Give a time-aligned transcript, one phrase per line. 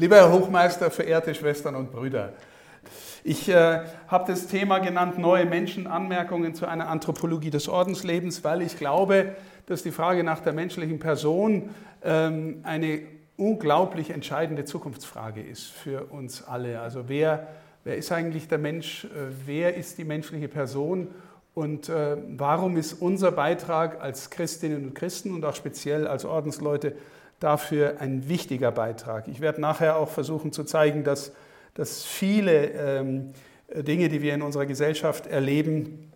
[0.00, 2.34] Lieber Herr Hochmeister, verehrte Schwestern und Brüder,
[3.24, 8.62] ich äh, habe das Thema genannt, neue Menschen, Anmerkungen zu einer Anthropologie des Ordenslebens, weil
[8.62, 9.34] ich glaube,
[9.66, 11.70] dass die Frage nach der menschlichen Person
[12.04, 13.00] ähm, eine
[13.36, 16.80] unglaublich entscheidende Zukunftsfrage ist für uns alle.
[16.80, 17.48] Also wer,
[17.82, 19.08] wer ist eigentlich der Mensch, äh,
[19.46, 21.08] wer ist die menschliche Person
[21.54, 26.94] und äh, warum ist unser Beitrag als Christinnen und Christen und auch speziell als Ordensleute
[27.40, 29.28] dafür ein wichtiger Beitrag.
[29.28, 31.32] Ich werde nachher auch versuchen zu zeigen, dass,
[31.74, 33.32] dass viele ähm,
[33.74, 36.10] Dinge, die wir in unserer Gesellschaft erleben,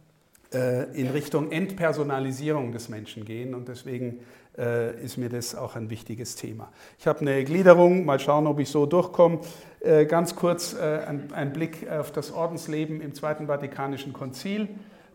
[0.53, 4.21] äh, in Richtung Entpersonalisierung des Menschen gehen und deswegen
[4.59, 6.71] äh, ist mir das auch ein wichtiges Thema.
[6.99, 9.41] Ich habe eine Gliederung, mal schauen, ob ich so durchkomme.
[9.81, 14.69] Äh, ganz kurz äh, ein, ein, Blick auf das Ordensleben im Zweiten Vatikanischen Konzil.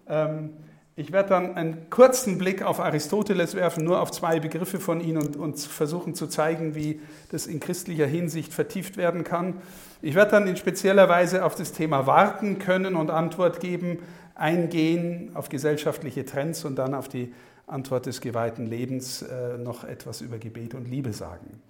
[0.10, 0.54] Ähm,
[1.00, 5.18] ich werde dann einen kurzen Blick auf Aristoteles werfen, nur auf zwei Begriffe von ihm
[5.18, 9.62] und, und, versuchen zu zeigen, wie das in christlicher Hinsicht vertieft werden kann.
[10.02, 14.00] Ich werde dann in spezieller Weise auf das Thema Warten können und Antwort geben,
[14.34, 17.32] eingehen auf gesellschaftliche Trends und dann auf die
[17.68, 21.62] Antwort des geweihten Lebens äh, noch etwas über Gebet und Liebe sagen.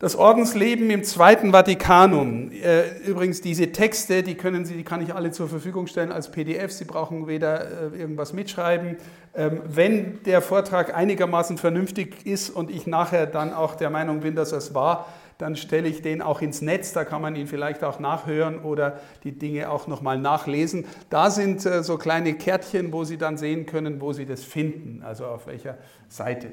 [0.00, 2.52] Das Ordensleben im Zweiten Vatikanum.
[2.52, 6.30] Äh, übrigens, diese Texte, die können Sie, die kann ich alle zur Verfügung stellen als
[6.30, 6.70] PDF.
[6.70, 8.96] Sie brauchen weder äh, irgendwas mitschreiben.
[9.34, 14.36] Ähm, wenn der Vortrag einigermaßen vernünftig ist und ich nachher dann auch der Meinung bin,
[14.36, 16.92] dass es war, dann stelle ich den auch ins Netz.
[16.92, 20.84] Da kann man ihn vielleicht auch nachhören oder die Dinge auch nochmal nachlesen.
[21.10, 25.02] Da sind äh, so kleine Kärtchen, wo Sie dann sehen können, wo Sie das finden,
[25.04, 25.76] also auf welcher
[26.08, 26.52] Seite.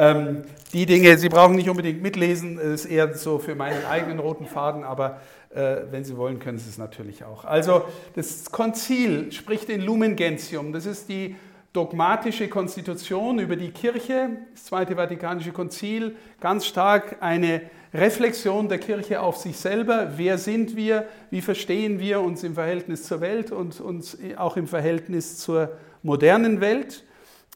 [0.00, 4.46] Ähm, die Dinge, Sie brauchen nicht unbedingt mitlesen, ist eher so für meinen eigenen roten
[4.46, 5.20] Faden, aber
[5.50, 7.44] äh, wenn Sie wollen, können Sie es natürlich auch.
[7.44, 7.84] Also
[8.14, 11.36] das Konzil spricht in Lumen Gentium, das ist die
[11.74, 17.60] dogmatische Konstitution über die Kirche, das Zweite Vatikanische Konzil, ganz stark eine
[17.92, 20.12] Reflexion der Kirche auf sich selber.
[20.16, 21.08] Wer sind wir?
[21.30, 26.62] Wie verstehen wir uns im Verhältnis zur Welt und uns auch im Verhältnis zur modernen
[26.62, 27.04] Welt?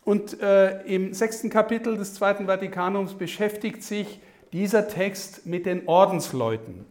[0.04, 4.20] Und äh, im sechsten Kapitel des Zweiten Vatikanums beschäftigt sich
[4.52, 6.84] dieser Text mit den Ordensleuten.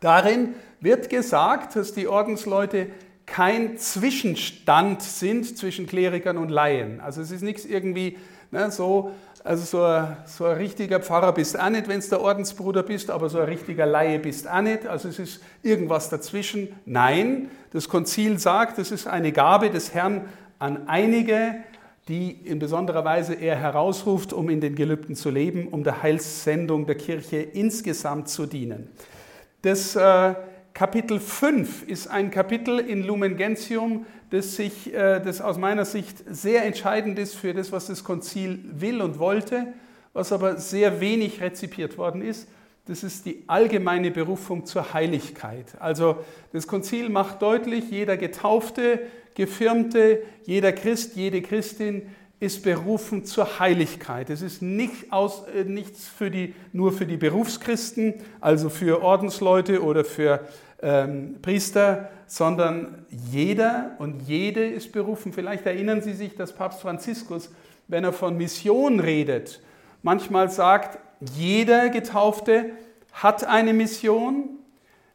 [0.00, 2.88] Darin wird gesagt, dass die Ordensleute
[3.26, 7.00] kein Zwischenstand sind zwischen Klerikern und Laien.
[7.00, 8.18] Also es ist nichts irgendwie
[8.50, 9.12] ne, so,
[9.42, 13.10] also so ein, so ein richtiger Pfarrer bist auch nicht, wenn du der Ordensbruder bist,
[13.10, 14.86] aber so ein richtiger Laie bist auch nicht.
[14.86, 16.68] Also es ist irgendwas dazwischen.
[16.84, 20.28] Nein, das Konzil sagt, es ist eine Gabe des Herrn
[20.58, 21.56] an einige,
[22.08, 26.86] die in besonderer Weise er herausruft, um in den Gelübden zu leben, um der Heilssendung
[26.86, 28.90] der Kirche insgesamt zu dienen.
[29.62, 30.34] Das äh,
[30.74, 36.18] Kapitel 5 ist ein Kapitel in Lumen Gentium, das, sich, äh, das aus meiner Sicht
[36.28, 39.72] sehr entscheidend ist für das, was das Konzil will und wollte,
[40.12, 42.48] was aber sehr wenig rezipiert worden ist.
[42.86, 45.80] Das ist die allgemeine Berufung zur Heiligkeit.
[45.80, 46.18] Also
[46.52, 49.00] das Konzil macht deutlich, jeder Getaufte,
[49.34, 52.02] Gefirmte, jeder Christ, jede Christin
[52.40, 54.28] ist berufen zur Heiligkeit.
[54.30, 59.82] Es ist nicht aus, äh, nichts für die, nur für die Berufschristen, also für Ordensleute
[59.82, 60.40] oder für
[60.82, 65.32] ähm, Priester, sondern jeder und jede ist berufen.
[65.32, 67.50] Vielleicht erinnern Sie sich, dass Papst Franziskus,
[67.88, 69.62] wenn er von Mission redet,
[70.02, 70.98] manchmal sagt,
[71.36, 72.72] jeder Getaufte
[73.12, 74.50] hat eine Mission.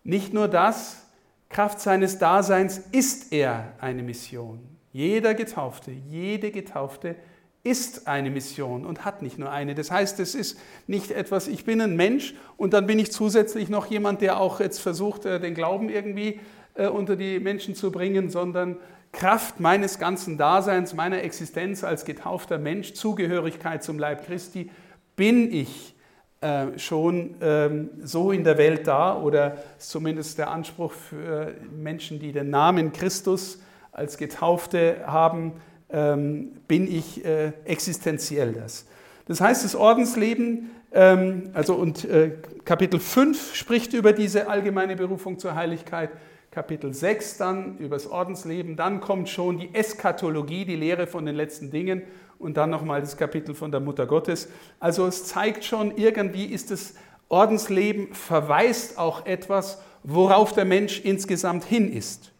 [0.03, 1.06] Nicht nur das,
[1.50, 4.60] Kraft seines Daseins ist er eine Mission.
[4.92, 7.16] Jeder Getaufte, jede Getaufte
[7.64, 9.76] ist eine Mission und hat nicht nur eine.
[9.76, 10.58] Das heißt, es ist
[10.88, 14.59] nicht etwas, ich bin ein Mensch und dann bin ich zusätzlich noch jemand, der auch
[14.59, 16.40] jetzt versucht, äh, den Glauben irgendwie
[16.76, 18.78] äh, unter die Menschen zu bringen, sondern
[19.12, 24.72] Kraft meines ganzen Daseins, meiner Existenz als getaufter Mensch, Zugehörigkeit zum Leib Christi,
[25.16, 25.96] bin ich
[26.42, 32.32] äh, schon ähm, so in der Welt da oder zumindest der Anspruch für Menschen, die
[32.32, 33.62] den Namen Christus
[33.92, 35.54] als Getaufte haben,
[35.90, 38.86] ähm, bin ich äh, existenziell das.
[39.26, 42.32] Das heißt, das Ordensleben, ähm, also und äh,
[42.64, 46.12] Kapitel 5 spricht über diese allgemeine Berufung zur Heiligkeit,
[46.52, 51.35] Kapitel 6 dann über das Ordensleben, dann kommt schon die Eschatologie, die Lehre von den
[51.35, 52.03] letzten Dingen
[52.40, 54.47] und dann nochmal das Kapitel von der Mutter Gottes.
[54.80, 56.96] Also es zeigt schon, irgendwie ist das
[57.28, 62.32] Ordensleben verweist auch etwas, worauf der Mensch insgesamt hin ist.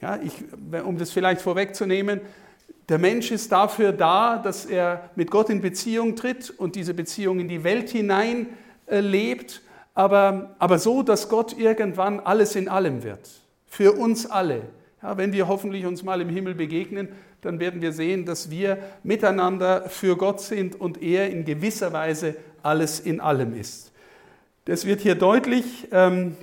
[0.00, 0.32] Ja, ich,
[0.84, 2.20] um das vielleicht vorwegzunehmen,
[2.88, 7.38] der Mensch ist dafür da, dass er mit Gott in Beziehung tritt und diese Beziehung
[7.38, 8.48] in die Welt hinein
[8.86, 9.62] äh, lebt,
[9.94, 13.30] aber, aber so, dass Gott irgendwann alles in allem wird.
[13.66, 14.62] Für uns alle.
[15.02, 17.08] Ja, wenn wir hoffentlich uns mal im Himmel begegnen,
[17.42, 22.36] dann werden wir sehen, dass wir miteinander für Gott sind und er in gewisser Weise
[22.62, 23.92] alles in allem ist.
[24.64, 25.88] Das wird hier deutlich.
[25.90, 26.36] Ähm,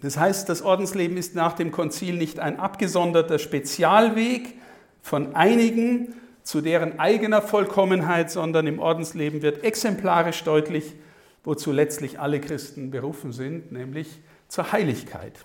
[0.00, 4.54] das heißt, das Ordensleben ist nach dem Konzil nicht ein abgesonderter Spezialweg
[5.02, 10.94] von einigen zu deren eigener Vollkommenheit, sondern im Ordensleben wird exemplarisch deutlich,
[11.42, 15.44] wozu letztlich alle Christen berufen sind, nämlich zur Heiligkeit.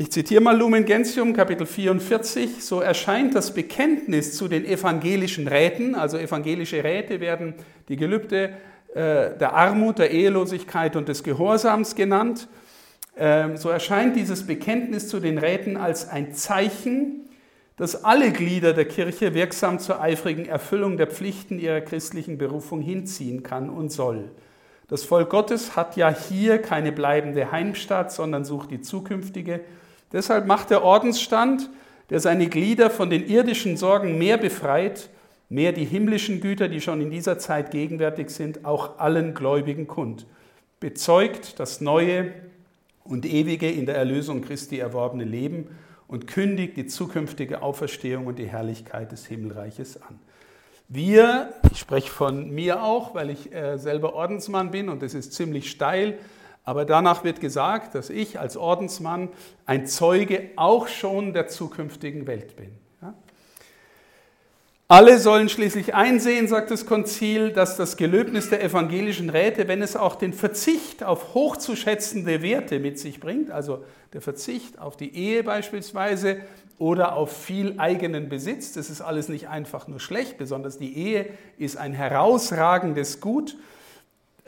[0.00, 2.64] Ich zitiere mal Lumen Gentium, Kapitel 44.
[2.64, 7.54] So erscheint das Bekenntnis zu den evangelischen Räten, also evangelische Räte werden
[7.88, 8.50] die Gelübde
[8.94, 12.46] äh, der Armut, der Ehelosigkeit und des Gehorsams genannt.
[13.16, 17.28] Ähm, so erscheint dieses Bekenntnis zu den Räten als ein Zeichen,
[17.76, 23.42] dass alle Glieder der Kirche wirksam zur eifrigen Erfüllung der Pflichten ihrer christlichen Berufung hinziehen
[23.42, 24.30] kann und soll.
[24.86, 29.60] Das Volk Gottes hat ja hier keine bleibende Heimstatt, sondern sucht die zukünftige
[30.12, 31.68] Deshalb macht der Ordensstand,
[32.10, 35.10] der seine Glieder von den irdischen Sorgen mehr befreit,
[35.48, 40.26] mehr die himmlischen Güter, die schon in dieser Zeit gegenwärtig sind, auch allen Gläubigen kund.
[40.80, 42.32] Bezeugt das neue
[43.04, 45.68] und ewige in der Erlösung Christi erworbene Leben
[46.06, 50.18] und kündigt die zukünftige Auferstehung und die Herrlichkeit des Himmelreiches an.
[50.88, 55.34] Wir, ich spreche von mir auch, weil ich äh, selber Ordensmann bin und das ist
[55.34, 56.18] ziemlich steil,
[56.68, 59.30] aber danach wird gesagt, dass ich als Ordensmann
[59.64, 62.68] ein Zeuge auch schon der zukünftigen Welt bin.
[64.86, 69.96] Alle sollen schließlich einsehen, sagt das Konzil, dass das Gelöbnis der evangelischen Räte, wenn es
[69.96, 73.82] auch den Verzicht auf hochzuschätzende Werte mit sich bringt, also
[74.12, 76.36] der Verzicht auf die Ehe beispielsweise
[76.78, 81.30] oder auf viel eigenen Besitz, das ist alles nicht einfach nur schlecht, besonders die Ehe
[81.56, 83.56] ist ein herausragendes Gut,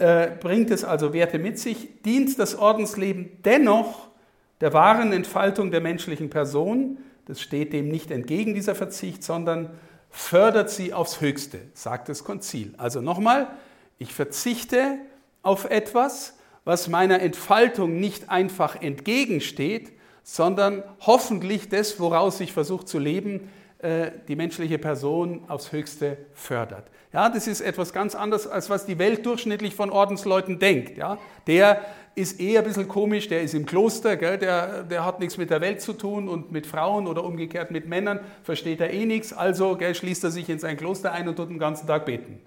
[0.00, 4.08] äh, bringt es also Werte mit sich, dient das Ordensleben dennoch
[4.61, 9.70] der wahren Entfaltung der menschlichen Person, das steht dem nicht entgegen, dieser Verzicht, sondern
[10.11, 12.75] fördert sie aufs Höchste, sagt das Konzil.
[12.76, 13.49] Also nochmal,
[13.99, 14.99] ich verzichte
[15.43, 19.93] auf etwas, was meiner Entfaltung nicht einfach entgegensteht,
[20.23, 23.49] sondern hoffentlich das, woraus ich versuche zu leben,
[23.82, 26.85] die menschliche Person aufs Höchste fördert.
[27.12, 30.97] Ja, das ist etwas ganz anderes, als was die Welt durchschnittlich von Ordensleuten denkt.
[30.97, 31.81] Ja, der
[32.15, 35.50] ist eher ein bisschen komisch, der ist im Kloster, gell, der, der hat nichts mit
[35.50, 39.32] der Welt zu tun und mit Frauen oder umgekehrt mit Männern versteht er eh nichts,
[39.32, 42.41] also gell, schließt er sich in sein Kloster ein und tut den ganzen Tag beten.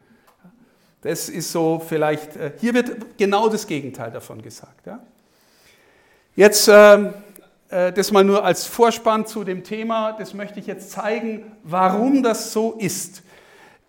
[1.01, 4.85] Das ist so vielleicht, äh, hier wird genau das Gegenteil davon gesagt.
[4.85, 4.99] Ja.
[6.35, 7.11] Jetzt ähm, äh,
[7.73, 12.53] das mal nur als Vorspann zu dem Thema, das möchte ich jetzt zeigen, warum das
[12.53, 13.23] so ist.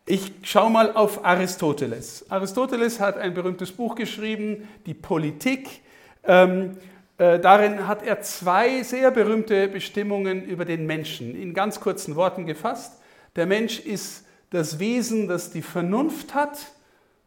[0.06, 2.30] Ich schaue mal auf Aristoteles.
[2.30, 5.82] Aristoteles hat ein berühmtes Buch geschrieben, Die Politik.
[6.24, 6.76] Ähm,
[7.16, 12.44] äh, darin hat er zwei sehr berühmte Bestimmungen über den Menschen in ganz kurzen Worten
[12.44, 13.00] gefasst.
[13.36, 16.58] Der Mensch ist das Wesen, das die Vernunft hat,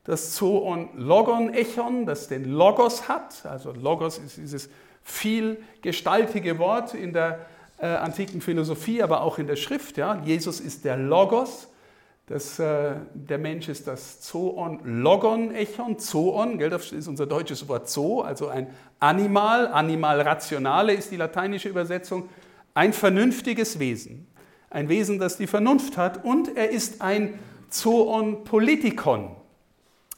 [0.03, 3.45] das Zoon Logon Echon, das den Logos hat.
[3.45, 4.69] Also Logos ist dieses
[5.07, 7.39] vielgestaltige Wort in der
[7.79, 9.97] äh, antiken Philosophie, aber auch in der Schrift.
[9.97, 10.21] Ja.
[10.23, 11.69] Jesus ist der Logos.
[12.27, 17.69] Das, äh, der Mensch ist das Zoon, Logon, Echon, Zoon, gell, das ist unser deutsches
[17.69, 18.67] Wort Zoo, also ein
[18.99, 22.27] Animal, Animal rationale ist die lateinische Übersetzung,
[22.73, 24.27] ein vernünftiges Wesen,
[24.69, 27.39] ein Wesen, das die Vernunft hat und er ist ein
[27.69, 29.31] Zoon Politikon.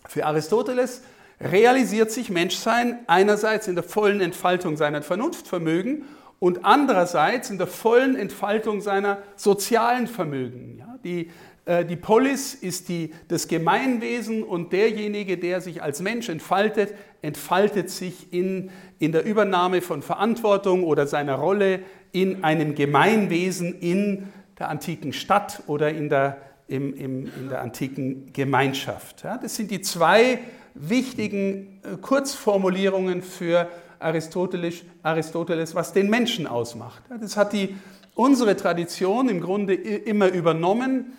[0.08, 1.04] Für Aristoteles
[1.42, 6.04] realisiert sich Menschsein einerseits in der vollen Entfaltung seiner Vernunftvermögen
[6.40, 10.78] und andererseits in der vollen Entfaltung seiner sozialen Vermögen.
[10.80, 11.30] Ja, die
[11.70, 17.92] äh, die Polis ist die, das Gemeinwesen und derjenige, der sich als Mensch entfaltet, entfaltet
[17.92, 21.82] sich in, in der Übernahme von Verantwortung oder seiner Rolle
[22.12, 28.34] in einem Gemeinwesen in der antiken Stadt oder in der, im, im, in der antiken
[28.34, 29.24] Gemeinschaft.
[29.24, 30.40] Ja, das sind die zwei
[30.80, 33.70] wichtigen äh, Kurzformulierungen für
[34.00, 37.04] Aristoteles, Aristoteles, was den Menschen ausmacht.
[37.20, 37.76] Das hat die,
[38.16, 41.14] unsere Tradition im Grunde immer übernommen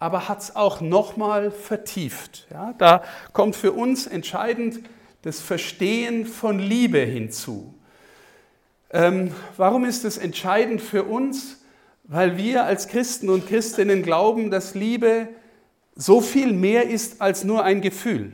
[0.00, 2.46] aber hat es auch nochmal vertieft.
[2.50, 4.80] Ja, da kommt für uns entscheidend
[5.22, 7.74] das Verstehen von Liebe hinzu.
[8.90, 11.58] Ähm, warum ist es entscheidend für uns?
[12.04, 15.28] Weil wir als Christen und Christinnen glauben, dass Liebe
[15.94, 18.32] so viel mehr ist als nur ein Gefühl.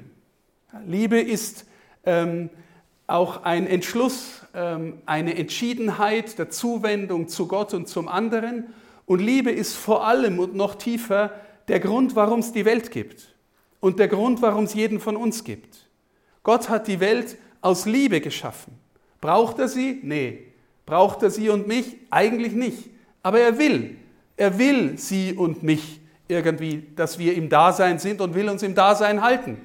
[0.85, 1.67] Liebe ist
[2.05, 2.51] ähm,
[3.07, 8.67] auch ein Entschluss, ähm, eine Entschiedenheit der Zuwendung zu Gott und zum anderen.
[9.07, 11.33] Und Liebe ist vor allem und noch tiefer
[11.69, 13.35] der Grund, warum es die Welt gibt
[13.81, 15.87] und der Grund, warum es jeden von uns gibt.
[16.43, 18.79] Gott hat die Welt aus Liebe geschaffen.
[19.21, 20.01] Braucht er sie?
[20.03, 20.53] Nee.
[20.85, 21.97] Braucht er sie und mich?
[22.11, 22.91] Eigentlich nicht.
[23.23, 23.97] Aber er will.
[24.37, 28.75] Er will sie und mich irgendwie, dass wir im Dasein sind und will uns im
[28.75, 29.59] Dasein halten.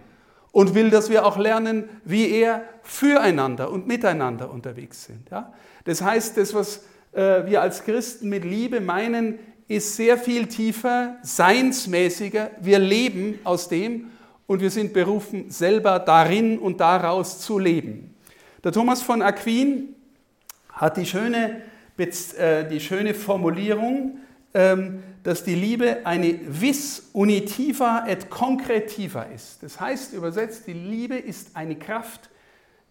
[0.52, 5.30] Und will, dass wir auch lernen, wie er füreinander und miteinander unterwegs sind.
[5.30, 5.54] Ja?
[5.86, 11.16] Das heißt, das, was äh, wir als Christen mit Liebe meinen, ist sehr viel tiefer,
[11.24, 12.52] seinsmäßiger.
[12.60, 14.12] Wir leben aus dem
[14.46, 18.14] und wir sind berufen, selber darin und daraus zu leben.
[18.64, 19.96] Der Thomas von Aquin
[20.74, 21.62] hat die schöne,
[21.98, 24.20] äh, die schöne Formulierung,
[24.54, 29.62] ähm, dass die Liebe eine vis unitiva et concretiva ist.
[29.62, 32.30] Das heißt übersetzt, die Liebe ist eine Kraft,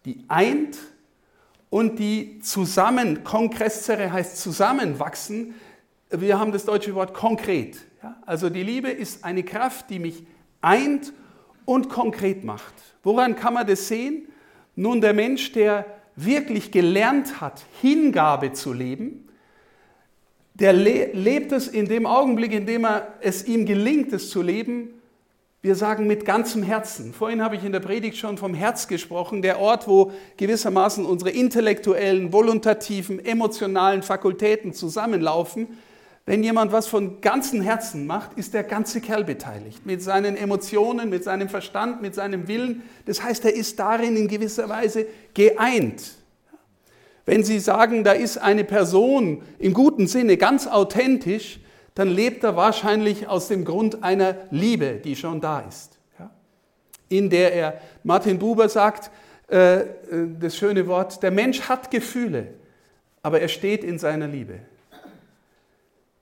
[0.05, 0.77] die eint
[1.69, 5.55] und die zusammen, concrescere heißt zusammenwachsen.
[6.09, 7.77] Wir haben das deutsche Wort konkret.
[8.25, 10.25] Also die Liebe ist eine Kraft, die mich
[10.61, 11.13] eint
[11.65, 12.73] und konkret macht.
[13.03, 14.27] Woran kann man das sehen?
[14.75, 15.85] Nun, der Mensch, der
[16.15, 19.27] wirklich gelernt hat, Hingabe zu leben,
[20.53, 24.41] der le lebt es in dem Augenblick, in dem er, es ihm gelingt, es zu
[24.41, 24.89] leben,
[25.63, 27.13] wir sagen mit ganzem Herzen.
[27.13, 31.29] Vorhin habe ich in der Predigt schon vom Herz gesprochen, der Ort, wo gewissermaßen unsere
[31.29, 35.67] intellektuellen, voluntativen, emotionalen Fakultäten zusammenlaufen.
[36.25, 39.85] Wenn jemand was von ganzem Herzen macht, ist der ganze Kerl beteiligt.
[39.85, 42.81] Mit seinen Emotionen, mit seinem Verstand, mit seinem Willen.
[43.05, 45.05] Das heißt, er ist darin in gewisser Weise
[45.35, 46.15] geeint.
[47.25, 51.59] Wenn Sie sagen, da ist eine Person im guten Sinne ganz authentisch,
[51.95, 55.99] dann lebt er wahrscheinlich aus dem Grund einer Liebe, die schon da ist.
[57.09, 59.11] In der er, Martin Buber sagt,
[59.51, 59.85] äh, äh,
[60.39, 62.47] das schöne Wort, der Mensch hat Gefühle,
[63.21, 64.59] aber er steht in seiner Liebe.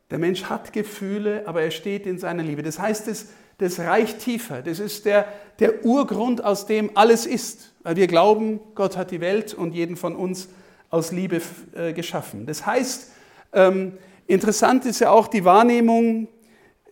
[0.10, 2.64] Der Mensch hat Gefühle, aber er steht in seiner Liebe.
[2.64, 3.28] Das heißt, das,
[3.60, 4.64] das reicht tiefer.
[4.64, 5.28] Das ist der,
[5.60, 7.72] der Urgrund, aus dem alles ist.
[7.84, 10.50] Weil wir glauben, Gott hat die Welt und jeden von uns
[10.90, 11.42] aus Liebe
[11.76, 12.46] äh, geschaffen.
[12.46, 13.12] Das heißt,
[13.54, 16.28] ähm, interessant ist ja auch die Wahrnehmung,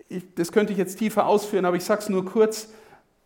[0.09, 2.69] ich, das könnte ich jetzt tiefer ausführen, aber ich sage es nur kurz,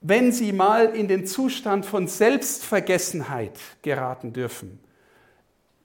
[0.01, 4.80] wenn Sie mal in den Zustand von Selbstvergessenheit geraten dürfen,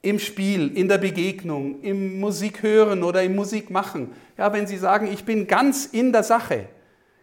[0.00, 5.24] im Spiel, in der Begegnung, im Musikhören oder im Musikmachen, ja, wenn Sie sagen, ich
[5.24, 6.68] bin ganz in der Sache,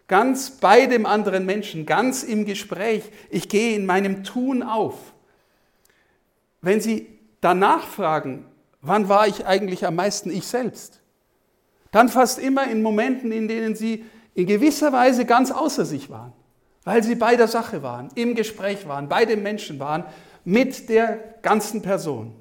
[0.06, 4.94] ganz bei dem anderen Menschen, ganz im Gespräch, ich gehe in meinem Tun auf.
[6.60, 7.13] Wenn Sie
[7.44, 8.46] danach fragen,
[8.80, 11.00] wann war ich eigentlich am meisten ich selbst?
[11.90, 16.32] Dann fast immer in Momenten, in denen sie in gewisser Weise ganz außer sich waren,
[16.84, 20.04] weil sie bei der Sache waren, im Gespräch waren, bei dem Menschen waren,
[20.44, 22.34] mit der ganzen Person.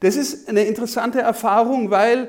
[0.00, 2.28] Das ist eine interessante Erfahrung, weil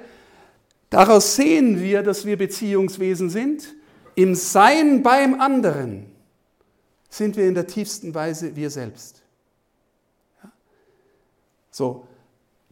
[0.89, 3.75] daraus sehen wir, dass wir Beziehungswesen sind.
[4.15, 6.07] Im Sein beim anderen
[7.09, 9.18] sind wir in der tiefsten Weise wir selbst.
[11.79, 12.05] So,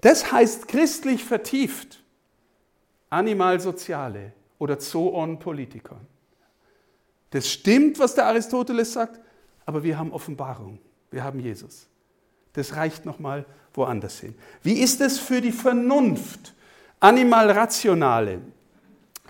[0.01, 2.03] das heißt christlich vertieft,
[3.09, 6.01] Animal Soziale oder Zoon Politikon.
[7.29, 9.21] Das stimmt, was der Aristoteles sagt,
[9.65, 11.87] aber wir haben Offenbarung, wir haben Jesus.
[12.51, 14.35] Das reicht nochmal woanders hin.
[14.61, 16.53] Wie ist es für die Vernunft,
[16.99, 18.41] Animal Rationale?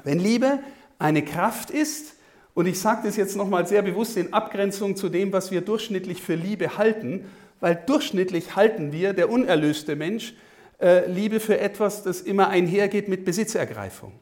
[0.03, 0.57] Wenn Liebe
[0.97, 2.15] eine Kraft ist,
[2.55, 6.19] und ich sage das jetzt nochmal sehr bewusst in Abgrenzung zu dem, was wir durchschnittlich
[6.19, 7.25] für Liebe halten,
[7.59, 10.35] weil durchschnittlich halten wir, der unerlöste Mensch,
[10.79, 14.13] äh, Liebe für etwas, das immer einhergeht mit Besitzergreifung.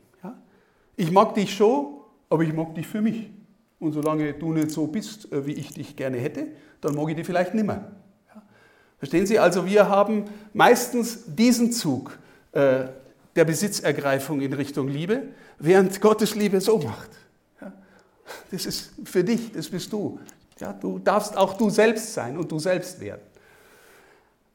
[0.97, 1.99] Ich mag dich schon,
[2.29, 3.29] aber ich mag dich für mich.
[3.79, 6.47] Und solange du nicht so bist, äh, wie ich dich gerne hätte,
[6.81, 7.91] dann mag ich dich vielleicht nimmer.
[8.97, 9.37] Verstehen Sie?
[9.37, 12.17] Also wir haben meistens diesen Zug
[12.53, 12.85] äh,
[13.35, 15.23] der Besitzergreifung in Richtung Liebe,
[15.59, 17.09] während Gottes Liebe so macht.
[18.51, 20.19] Das ist für dich, das bist du.
[20.59, 23.21] Ja, du darfst auch du selbst sein und du selbst werden.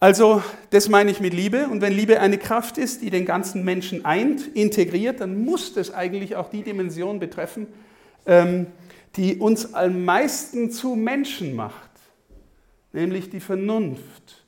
[0.03, 1.69] Also das meine ich mit Liebe.
[1.69, 5.93] Und wenn Liebe eine Kraft ist, die den ganzen Menschen eint, integriert, dann muss das
[5.93, 7.67] eigentlich auch die Dimension betreffen,
[8.25, 8.67] ähm,
[9.17, 11.91] die uns am meisten zu Menschen macht,
[12.93, 14.45] nämlich die Vernunft.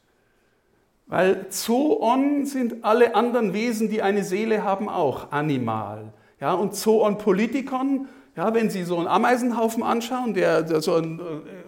[1.06, 6.14] Weil Zoon sind alle anderen Wesen, die eine Seele haben, auch animal.
[6.40, 11.18] Ja, und Zoon Politikon ja, wenn Sie so einen Ameisenhaufen anschauen, der, der so ein
[11.18, 11.22] äh,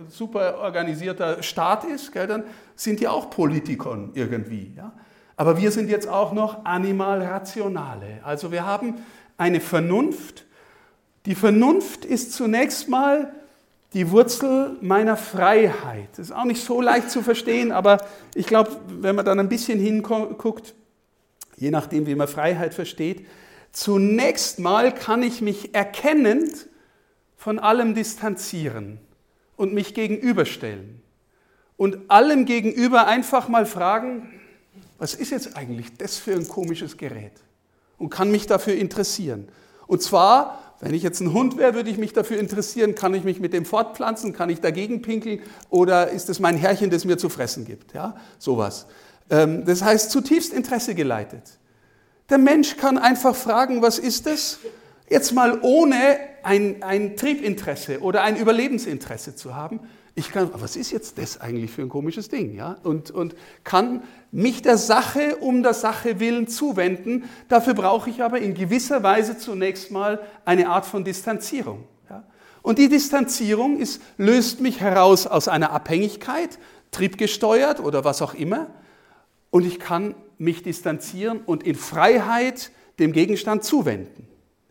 [0.09, 2.45] super organisierter Staat ist, gell, dann
[2.75, 4.73] sind die auch Politikon irgendwie.
[4.77, 4.93] Ja?
[5.37, 8.21] Aber wir sind jetzt auch noch Animalrationale.
[8.23, 8.95] Also wir haben
[9.37, 10.45] eine Vernunft.
[11.27, 13.33] Die Vernunft ist zunächst mal
[13.93, 16.09] die Wurzel meiner Freiheit.
[16.13, 18.05] Das ist auch nicht so leicht zu verstehen, aber
[18.35, 20.75] ich glaube, wenn man dann ein bisschen hinguckt,
[21.57, 23.27] je nachdem, wie man Freiheit versteht,
[23.75, 26.69] Zunächst mal kann ich mich erkennend
[27.37, 29.01] von allem distanzieren
[29.57, 31.03] und mich gegenüberstellen.
[31.77, 34.31] Und allem gegenüber einfach mal fragen,
[34.99, 37.33] was ist jetzt eigentlich das für ein komisches Gerät?
[37.99, 39.49] Und kann mich dafür interessieren.
[39.89, 43.25] Und zwar, Wenn ich jetzt ein Hund wäre, würde ich mich dafür interessieren, kann ich
[43.25, 45.41] mich mit dem fortpflanzen, kann ich dagegen pinkeln
[45.71, 47.95] oder ist es mein Herrchen, das mir zu fressen gibt?
[47.95, 48.87] Ja, sowas.
[49.31, 51.59] Ähm, das heißt, zutiefst Interesse geleitet.
[52.31, 54.59] Der Mensch kann einfach fragen, was ist es?
[55.09, 59.81] Jetzt mal ohne ein, ein Triebinteresse oder ein Überlebensinteresse zu haben.
[60.17, 62.55] Ich kann, was ist jetzt das eigentlich für ein komisches Ding?
[62.55, 62.77] Ja?
[62.85, 67.25] Und, und kann mich der Sache um der Sache willen zuwenden.
[67.49, 71.85] Dafür brauche ich aber in gewisser Weise zunächst mal eine Art von Distanzierung.
[72.09, 72.23] Ja?
[72.63, 76.59] Und die Distanzierung ist, löst mich heraus aus einer Abhängigkeit,
[76.93, 78.69] triebgesteuert oder was auch immer.
[79.51, 84.27] Und ich kann mich distanzieren und in Freiheit dem Gegenstand zuwenden.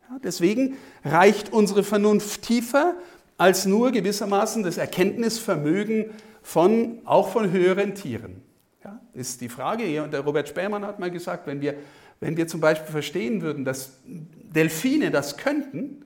[0.10, 2.96] Ja, deswegen reicht unsere Vernunft tiefer
[3.38, 8.42] als nur gewissermaßen das Erkenntnisvermögen von, auch von höheren Tieren.
[8.84, 11.76] Ja, ist die Frage hier, und der Robert Spähmann hat mal gesagt, wenn wir,
[12.20, 16.06] wenn wir zum Beispiel verstehen würden, dass Delfine das könnten,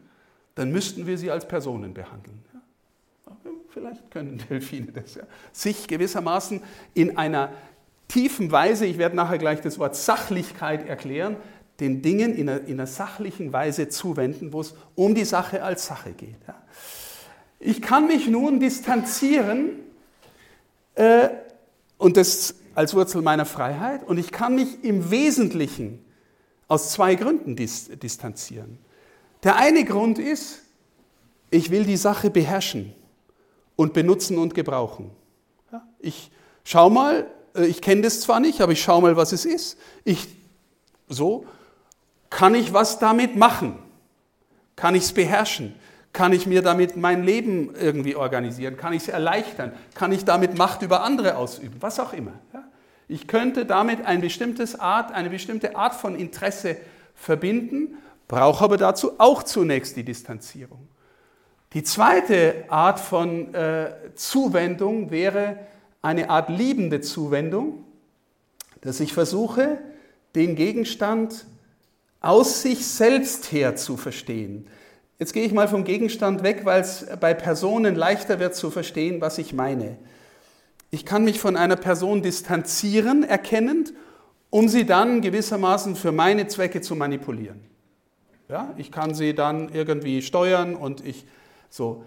[0.56, 2.44] dann müssten wir sie als Personen behandeln.
[3.26, 3.36] Ja,
[3.70, 5.24] vielleicht können Delfine das ja.
[5.52, 6.62] Sich gewissermaßen
[6.94, 7.52] in einer
[8.08, 11.38] tiefen Weise, ich werde nachher gleich das Wort Sachlichkeit erklären,
[11.80, 15.86] den Dingen in einer, in einer sachlichen Weise zuwenden, wo es um die Sache als
[15.86, 16.38] Sache geht.
[16.48, 16.56] Ja.
[17.60, 19.72] Ich kann mich nun distanzieren
[20.96, 21.30] äh,
[21.98, 26.04] und das als Wurzel meiner Freiheit und ich kann mich im Wesentlichen
[26.68, 28.78] aus zwei Gründen dis distanzieren.
[29.44, 30.64] Der eine Grund ist,
[31.50, 32.94] ich will die Sache beherrschen
[33.76, 35.12] und benutzen und gebrauchen.
[35.72, 36.32] Ja, ich
[36.64, 37.28] schau mal,
[37.64, 39.78] ich kenne das zwar nicht, aber ich schau mal, was es ist.
[40.04, 40.28] Ich
[41.10, 41.46] so
[42.30, 43.80] kann ich was damit machen?
[44.76, 45.76] Kann ich es beherrschen?
[46.14, 48.78] Kann ich mir damit mein Leben irgendwie organisieren?
[48.78, 49.72] Kann ich es erleichtern?
[49.96, 51.76] Kann ich damit Macht über andere ausüben?
[51.80, 52.34] Was auch immer.
[52.54, 52.64] Ja?
[53.08, 56.78] Ich könnte damit ein bestimmtes Art, eine bestimmte Art von Interesse
[57.16, 57.98] verbinden,
[58.28, 60.88] brauche aber dazu auch zunächst die Distanzierung.
[61.74, 65.58] Die zweite Art von äh, Zuwendung wäre
[66.02, 67.84] eine Art liebende Zuwendung,
[68.82, 69.80] dass ich versuche,
[70.36, 71.46] den Gegenstand
[72.22, 74.68] aus sich selbst her zu verstehen.
[75.20, 79.20] Jetzt gehe ich mal vom Gegenstand weg, weil es bei Personen leichter wird zu verstehen,
[79.20, 79.98] was ich meine.
[80.92, 83.94] Ich kann mich von einer Person distanzieren, erkennend,
[84.50, 87.62] um sie dann gewissermaßen für meine Zwecke zu manipulieren.
[88.48, 91.26] Ja, ich kann sie dann irgendwie steuern und ich
[91.70, 92.04] so.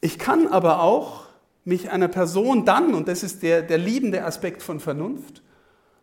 [0.00, 1.24] Ich kann aber auch
[1.64, 5.42] mich einer Person dann, und das ist der, der liebende Aspekt von Vernunft,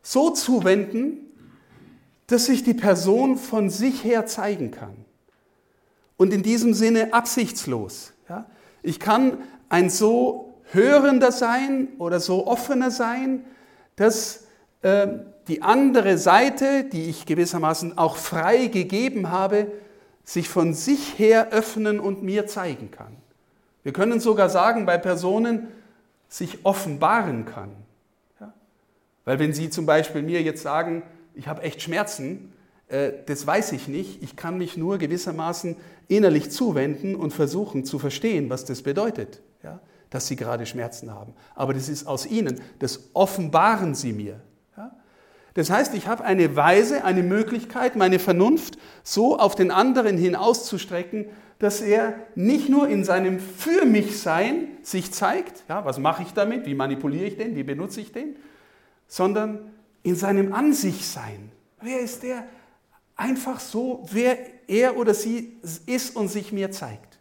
[0.02, 1.18] so zuwenden,
[2.28, 5.06] dass sich die Person von sich her zeigen kann
[6.16, 8.14] und in diesem Sinne absichtslos.
[8.30, 8.46] Ja?
[8.84, 13.46] Ich kann ein so hörender sein oder so offener sein,
[13.96, 14.46] dass
[14.82, 15.08] äh,
[15.48, 19.72] die andere Seite, die ich gewissermaßen auch frei gegeben habe,
[20.24, 23.18] sich von sich her öffnen und mir zeigen kann.
[23.90, 25.70] Wir können sogar sagen, bei Personen
[26.28, 27.72] sich offenbaren kann.
[28.40, 28.54] Ja?
[29.26, 31.02] Weil wenn Sie zum Beispiel mir jetzt sagen,
[31.34, 32.54] ich habe echt Schmerzen,
[32.88, 34.22] äh, das weiß ich nicht.
[34.22, 35.76] Ich kann mich nur gewissermaßen
[36.08, 39.80] innerlich zuwenden und versuchen zu verstehen, was das bedeutet, ja?
[40.12, 41.34] dass Sie gerade Schmerzen haben.
[41.56, 44.40] Aber das ist aus Ihnen, das offenbaren Sie mir.
[45.56, 50.36] Das heißt, ich habe eine Weise, eine Möglichkeit, meine Vernunft so auf den anderen hin
[50.36, 51.26] auszustrecken,
[51.60, 56.34] dass er nicht nur in seinem Für mich Sein sich zeigt, ja, was mache ich
[56.34, 58.38] damit, wie manipuliere ich den, wie benutze ich den,
[59.08, 61.52] sondern in seinem An sich Sein.
[61.82, 62.46] Wer ist der?
[63.16, 64.38] Einfach so, wer
[64.70, 67.20] er oder sie ist und sich mir zeigt.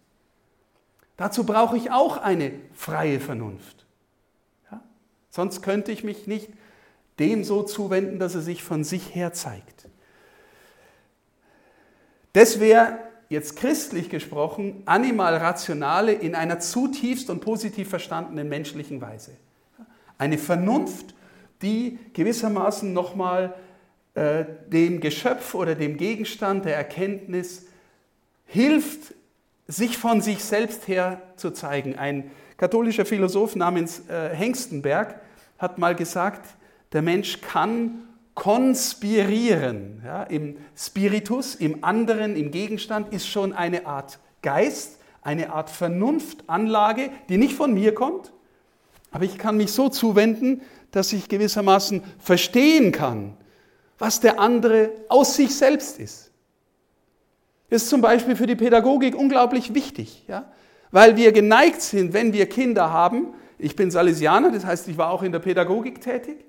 [1.17, 3.87] Dazu brauche ich auch eine freie Vernunft.
[4.71, 4.81] Ja?
[5.31, 6.49] Sonst könnte ich mich nicht
[7.19, 9.89] dem so zuwenden, dass er sich von sich her zeigt.
[12.33, 19.33] Das wäre jetzt christlich gesprochen animal-rationale in einer zutiefst und positiv verstandenen menschlichen Weise.
[20.17, 21.15] Eine Vernunft,
[21.63, 23.55] die gewissermaßen nochmal
[24.15, 27.67] äh, dem Geschöpf oder dem Gegenstand der Erkenntnis
[28.47, 29.15] hilft,
[29.67, 31.97] sich von sich selbst her zu zeigen.
[31.99, 35.21] Ein katholischer Philosoph namens äh, Hengstenberg
[35.59, 36.49] hat mal gesagt,
[36.93, 38.08] der Mensch kann
[38.39, 40.01] konspirieren.
[40.05, 47.11] Ja, Im Spiritus, im anderen, im Gegenstand ist schon eine Art Geist, eine Art Vernunftanlage,
[47.29, 48.33] die nicht von mir kommt,
[49.11, 53.37] aber ich kann mich so zuwenden, dass ich gewissermaßen verstehen kann,
[53.99, 56.31] was der andere aus sich selbst ist.
[57.71, 60.45] Das ist zum Beispiel für die Pädagogik unglaublich wichtig, ja?
[60.93, 65.11] weil wir geneigt sind, wenn wir Kinder haben, ich bin Salesianer, das heißt, ich war
[65.11, 66.48] auch in der Pädagogik tätig,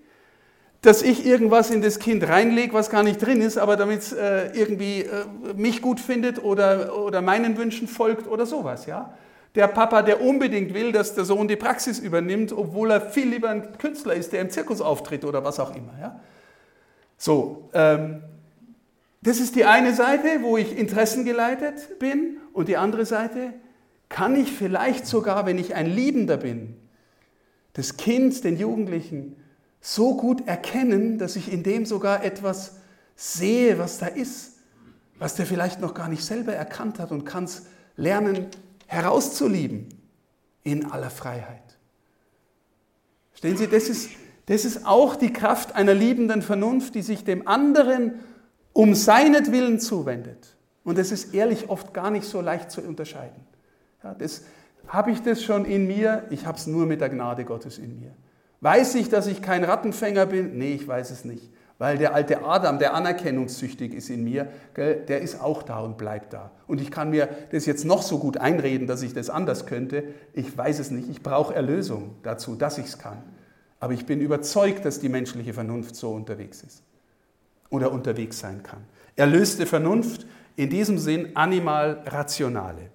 [0.81, 4.13] dass ich irgendwas in das Kind reinlege, was gar nicht drin ist, aber damit es
[4.13, 8.85] äh, irgendwie äh, mich gut findet oder, oder meinen Wünschen folgt oder sowas.
[8.85, 9.13] Ja?
[9.55, 13.49] Der Papa, der unbedingt will, dass der Sohn die Praxis übernimmt, obwohl er viel lieber
[13.49, 15.93] ein Künstler ist, der im Zirkus auftritt oder was auch immer.
[15.99, 16.19] Ja?
[17.17, 18.21] So, ähm,
[19.21, 23.53] das ist die eine Seite, wo ich interessengeleitet bin und die andere Seite,
[24.07, 26.75] kann ich vielleicht sogar, wenn ich ein Liebender bin,
[27.73, 29.35] das Kind, den Jugendlichen,
[29.81, 32.77] so gut erkennen, dass ich in dem sogar etwas
[33.15, 34.53] sehe, was da ist,
[35.17, 37.65] was der vielleicht noch gar nicht selber erkannt hat und kann es
[37.95, 38.47] lernen
[38.87, 39.89] herauszulieben
[40.63, 41.77] in aller Freiheit.
[43.31, 44.09] Verstehen Sie, das ist,
[44.47, 48.19] das ist auch die Kraft einer liebenden Vernunft, die sich dem anderen
[48.73, 50.55] um seinetwillen zuwendet.
[50.83, 53.45] Und das ist ehrlich oft gar nicht so leicht zu unterscheiden.
[54.03, 54.43] Ja, das,
[54.89, 56.25] habe ich das schon in mir?
[56.31, 58.11] Ich habe es nur mit der Gnade Gottes in mir.
[58.61, 60.57] Weiß ich, dass ich kein Rattenfänger bin?
[60.57, 61.49] Nee, ich weiß es nicht.
[61.77, 66.33] Weil der alte Adam, der anerkennungssüchtig ist in mir, der ist auch da und bleibt
[66.33, 66.51] da.
[66.67, 70.03] Und ich kann mir das jetzt noch so gut einreden, dass ich das anders könnte.
[70.33, 71.09] Ich weiß es nicht.
[71.09, 73.23] Ich brauche Erlösung dazu, dass ich es kann.
[73.79, 76.83] Aber ich bin überzeugt, dass die menschliche Vernunft so unterwegs ist
[77.69, 78.83] oder unterwegs sein kann.
[79.15, 80.25] Erlöste Vernunft,
[80.57, 82.89] in diesem Sinn animal-rationale.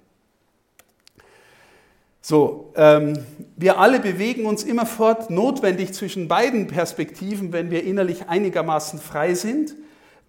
[2.26, 3.18] So, ähm,
[3.54, 9.74] wir alle bewegen uns immerfort notwendig zwischen beiden Perspektiven, wenn wir innerlich einigermaßen frei sind,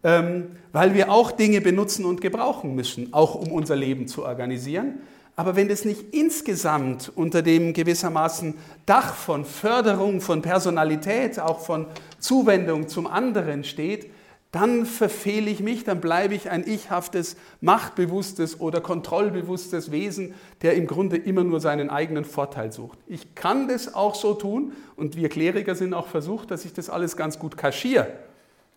[0.03, 4.95] ähm, weil wir auch Dinge benutzen und gebrauchen müssen, auch um unser Leben zu organisieren.
[5.38, 8.55] Aber wenn das nicht insgesamt unter dem gewissermaßen
[8.86, 11.86] Dach von Förderung, von Personalität, auch von
[12.19, 14.12] Zuwendung zum anderen steht,
[14.56, 20.88] dann verfehle ich mich, dann bleibe ich ein ichhaftes, machtbewusstes oder kontrollbewusstes Wesen, der im
[20.88, 22.98] Grunde immer nur seinen eigenen Vorteil sucht.
[23.06, 26.89] Ich kann das auch so tun und wir Kleriker sind auch versucht, dass ich das
[26.89, 28.08] alles ganz gut kaschiere,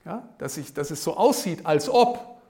[0.04, 2.40] ja, dass, ich, dass es so aussieht, als ob.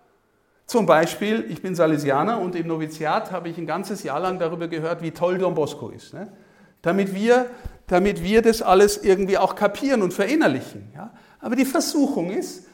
[0.64, 4.68] Zum Beispiel, ich bin Salesianer und im Noviziat habe ich ein ganzes Jahr lang darüber
[4.68, 6.14] gehört, wie toll Don Bosco ist.
[6.14, 6.32] Ne?
[6.80, 7.44] Damit, wir,
[7.88, 10.90] damit wir das alles irgendwie auch kapieren und verinnerlichen.
[10.94, 11.10] Ja?
[11.40, 12.67] Aber die Versuchung ist,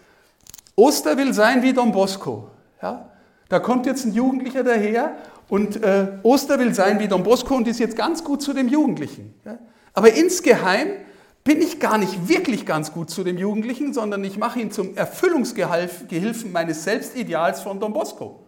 [0.77, 2.51] Oster will sein wie Don Bosco.
[2.83, 3.11] Ja?
[3.49, 5.17] Da kommt jetzt ein Jugendlicher daher
[5.49, 8.69] und äh, Oster will sein wie Don Bosco und ist jetzt ganz gut zu dem
[8.69, 9.35] Jugendlichen.
[9.45, 9.59] Ja?
[9.93, 10.89] Aber insgeheim
[11.45, 14.97] bin ich gar nicht wirklich ganz gut zu dem Jugendlichen, sondern ich mache ihn zum
[14.97, 18.45] Erfüllungsgehilfen meines Selbstideals von Don Bosco.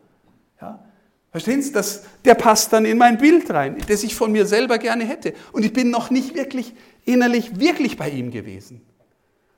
[0.60, 0.82] Ja?
[1.30, 4.78] Verstehen Sie, das, der passt dann in mein Bild rein, das ich von mir selber
[4.78, 5.34] gerne hätte.
[5.52, 8.80] Und ich bin noch nicht wirklich innerlich wirklich bei ihm gewesen,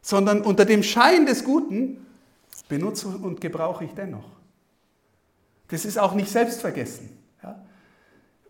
[0.02, 2.04] sondern unter dem Schein des Guten
[2.68, 4.28] benutze und gebrauche ich dennoch.
[5.68, 7.10] Das ist auch nicht selbstvergessen.
[7.42, 7.64] Ja?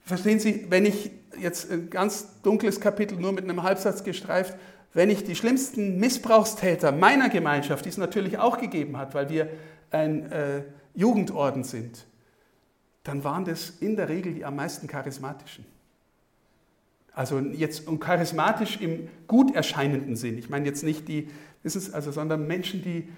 [0.03, 4.55] Verstehen Sie, wenn ich jetzt ein ganz dunkles Kapitel nur mit einem Halbsatz gestreift,
[4.95, 9.49] wenn ich die schlimmsten Missbrauchstäter meiner Gemeinschaft, die es natürlich auch gegeben hat, weil wir
[9.91, 10.63] ein äh,
[10.95, 12.07] Jugendorden sind,
[13.05, 15.65] dann waren das in der Regel die am meisten charismatischen.
[17.13, 20.39] Also jetzt und charismatisch im gut erscheinenden Sinn.
[20.39, 21.29] Ich meine jetzt nicht die,
[21.63, 23.09] wissen Sie, also, sondern Menschen, die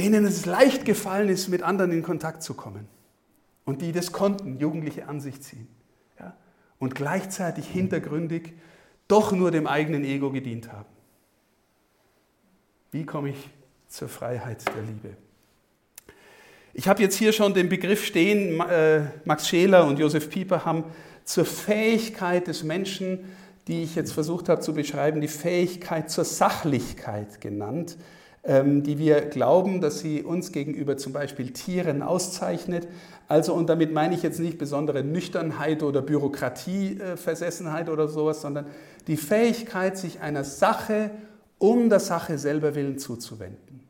[0.00, 2.88] denen es leicht gefallen ist, mit anderen in Kontakt zu kommen
[3.66, 5.68] und die das konnten, Jugendliche an sich ziehen.
[6.18, 6.34] Ja?
[6.78, 8.54] Und gleichzeitig hintergründig
[9.08, 10.88] doch nur dem eigenen Ego gedient haben.
[12.90, 13.50] Wie komme ich
[13.88, 15.16] zur Freiheit der Liebe?
[16.72, 20.84] Ich habe jetzt hier schon den Begriff stehen, äh, Max Scheler und Josef Pieper haben
[21.24, 23.18] zur Fähigkeit des Menschen,
[23.68, 27.98] die ich jetzt versucht habe zu beschreiben, die Fähigkeit zur Sachlichkeit genannt.
[28.42, 32.88] Ähm, die wir glauben, dass sie uns gegenüber zum Beispiel Tieren auszeichnet.
[33.28, 38.64] Also, und damit meine ich jetzt nicht besondere Nüchternheit oder Bürokratieversessenheit oder sowas, sondern
[39.08, 41.10] die Fähigkeit, sich einer Sache
[41.58, 43.80] um der Sache selber willen zuzuwenden.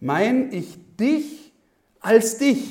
[0.00, 1.52] Meine ich dich
[2.00, 2.70] als dich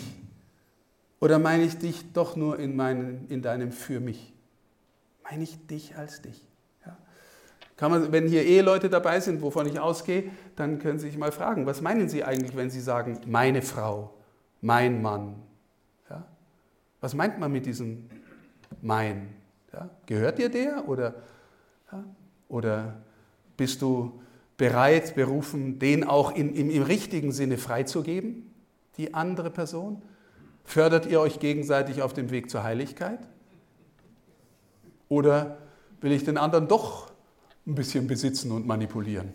[1.20, 4.34] oder meine ich dich doch nur in, meinen, in deinem Für mich?
[5.24, 6.51] Meine ich dich als dich?
[7.90, 11.66] Man, wenn hier Eheleute dabei sind, wovon ich ausgehe, dann können Sie sich mal fragen,
[11.66, 14.14] was meinen Sie eigentlich, wenn Sie sagen, meine Frau,
[14.62, 15.36] mein Mann?
[16.10, 16.26] Ja?
[17.00, 18.08] Was meint man mit diesem
[18.82, 19.30] mein?
[19.74, 19.90] Ja?
[20.06, 21.16] Gehört dir der oder,
[21.92, 22.04] ja?
[22.50, 23.02] oder
[23.58, 24.22] bist du
[24.58, 28.54] bereit, berufen, den auch in, im, im richtigen Sinne freizugeben,
[28.98, 30.04] die andere Person?
[30.64, 33.20] Fördert ihr euch gegenseitig auf dem Weg zur Heiligkeit?
[35.10, 35.58] Oder
[36.00, 37.11] will ich den anderen doch
[37.68, 39.34] ein bisschen besitzen und manipulieren.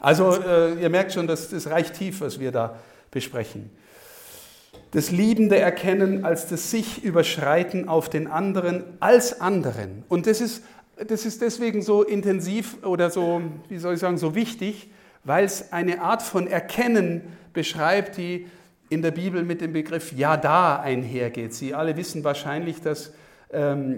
[0.00, 2.78] Also äh, ihr merkt schon, das, das reicht tief, was wir da
[3.10, 3.70] besprechen.
[4.92, 10.04] Das liebende Erkennen als das sich überschreiten auf den anderen als anderen.
[10.08, 10.62] Und das ist
[11.06, 14.90] das ist deswegen so intensiv oder so, wie soll ich sagen, so wichtig,
[15.24, 17.22] weil es eine Art von Erkennen
[17.52, 18.46] beschreibt, die
[18.88, 21.54] in der Bibel mit dem Begriff Yada einhergeht.
[21.54, 23.12] Sie alle wissen wahrscheinlich, dass,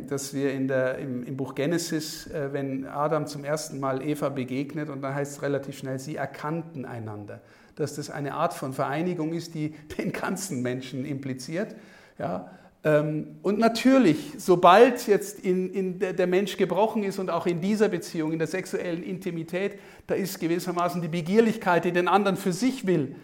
[0.07, 4.29] dass wir in der, im, im Buch Genesis, äh, wenn Adam zum ersten Mal Eva
[4.29, 7.41] begegnet, und dann heißt es relativ schnell, sie erkannten einander,
[7.75, 11.75] dass das eine Art von Vereinigung ist, die den ganzen Menschen impliziert.
[12.19, 12.51] Ja,
[12.83, 17.89] ähm, und natürlich, sobald jetzt in, in der Mensch gebrochen ist und auch in dieser
[17.89, 22.87] Beziehung, in der sexuellen Intimität, da ist gewissermaßen die Begierlichkeit, die den anderen für sich
[22.87, 23.17] will,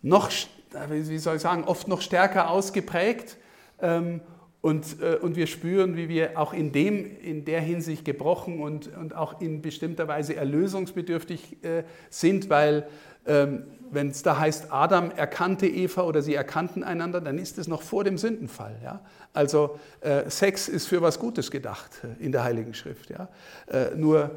[0.00, 0.30] noch,
[0.88, 3.36] wie soll ich sagen, oft noch stärker ausgeprägt.
[4.62, 8.96] Und, äh, und wir spüren, wie wir auch in, dem, in der Hinsicht gebrochen und,
[8.96, 12.86] und auch in bestimmter Weise erlösungsbedürftig äh, sind, weil
[13.26, 17.68] ähm, wenn es da heißt, Adam erkannte Eva oder sie erkannten einander, dann ist es
[17.68, 18.80] noch vor dem Sündenfall.
[18.82, 19.00] Ja?
[19.34, 23.10] Also äh, Sex ist für was Gutes gedacht äh, in der Heiligen Schrift.
[23.10, 23.28] Ja?
[23.66, 24.30] Äh, nur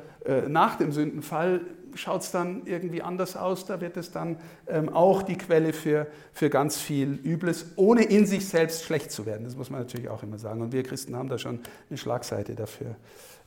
[0.47, 1.61] nach dem Sündenfall
[1.93, 3.65] schaut es dann irgendwie anders aus.
[3.65, 8.25] Da wird es dann ähm, auch die Quelle für, für ganz viel Übles, ohne in
[8.25, 9.43] sich selbst schlecht zu werden.
[9.43, 10.61] Das muss man natürlich auch immer sagen.
[10.61, 12.95] Und wir Christen haben da schon eine Schlagseite dafür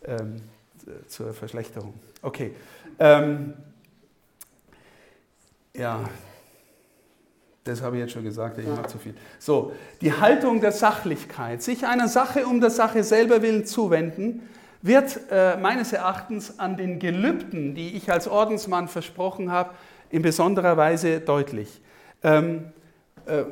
[0.05, 0.37] ähm,
[1.09, 1.95] zur Verschlechterung.
[2.23, 2.53] Okay.
[3.01, 3.55] Ähm,
[5.75, 6.09] ja,
[7.69, 9.15] das habe ich jetzt schon gesagt, ich mache zu viel.
[9.39, 14.43] So, die Haltung der Sachlichkeit, sich einer Sache um der Sache selber willen zuwenden,
[14.81, 19.71] wird äh, meines Erachtens an den Gelübden, die ich als Ordensmann versprochen habe,
[20.11, 21.81] in besonderer Weise deutlich.
[22.23, 22.67] Ähm,
[23.27, 23.45] äh,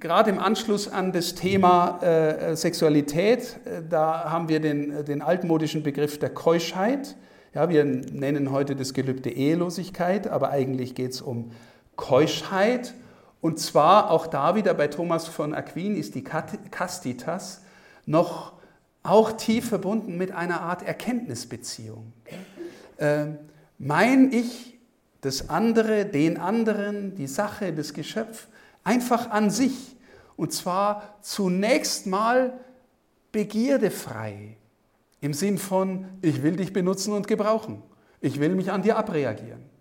[0.00, 5.82] Gerade im Anschluss an das Thema äh, Sexualität, äh, da haben wir den, den altmodischen
[5.82, 7.16] Begriff der Keuschheit.
[7.54, 11.50] Ja, wir nennen heute das Gelübde Ehelosigkeit, aber eigentlich geht es um
[11.96, 12.94] Keuschheit.
[13.42, 17.62] Und zwar auch da wieder bei Thomas von Aquin ist die Castitas
[18.06, 18.52] noch
[19.02, 22.12] auch tief verbunden mit einer Art Erkenntnisbeziehung.
[22.98, 23.26] Äh,
[23.78, 24.78] mein Ich,
[25.22, 28.46] das andere, den anderen, die Sache, das Geschöpf,
[28.84, 29.96] einfach an sich.
[30.36, 32.52] Und zwar zunächst mal
[33.32, 34.56] begierdefrei.
[35.20, 37.82] Im Sinn von, ich will dich benutzen und gebrauchen.
[38.20, 39.71] Ich will mich an dir abreagieren.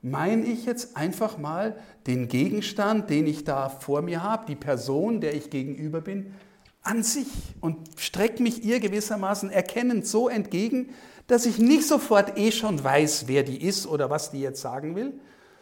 [0.00, 5.20] Meine ich jetzt einfach mal den Gegenstand, den ich da vor mir habe, die Person,
[5.20, 6.34] der ich gegenüber bin,
[6.82, 7.26] an sich
[7.60, 10.90] und strecke mich ihr gewissermaßen erkennend so entgegen,
[11.26, 14.94] dass ich nicht sofort eh schon weiß, wer die ist oder was die jetzt sagen
[14.94, 15.12] will,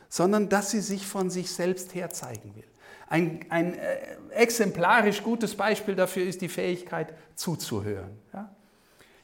[0.09, 2.64] sondern dass sie sich von sich selbst her zeigen will.
[3.09, 3.96] Ein, ein äh,
[4.31, 8.11] exemplarisch gutes Beispiel dafür ist die Fähigkeit zuzuhören.
[8.33, 8.55] Ja?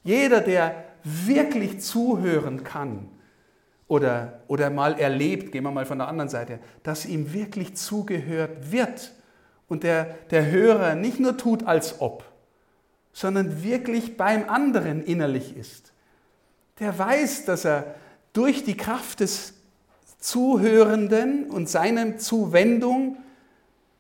[0.03, 3.09] Jeder, der wirklich zuhören kann
[3.92, 8.72] oder, oder mal erlebt, gehen wir mal von der anderen Seite, dass ihm wirklich zugehört
[8.72, 9.12] wird
[9.68, 12.24] und der, der Hörer nicht nur tut als ob,
[13.12, 15.92] sondern wirklich beim anderen innerlich ist,
[16.81, 17.94] der weiß, dass er
[18.33, 19.52] durch die Kraft des
[20.18, 23.18] Zuhörenden und seiner Zuwendung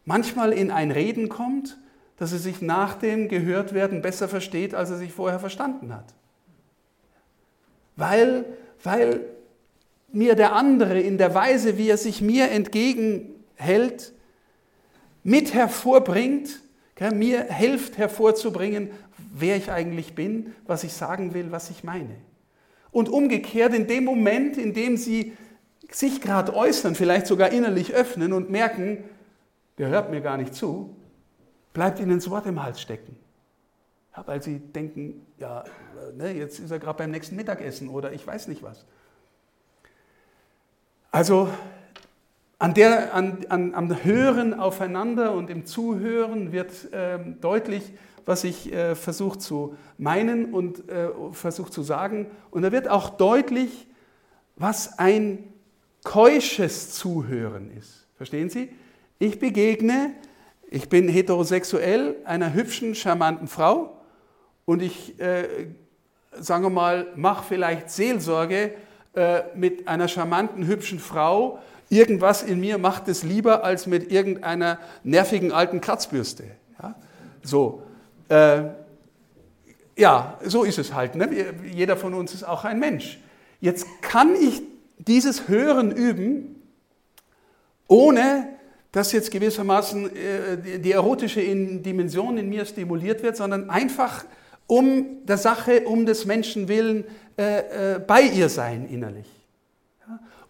[0.06, 1.76] manchmal in ein Reden kommt
[2.22, 6.14] dass er sich nach dem Gehörtwerden besser versteht, als er sich vorher verstanden hat.
[7.96, 8.44] Weil,
[8.84, 9.24] weil
[10.12, 14.12] mir der andere in der Weise, wie er sich mir entgegenhält,
[15.22, 16.60] mit hervorbringt,
[17.14, 18.90] mir hilft hervorzubringen,
[19.32, 22.14] wer ich eigentlich bin, was ich sagen will, was ich meine.
[22.92, 25.32] Und umgekehrt, in dem Moment, in dem sie
[25.90, 29.04] sich gerade äußern, vielleicht sogar innerlich öffnen und merken,
[29.78, 30.94] der hört mir gar nicht zu,
[31.72, 33.16] bleibt ihnen das Wort im Hals stecken.
[34.16, 35.64] Ja, weil sie denken, ja,
[36.14, 38.84] ne, jetzt ist er gerade beim nächsten Mittagessen oder ich weiß nicht was.
[41.12, 41.48] Also
[42.58, 47.92] an der, an, an, am Hören aufeinander und im Zuhören wird ähm, deutlich,
[48.26, 52.26] was ich äh, versuche zu meinen und äh, versuche zu sagen.
[52.50, 53.86] Und da wird auch deutlich,
[54.56, 55.44] was ein
[56.02, 58.08] keusches Zuhören ist.
[58.16, 58.70] Verstehen Sie?
[59.20, 60.14] Ich begegne
[60.74, 63.94] ich bin heterosexuell, einer hübschen, charmanten Frau
[64.64, 65.66] und ich, äh,
[66.32, 68.72] sagen wir mal, mache vielleicht Seelsorge
[69.14, 71.58] äh, mit einer charmanten, hübschen Frau.
[71.90, 76.44] Irgendwas in mir macht es lieber als mit irgendeiner nervigen alten Kratzbürste.
[76.80, 76.94] Ja?
[77.42, 77.82] So.
[78.28, 78.62] Äh,
[79.96, 81.14] ja, so ist es halt.
[81.14, 81.28] Ne?
[81.70, 83.20] Jeder von uns ist auch ein Mensch.
[83.60, 84.62] Jetzt kann ich
[84.98, 86.62] dieses Hören üben,
[87.88, 88.48] ohne
[88.92, 94.24] dass jetzt gewissermaßen äh, die erotische Dimension in mir stimuliert wird, sondern einfach
[94.66, 97.04] um der Sache, um des Menschen willen
[97.38, 99.26] äh, äh, bei ihr sein innerlich.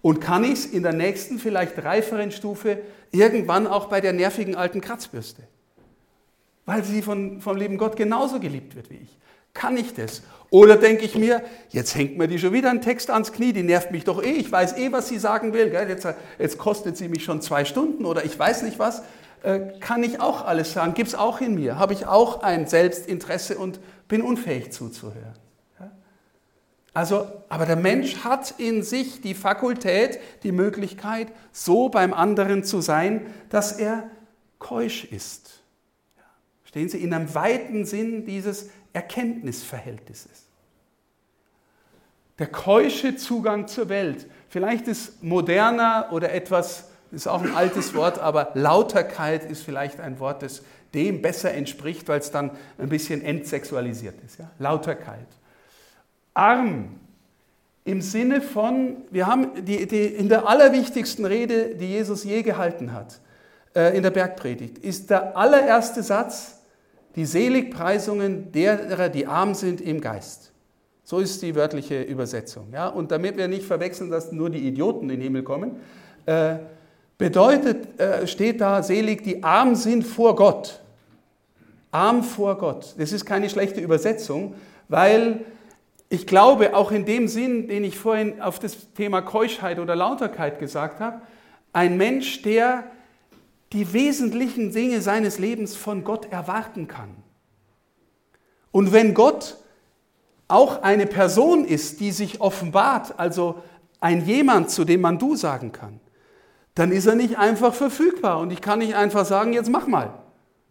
[0.03, 2.79] Und kann ich es in der nächsten, vielleicht reiferen Stufe
[3.13, 5.45] irgendwann auch bei der nervigen alten Kratzbürste?
[6.67, 9.19] Weil sie von, vom lieben Gott genauso geliebt wird wie ich.
[9.55, 10.23] Kann ich das?
[10.51, 13.63] Oder denke ich mir, jetzt hängt mir die schon wieder einen Text ans Knie, die
[13.63, 16.07] nervt mich doch eh, ich weiß eh, was sie sagen will, jetzt,
[16.39, 19.03] jetzt kostet sie mich schon zwei Stunden oder ich weiß nicht was.
[19.43, 22.67] Äh, kann ich auch alles sagen, gibt es auch in mir, habe ich auch ein
[22.67, 25.42] Selbstinteresse und bin unfähig zuzuhören.
[26.95, 32.81] Also, aber der Mensch hat in sich die Fakultät, die Möglichkeit, so beim anderen zu
[32.81, 34.11] sein, dass er
[34.59, 35.63] keusch ist.
[36.65, 40.47] Stehen Sie in einem weiten Sinn dieses Erkenntnisverhältnisses.
[42.39, 44.27] Der keusche Zugang zur Welt.
[44.49, 50.19] Vielleicht ist moderner oder etwas, ist auch ein altes Wort, aber Lauterkeit ist vielleicht ein
[50.19, 54.39] Wort, das dem besser entspricht, weil es dann ein bisschen entsexualisiert ist.
[54.39, 54.51] Ja?
[54.59, 55.27] Lauterkeit.
[56.35, 56.99] Arm
[57.85, 62.93] im Sinne von, wir haben die, die, in der allerwichtigsten Rede, die Jesus je gehalten
[62.93, 63.21] hat,
[63.75, 66.61] äh, in der Bergpredigt, ist der allererste Satz,
[67.17, 70.53] die Seligpreisungen derer, die arm sind im Geist.
[71.05, 72.69] So ist die wörtliche Übersetzung.
[72.73, 72.89] Ja?
[72.89, 75.77] Und damit wir nicht verwechseln, dass nur die Idioten in den Himmel kommen,
[76.27, 76.57] äh,
[77.19, 80.81] bedeutet, äh, steht da selig, die arm sind vor Gott.
[81.91, 82.95] Arm vor Gott.
[82.97, 84.55] Das ist keine schlechte Übersetzung,
[84.89, 85.45] weil
[86.13, 90.59] ich glaube, auch in dem Sinn, den ich vorhin auf das Thema Keuschheit oder Lauterkeit
[90.59, 91.23] gesagt habe,
[91.73, 92.85] ein Mensch, der
[93.73, 97.09] die wesentlichen Dinge seines Lebens von Gott erwarten kann.
[98.73, 99.57] Und wenn Gott
[100.49, 103.63] auch eine Person ist, die sich offenbart, also
[103.99, 105.99] ein jemand, zu dem man du sagen kann,
[106.75, 110.13] dann ist er nicht einfach verfügbar und ich kann nicht einfach sagen, jetzt mach mal.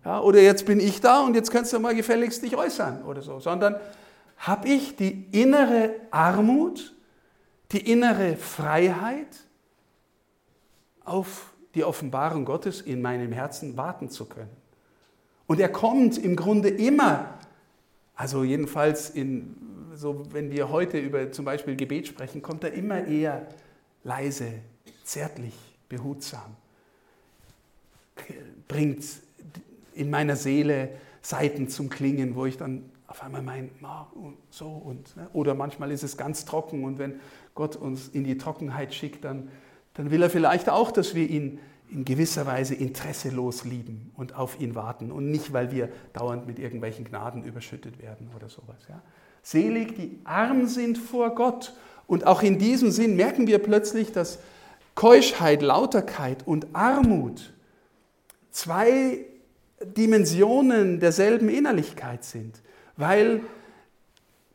[0.05, 3.23] Ja, oder jetzt bin ich da und jetzt kannst du mal gefälligst dich äußern oder
[3.23, 3.77] so, sondern
[4.41, 6.95] habe ich die innere Armut,
[7.71, 9.27] die innere Freiheit
[11.05, 14.49] auf die Offenbarung Gottes in meinem Herzen warten zu können.
[15.45, 17.37] Und er kommt im Grunde immer,
[18.15, 19.55] also jedenfalls in,
[19.93, 23.47] so wenn wir heute über zum Beispiel Gebet sprechen, kommt er immer eher
[24.03, 24.53] leise,
[25.03, 25.53] zärtlich,
[25.87, 26.55] behutsam,
[28.67, 29.05] bringt
[29.93, 30.89] in meiner Seele
[31.21, 33.69] Seiten zum Klingen, wo ich dann auf einmal mein,
[34.49, 35.29] so und, ne?
[35.33, 37.19] oder manchmal ist es ganz trocken und wenn
[37.53, 39.49] Gott uns in die Trockenheit schickt, dann
[39.93, 44.59] dann will er vielleicht auch, dass wir ihn in gewisser Weise interesselos lieben und auf
[44.61, 48.77] ihn warten und nicht, weil wir dauernd mit irgendwelchen Gnaden überschüttet werden oder sowas.
[48.87, 49.01] Ja.
[49.43, 51.73] Selig, die arm sind vor Gott.
[52.07, 54.39] Und auch in diesem Sinn merken wir plötzlich, dass
[54.95, 57.53] Keuschheit, Lauterkeit und Armut
[58.51, 59.25] zwei
[59.83, 62.61] Dimensionen derselben Innerlichkeit sind,
[63.01, 63.41] weil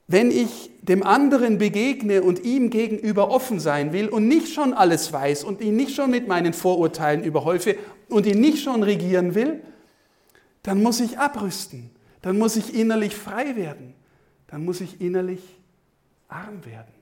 [0.09, 5.12] wenn ich dem anderen begegne und ihm gegenüber offen sein will und nicht schon alles
[5.12, 7.76] weiß und ihn nicht schon mit meinen Vorurteilen überhäufe
[8.09, 9.61] und ihn nicht schon regieren will,
[10.62, 11.90] dann muss ich abrüsten,
[12.22, 13.94] dann muss ich innerlich frei werden,
[14.46, 15.40] dann muss ich innerlich
[16.28, 16.94] arm werden,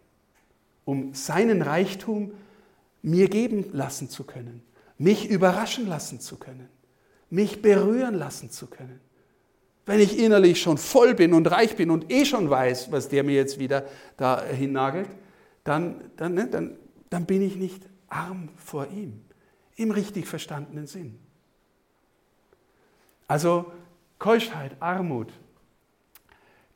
[0.87, 2.33] um seinen Reichtum
[3.03, 4.63] mir geben lassen zu können,
[4.97, 6.69] mich überraschen lassen zu können,
[7.29, 9.01] mich berühren lassen zu können.
[9.87, 13.23] Wenn ich innerlich schon voll bin und reich bin und eh schon weiß, was der
[13.23, 13.85] mir jetzt wieder
[14.17, 15.09] da hinnagelt,
[15.63, 16.77] dann, dann, ne, dann,
[17.11, 19.21] dann bin ich nicht arm vor ihm,
[19.77, 21.19] im richtig verstandenen Sinn.
[23.27, 23.67] Also
[24.19, 25.33] Keuschheit, Armut,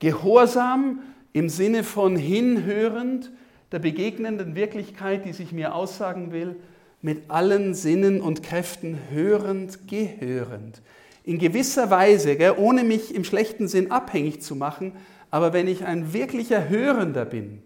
[0.01, 1.01] Gehorsam
[1.33, 3.31] im Sinne von hinhörend
[3.73, 6.57] der begegnenden Wirklichkeit, die sich mir aussagen will,
[7.01, 10.83] mit allen Sinnen und Kräften hörend, gehörend
[11.29, 14.93] in gewisser Weise, gell, ohne mich im schlechten Sinn abhängig zu machen,
[15.31, 17.63] aber wenn ich ein wirklicher Hörender bin,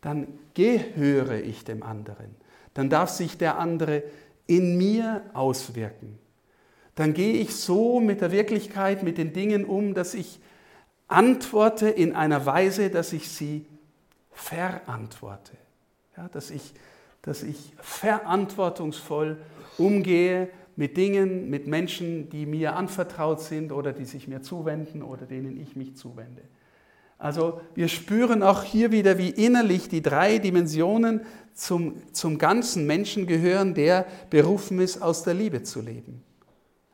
[0.00, 2.36] dann gehöre ich dem anderen.
[2.72, 4.04] Dann darf sich der andere
[4.46, 6.20] in mir auswirken.
[6.94, 10.38] Dann gehe ich so mit der Wirklichkeit, mit den Dingen um, dass ich
[11.08, 13.66] antworte in einer Weise, dass ich sie
[14.30, 15.56] verantworte.
[16.16, 16.74] Ja, dass, ich,
[17.22, 19.38] dass ich verantwortungsvoll
[19.78, 25.26] umgehe mit Dingen, mit Menschen, die mir anvertraut sind oder die sich mir zuwenden oder
[25.26, 26.42] denen ich mich zuwende.
[27.18, 31.20] Also wir spüren auch hier wieder, wie innerlich die drei Dimensionen
[31.54, 36.24] zum, zum ganzen Menschen gehören, der berufen ist, aus der Liebe zu leben.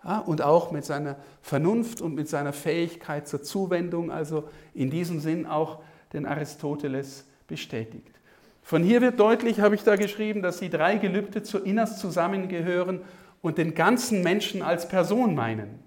[0.04, 5.20] Ja, und auch mit seiner Vernunft und mit seiner Fähigkeit zur Zuwendung, also in diesem
[5.20, 5.80] Sinn auch
[6.12, 8.18] den Aristoteles bestätigt.
[8.62, 13.00] Von hier wird deutlich, habe ich da geschrieben, dass die drei Gelübde zu innerst zusammengehören
[13.40, 15.78] und den ganzen Menschen als Person meinen.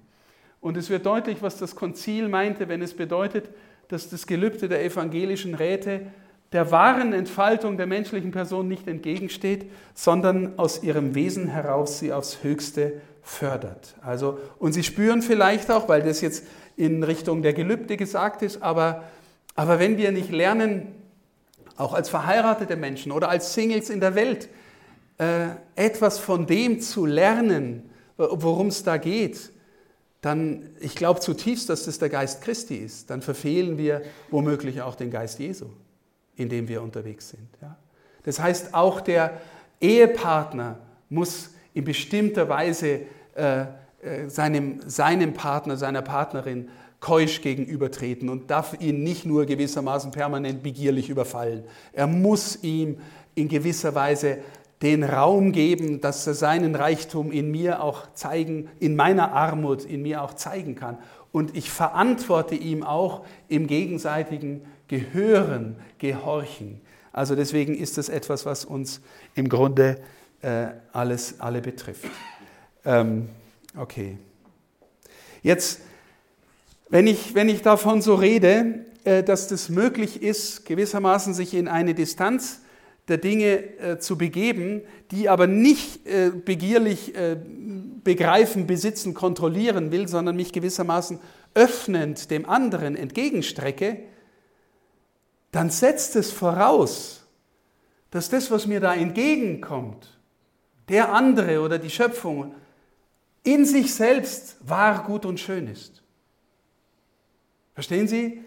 [0.59, 3.49] Und es wird deutlich, was das Konzil meinte, wenn es bedeutet,
[3.87, 6.01] dass das Gelübde der evangelischen Räte
[6.51, 12.43] der wahren Entfaltung der menschlichen Person nicht entgegensteht, sondern aus ihrem Wesen heraus sie aufs
[12.43, 13.95] Höchste fördert.
[14.01, 16.45] Also, und Sie spüren vielleicht auch, weil das jetzt
[16.75, 19.03] in Richtung der Gelübde gesagt ist, aber,
[19.55, 20.87] aber wenn wir nicht lernen,
[21.77, 24.49] auch als verheiratete Menschen oder als Singles in der Welt,
[25.75, 29.51] etwas von dem zu lernen, worum es da geht,
[30.21, 34.95] dann, ich glaube zutiefst, dass das der Geist Christi ist, dann verfehlen wir womöglich auch
[34.95, 35.65] den Geist Jesu,
[36.35, 37.49] in dem wir unterwegs sind.
[37.61, 37.77] Ja?
[38.23, 39.41] Das heißt, auch der
[39.79, 40.77] Ehepartner
[41.09, 43.01] muss in bestimmter Weise
[43.35, 46.69] äh, äh, seinem, seinem Partner, seiner Partnerin
[46.99, 51.63] keusch gegenübertreten und darf ihn nicht nur gewissermaßen permanent begierlich überfallen.
[51.93, 52.99] Er muss ihm
[53.33, 54.37] in gewisser Weise
[54.81, 60.01] den Raum geben, dass er seinen Reichtum in mir auch zeigen, in meiner Armut in
[60.01, 60.97] mir auch zeigen kann.
[61.31, 66.81] Und ich verantworte ihm auch im gegenseitigen Gehören, Gehorchen.
[67.13, 69.01] Also deswegen ist das etwas, was uns
[69.35, 70.01] im Grunde
[70.41, 72.09] äh, alles alle betrifft.
[72.83, 73.29] Ähm,
[73.77, 74.17] okay.
[75.43, 75.81] Jetzt,
[76.89, 81.67] wenn ich, wenn ich davon so rede, äh, dass das möglich ist, gewissermaßen sich in
[81.67, 82.61] eine Distanz
[83.07, 84.81] der Dinge äh, zu begeben,
[85.11, 87.37] die aber nicht äh, begierlich äh,
[88.03, 91.19] begreifen, besitzen, kontrollieren will, sondern mich gewissermaßen
[91.53, 93.99] öffnend dem anderen entgegenstrecke,
[95.51, 97.27] dann setzt es voraus,
[98.09, 100.19] dass das, was mir da entgegenkommt,
[100.89, 102.53] der andere oder die Schöpfung,
[103.43, 106.03] in sich selbst wahr, gut und schön ist.
[107.73, 108.41] Verstehen Sie?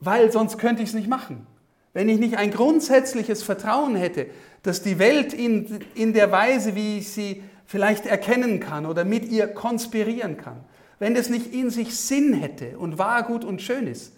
[0.00, 1.46] Weil sonst könnte ich es nicht machen.
[1.92, 4.26] Wenn ich nicht ein grundsätzliches Vertrauen hätte,
[4.62, 9.30] dass die Welt in, in der Weise, wie ich sie vielleicht erkennen kann oder mit
[9.30, 10.64] ihr konspirieren kann,
[10.98, 14.12] wenn das nicht in sich Sinn hätte und wahr, gut und schön ist,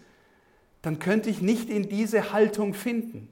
[0.82, 3.28] dann könnte ich nicht in diese Haltung finden.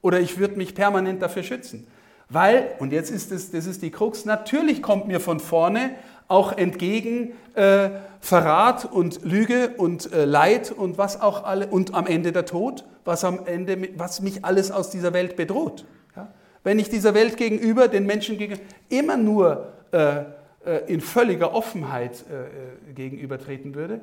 [0.00, 1.86] Oder ich würde mich permanent dafür schützen.
[2.28, 5.90] Weil, und jetzt ist es, das ist die Krux, natürlich kommt mir von vorne
[6.32, 12.06] auch entgegen äh, Verrat und Lüge und äh, Leid und was auch alle und am
[12.06, 15.84] Ende der Tod, was am Ende was mich alles aus dieser Welt bedroht.
[16.16, 16.32] Ja?
[16.64, 20.22] Wenn ich dieser Welt gegenüber, den Menschen gegenüber immer nur äh,
[20.64, 24.00] äh in völliger Offenheit äh, äh, gegenübertreten würde,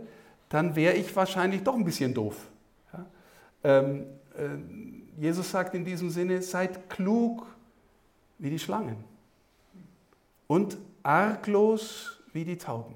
[0.49, 2.36] dann wäre ich wahrscheinlich doch ein bisschen doof.
[2.93, 3.05] Ja?
[3.63, 4.05] Ähm,
[5.17, 7.45] Jesus sagt in diesem Sinne, seid klug
[8.38, 8.97] wie die Schlangen
[10.47, 12.95] und arglos wie die Tauben.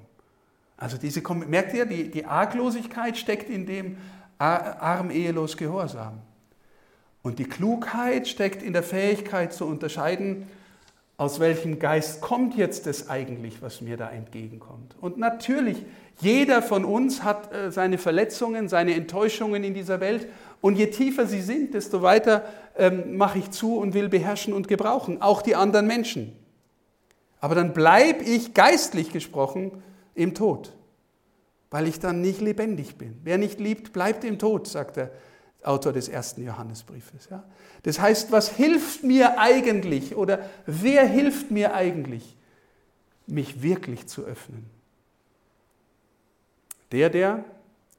[0.78, 3.98] Also diese, merkt ihr, die, die Arglosigkeit steckt in dem
[4.38, 6.20] arm ehelos Gehorsam.
[7.22, 10.48] Und die Klugheit steckt in der Fähigkeit zu unterscheiden,
[11.16, 14.96] aus welchem Geist kommt jetzt das eigentlich, was mir da entgegenkommt.
[15.00, 15.78] Und natürlich,
[16.20, 20.28] jeder von uns hat äh, seine Verletzungen, seine Enttäuschungen in dieser Welt.
[20.60, 22.44] Und je tiefer sie sind, desto weiter
[22.78, 26.34] ähm, mache ich zu und will beherrschen und gebrauchen, auch die anderen Menschen.
[27.44, 29.84] Aber dann bleibe ich geistlich gesprochen
[30.16, 30.72] im Tod,
[31.72, 33.20] weil ich dann nicht lebendig bin.
[33.26, 35.12] Wer nicht liebt, bleibt im Tod, sagt der
[35.62, 37.28] Autor des ersten Johannesbriefes.
[37.30, 37.44] Ja?
[37.82, 42.38] Das heißt, was hilft mir eigentlich oder wer hilft mir eigentlich,
[43.28, 44.66] mich wirklich zu öffnen?
[46.94, 47.44] Der, der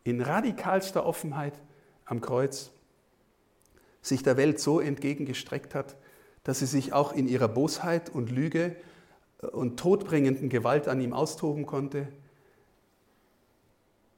[0.05, 1.53] in radikalster Offenheit
[2.07, 2.71] am Kreuz
[4.01, 5.97] sich der Welt so entgegengestreckt hat,
[6.45, 8.75] dass sie sich auch in ihrer Bosheit und Lüge
[9.53, 12.09] und todbringenden Gewalt an ihm austoben konnte,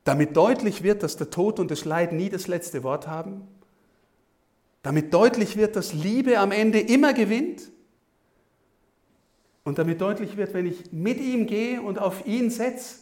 [0.04, 3.46] damit deutlich wird, dass der Tod und das Leid nie das letzte Wort haben,
[4.82, 7.72] damit deutlich wird, dass Liebe am Ende immer gewinnt.
[9.64, 13.00] Und damit deutlich wird, wenn ich mit ihm gehe und auf ihn setze,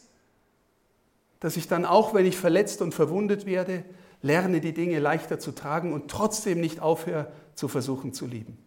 [1.41, 3.85] dass ich dann auch, wenn ich verletzt und verwundet werde,
[4.22, 8.63] lerne die Dinge leichter zu tragen und trotzdem nicht aufhöre zu versuchen zu lieben.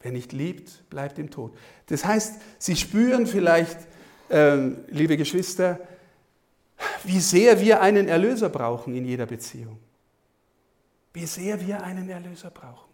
[0.00, 1.56] Wer nicht liebt, bleibt im Tod.
[1.86, 3.78] Das heißt, Sie spüren vielleicht,
[4.30, 4.56] äh,
[4.88, 5.78] liebe Geschwister,
[7.04, 9.78] wie sehr wir einen Erlöser brauchen in jeder Beziehung.
[11.12, 12.88] Wie sehr wir einen Erlöser brauchen.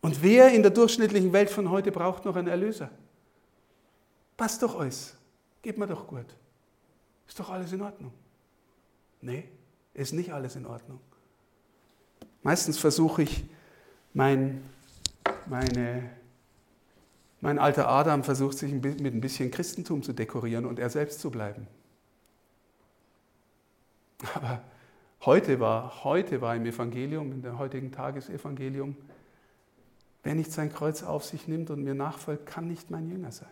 [0.00, 2.90] Und wer in der durchschnittlichen Welt von heute braucht noch einen Erlöser?
[4.36, 5.14] Passt doch alles.
[5.60, 6.24] Geht mir doch gut.
[7.28, 8.12] Ist doch alles in Ordnung.
[9.20, 9.44] Nee,
[9.92, 11.00] ist nicht alles in Ordnung.
[12.42, 13.44] Meistens versuche ich,
[14.14, 14.62] mein
[15.46, 16.10] meine,
[17.40, 21.30] mein alter Adam versucht sich mit ein bisschen Christentum zu dekorieren und er selbst zu
[21.30, 21.66] bleiben.
[24.34, 24.62] Aber
[25.24, 28.96] heute war, heute war im Evangelium, in dem heutigen Tagesevangelium,
[30.22, 33.48] wer nicht sein Kreuz auf sich nimmt und mir nachfolgt, kann nicht mein Jünger sein.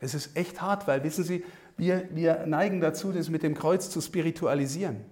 [0.00, 1.44] Es ist echt hart, weil, wissen Sie,
[1.76, 5.04] wir, wir neigen dazu, das mit dem Kreuz zu spiritualisieren.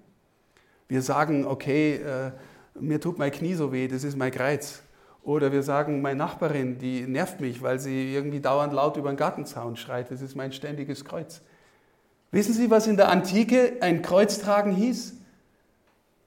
[0.89, 2.33] Wir sagen, okay, äh,
[2.79, 4.83] mir tut mein Knie so weh, das ist mein Kreuz.
[5.27, 9.16] Oder wir sagen, meine Nachbarin, die nervt mich, weil sie irgendwie dauernd laut über den
[9.16, 11.41] Gartenzaun schreit, das ist mein ständiges Kreuz.
[12.31, 15.14] Wissen Sie, was in der Antike ein Kreuz tragen hieß?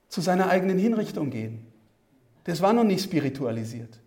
[0.10, 1.66] Zu seiner eigenen Hinrichtung gehen.
[2.44, 4.02] Das war noch nicht spiritualisiert.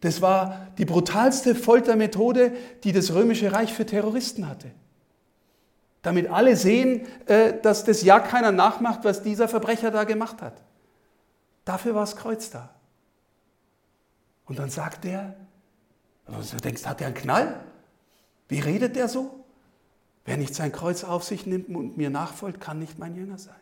[0.00, 2.52] Das war die brutalste Foltermethode,
[2.82, 4.70] die das römische Reich für Terroristen hatte.
[6.00, 10.62] Damit alle sehen, äh, dass das ja keiner nachmacht, was dieser Verbrecher da gemacht hat.
[11.66, 12.75] Dafür war das Kreuz da.
[14.46, 15.36] Und dann sagt er,
[16.26, 17.60] du denkst, hat er einen Knall?
[18.48, 19.44] Wie redet der so?
[20.24, 23.54] Wer nicht sein Kreuz auf sich nimmt und mir nachfolgt, kann nicht mein Jünger sein.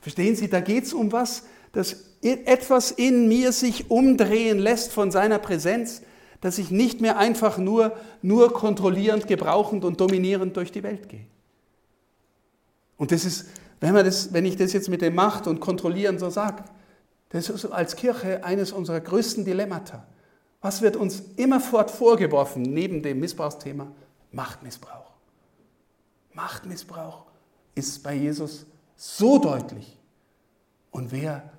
[0.00, 5.10] Verstehen Sie, da geht es um was, dass etwas in mir sich umdrehen lässt von
[5.10, 6.02] seiner Präsenz,
[6.40, 11.26] dass ich nicht mehr einfach nur, nur kontrollierend, gebrauchend und dominierend durch die Welt gehe.
[12.96, 13.46] Und das ist,
[13.80, 16.64] wenn, man das, wenn ich das jetzt mit dem Macht und Kontrollieren so sage,
[17.32, 20.06] das ist als Kirche eines unserer größten Dilemmata.
[20.60, 23.90] Was wird uns immerfort vorgeworfen, neben dem Missbrauchsthema?
[24.30, 25.10] Machtmissbrauch.
[26.34, 27.26] Machtmissbrauch
[27.74, 28.66] ist bei Jesus
[28.96, 29.98] so deutlich.
[30.90, 31.50] Und wer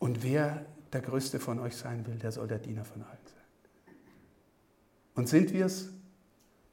[0.00, 3.94] und wer der Größte von euch sein will, der soll der Diener von allen sein.
[5.14, 5.90] Und sind wir es?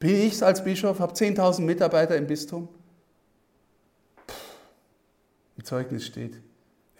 [0.00, 2.68] Bin ich es als Bischof, habe 10.000 Mitarbeiter im Bistum?
[4.26, 4.34] Puh,
[5.56, 6.40] Im Zeugnis steht,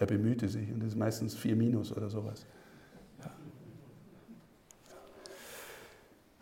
[0.02, 2.44] er bemühte sich und das ist meistens 4 Minus oder sowas.
[3.20, 3.30] Ja.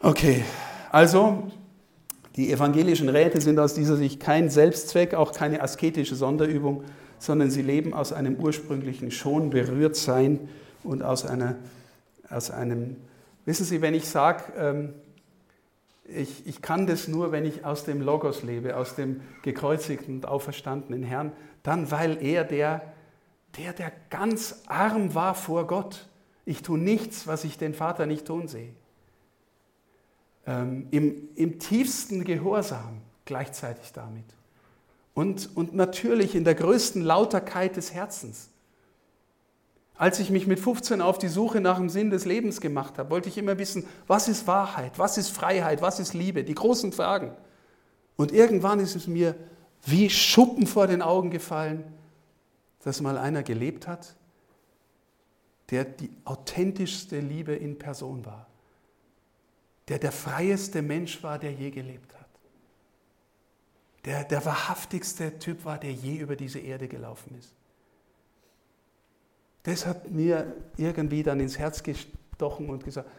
[0.00, 0.44] Okay,
[0.90, 1.50] also
[2.36, 6.84] die evangelischen Räte sind aus dieser Sicht kein Selbstzweck, auch keine asketische Sonderübung,
[7.18, 10.48] sondern sie leben aus einem ursprünglichen schon berührt sein
[10.82, 11.56] und aus, einer,
[12.30, 12.96] aus einem,
[13.44, 14.94] wissen Sie, wenn ich sage, ähm,
[16.04, 20.26] ich, ich kann das nur, wenn ich aus dem Logos lebe, aus dem gekreuzigten und
[20.26, 21.32] auferstandenen Herrn,
[21.62, 22.89] dann weil er der,
[23.56, 26.06] der, der ganz arm war vor Gott.
[26.44, 28.72] Ich tue nichts, was ich den Vater nicht tun sehe.
[30.46, 34.24] Ähm, im, Im tiefsten Gehorsam gleichzeitig damit.
[35.14, 38.48] Und, und natürlich in der größten Lauterkeit des Herzens.
[39.96, 43.10] Als ich mich mit 15 auf die Suche nach dem Sinn des Lebens gemacht habe,
[43.10, 46.90] wollte ich immer wissen, was ist Wahrheit, was ist Freiheit, was ist Liebe, die großen
[46.92, 47.32] Fragen.
[48.16, 49.34] Und irgendwann ist es mir
[49.84, 51.84] wie Schuppen vor den Augen gefallen,
[52.82, 54.14] dass mal einer gelebt hat,
[55.70, 58.46] der die authentischste Liebe in Person war,
[59.88, 62.20] der der freieste Mensch war, der je gelebt hat
[64.04, 67.52] der, der wahrhaftigste Typ war, der je über diese Erde gelaufen ist.
[69.62, 73.10] Das hat mir irgendwie dann ins Herz gestochen und gesagt,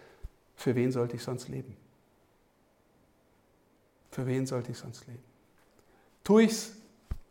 [0.55, 1.77] für wen sollte ich sonst leben?
[4.09, 5.23] Für wen sollte ich sonst leben?
[6.23, 6.73] Tue ich's?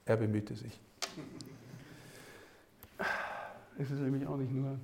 [0.05, 0.81] Er bemühte sich.
[3.81, 4.79] Es ist nämlich auch nicht nur.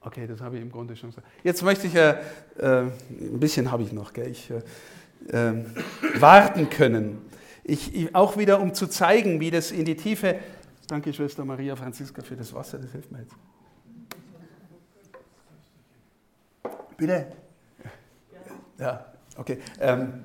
[0.00, 1.26] Okay, das habe ich im Grunde schon gesagt.
[1.42, 2.16] Jetzt möchte ich, äh,
[2.58, 4.28] äh ein bisschen habe ich noch, gell?
[4.28, 4.60] Ich, äh,
[5.30, 5.64] ähm,
[6.18, 7.22] warten können.
[7.62, 10.38] Ich, ich, auch wieder, um zu zeigen, wie das in die Tiefe.
[10.88, 13.34] Danke, Schwester Maria Franziska, für das Wasser, das hilft mir jetzt.
[16.98, 17.26] Bitte?
[18.78, 19.06] Ja,
[19.36, 19.58] okay.
[19.80, 20.24] Ähm,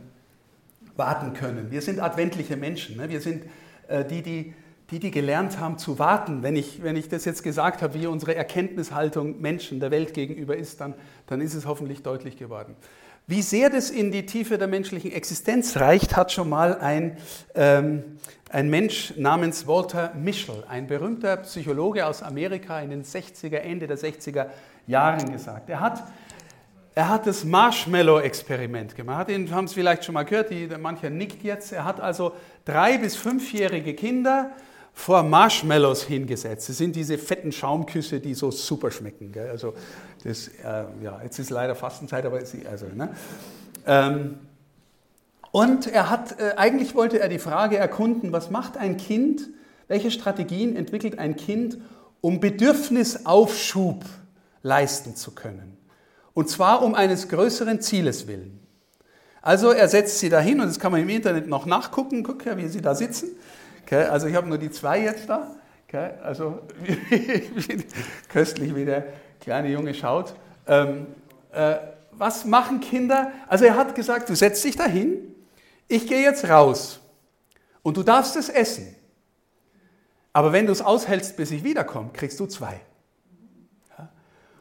[0.97, 1.71] warten können.
[1.71, 2.97] Wir sind adventliche Menschen.
[2.97, 3.07] Ne?
[3.09, 3.45] Wir sind
[3.87, 4.53] äh, die, die,
[4.91, 6.41] die, die gelernt haben zu warten.
[6.43, 10.57] Wenn ich, wenn ich das jetzt gesagt habe, wie unsere Erkenntnishaltung Menschen der Welt gegenüber
[10.57, 10.95] ist, dann,
[11.27, 12.75] dann ist es hoffentlich deutlich geworden.
[13.27, 17.17] Wie sehr das in die Tiefe der menschlichen Existenz reicht, hat schon mal ein,
[17.53, 18.03] ähm,
[18.49, 23.99] ein Mensch namens Walter Mischel, ein berühmter Psychologe aus Amerika in den 60er, Ende der
[23.99, 24.47] 60er
[24.87, 25.69] Jahren gesagt.
[25.69, 26.03] Er hat,
[26.95, 29.29] er hat das Marshmallow-Experiment gemacht.
[29.29, 31.71] Den haben Sie vielleicht schon mal gehört, die, mancher nickt jetzt.
[31.71, 32.33] Er hat also
[32.65, 34.49] drei- bis fünfjährige Kinder
[34.99, 36.67] vor Marshmallows hingesetzt.
[36.67, 39.31] Das sind diese fetten Schaumküsse, die so super schmecken.
[39.31, 39.49] Gell?
[39.49, 39.73] Also
[40.25, 43.15] das, äh, ja, jetzt ist leider Fastenzeit, aber sie, also, ne?
[43.87, 44.39] Ähm,
[45.51, 49.47] und er hat, äh, eigentlich wollte er die Frage erkunden, was macht ein Kind,
[49.87, 51.77] welche Strategien entwickelt ein Kind,
[52.19, 54.03] um Bedürfnisaufschub
[54.63, 55.77] leisten zu können.
[56.33, 58.59] Und zwar um eines größeren Zieles willen.
[59.41, 62.57] Also er setzt sie dahin, und das kann man im Internet noch nachgucken, guck ja,
[62.57, 63.29] wie sie da sitzen.
[63.89, 65.55] Okay, also ich habe nur die zwei jetzt da.
[65.87, 66.59] Okay, also
[68.29, 69.05] köstlich, wie der
[69.41, 70.35] kleine Junge schaut.
[70.67, 71.07] Ähm,
[71.51, 71.77] äh,
[72.11, 73.31] was machen Kinder?
[73.47, 75.33] Also er hat gesagt, du setzt dich dahin,
[75.87, 76.99] ich gehe jetzt raus
[77.81, 78.95] und du darfst es essen.
[80.33, 82.81] Aber wenn du es aushältst, bis ich wiederkomme, kriegst du zwei.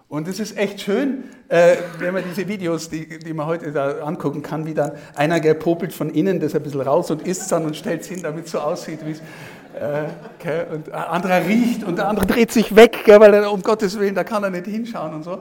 [0.09, 3.99] Und es ist echt schön, äh, wenn man diese Videos, die, die man heute da
[4.01, 7.53] angucken kann, wie dann einer, der popelt von innen das ein bisschen raus und isst
[7.53, 9.19] dann und stellt es hin, damit es so aussieht, wie es.
[9.19, 13.53] Äh, okay, und ein anderer riecht und der andere dreht sich weg, okay, weil er
[13.53, 15.41] um Gottes Willen, da kann er nicht hinschauen und so.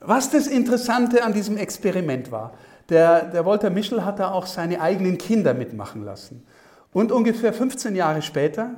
[0.00, 2.54] Was das Interessante an diesem Experiment war,
[2.88, 6.44] der, der Walter Mischel hat da auch seine eigenen Kinder mitmachen lassen.
[6.92, 8.72] Und ungefähr 15 Jahre später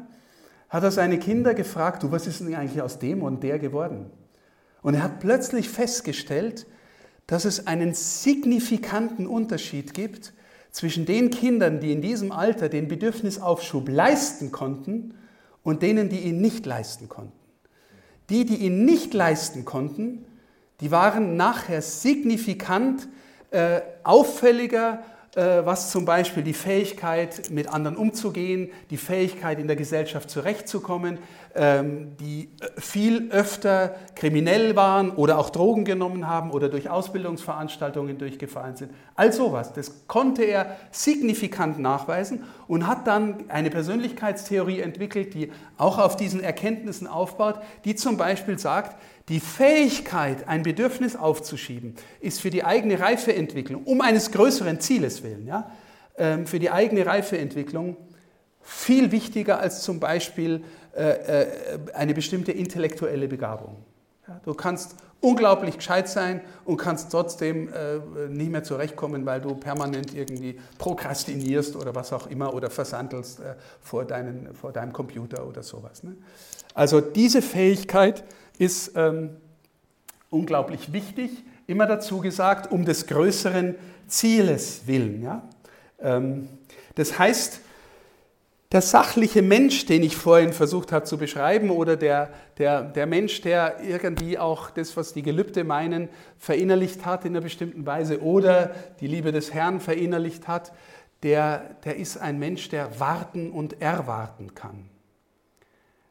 [0.69, 4.11] hat er seine Kinder gefragt, du, was ist denn eigentlich aus dem und der geworden?
[4.85, 6.67] Und er hat plötzlich festgestellt,
[7.27, 10.35] dass es einen signifikanten Unterschied gibt
[10.73, 15.15] zwischen den Kindern, die in diesem Alter den Bedürfnisaufschub leisten konnten
[15.63, 17.33] und denen, die ihn nicht leisten konnten.
[18.29, 20.27] Die, die ihn nicht leisten konnten,
[20.83, 23.09] die waren nachher signifikant
[23.53, 25.03] äh, auffälliger
[25.37, 31.19] äh, was zum Beispiel die Fähigkeit, mit anderen umzugehen, die Fähigkeit, in der Gesellschaft zurechtzukommen,
[31.57, 38.77] die äh, viel öfter kriminell waren oder auch Drogen genommen haben oder durch Ausbildungsveranstaltungen durchgefallen
[38.77, 38.91] sind.
[39.15, 45.99] All sowas, das konnte er signifikant nachweisen und hat dann eine Persönlichkeitstheorie entwickelt, die auch
[45.99, 48.97] auf diesen Erkenntnissen aufbaut, die zum Beispiel sagt,
[49.29, 55.47] die Fähigkeit, ein Bedürfnis aufzuschieben, ist für die eigene Reifeentwicklung, um eines größeren Zieles willen,
[55.47, 55.71] ja,
[56.19, 57.97] ähm, für die eigene Reifeentwicklung
[58.65, 60.65] viel wichtiger als zum Beispiel
[61.95, 63.77] eine bestimmte intellektuelle Begabung.
[64.45, 70.15] Du kannst unglaublich gescheit sein und kannst trotzdem äh, nicht mehr zurechtkommen, weil du permanent
[70.15, 73.41] irgendwie prokrastinierst oder was auch immer oder versandelst
[73.81, 76.03] vor, deinen, vor deinem Computer oder sowas.
[76.03, 76.15] Ne?
[76.75, 78.25] Also diese Fähigkeit,
[78.59, 79.31] ist ähm,
[80.31, 81.31] unglaublich wichtig,
[81.67, 83.75] immer dazu gesagt, um des größeren
[84.07, 85.43] Zieles willen.
[86.01, 86.49] Ähm,
[86.95, 87.61] das heißt,
[88.75, 93.41] der sachliche Mensch, den ich vorhin versucht habe zu beschreiben, oder der, der, der Mensch,
[93.41, 96.09] der irgendwie auch das, was die Gelübde meinen,
[96.39, 100.73] verinnerlicht hat in einer bestimmten Weise oder die Liebe des Herrn verinnerlicht hat,
[101.23, 104.91] der, der ist ein Mensch, der warten und erwarten kann.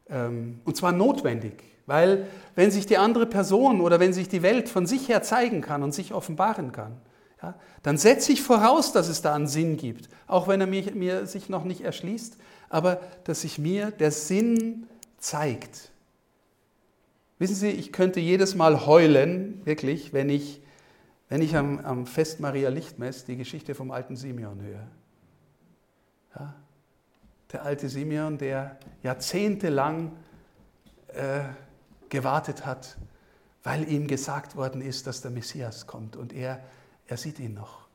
[0.09, 1.61] Ähm, und zwar notwendig.
[1.85, 5.59] Weil wenn sich die andere Person oder wenn sich die Welt von sich her zeigen
[5.59, 6.95] kann und sich offenbaren kann,
[7.41, 10.89] ja, dann setze ich voraus, dass es da einen Sinn gibt, auch wenn er mir,
[10.93, 12.37] mir sich noch nicht erschließt,
[12.73, 14.87] aber dass sich mir der Sinn
[15.19, 15.91] zeigt.
[17.37, 20.59] Wissen Sie, ich könnte jedes Mal heulen, wirklich, wenn ich,
[21.29, 24.87] wenn ich am, am Fest Maria Lichtmess die Geschichte vom alten Simeon höre.
[26.35, 26.55] Ja,
[27.51, 30.13] der alte Simeon, der jahrzehntelang
[31.09, 31.41] äh,
[32.09, 32.97] gewartet hat,
[33.61, 36.59] weil ihm gesagt worden ist, dass der Messias kommt und er,
[37.05, 37.87] er sieht ihn noch.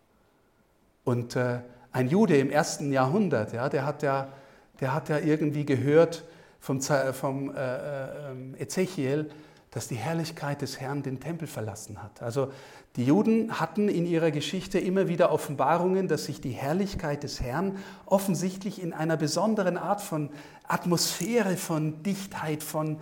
[1.02, 4.32] Und äh, ein Jude im ersten Jahrhundert, ja, der, hat ja,
[4.80, 6.24] der hat ja irgendwie gehört
[6.60, 9.30] vom, vom äh, äh, Ezechiel,
[9.70, 12.22] dass die Herrlichkeit des Herrn den Tempel verlassen hat.
[12.22, 12.50] Also
[12.96, 17.78] die Juden hatten in ihrer Geschichte immer wieder Offenbarungen, dass sich die Herrlichkeit des Herrn
[18.06, 20.30] offensichtlich in einer besonderen Art von
[20.66, 22.98] Atmosphäre, von Dichtheit, von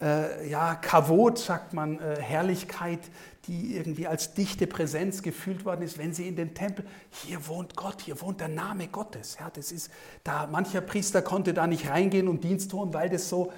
[0.00, 3.00] äh, ja, Kavot, sagt man, äh, Herrlichkeit,
[3.46, 7.76] die irgendwie als dichte Präsenz gefühlt worden ist, wenn sie in den Tempel, hier wohnt
[7.76, 9.36] Gott, hier wohnt der Name Gottes.
[9.40, 9.90] Ja, das ist,
[10.24, 13.52] da, mancher Priester konnte da nicht reingehen und Dienst tun, weil das so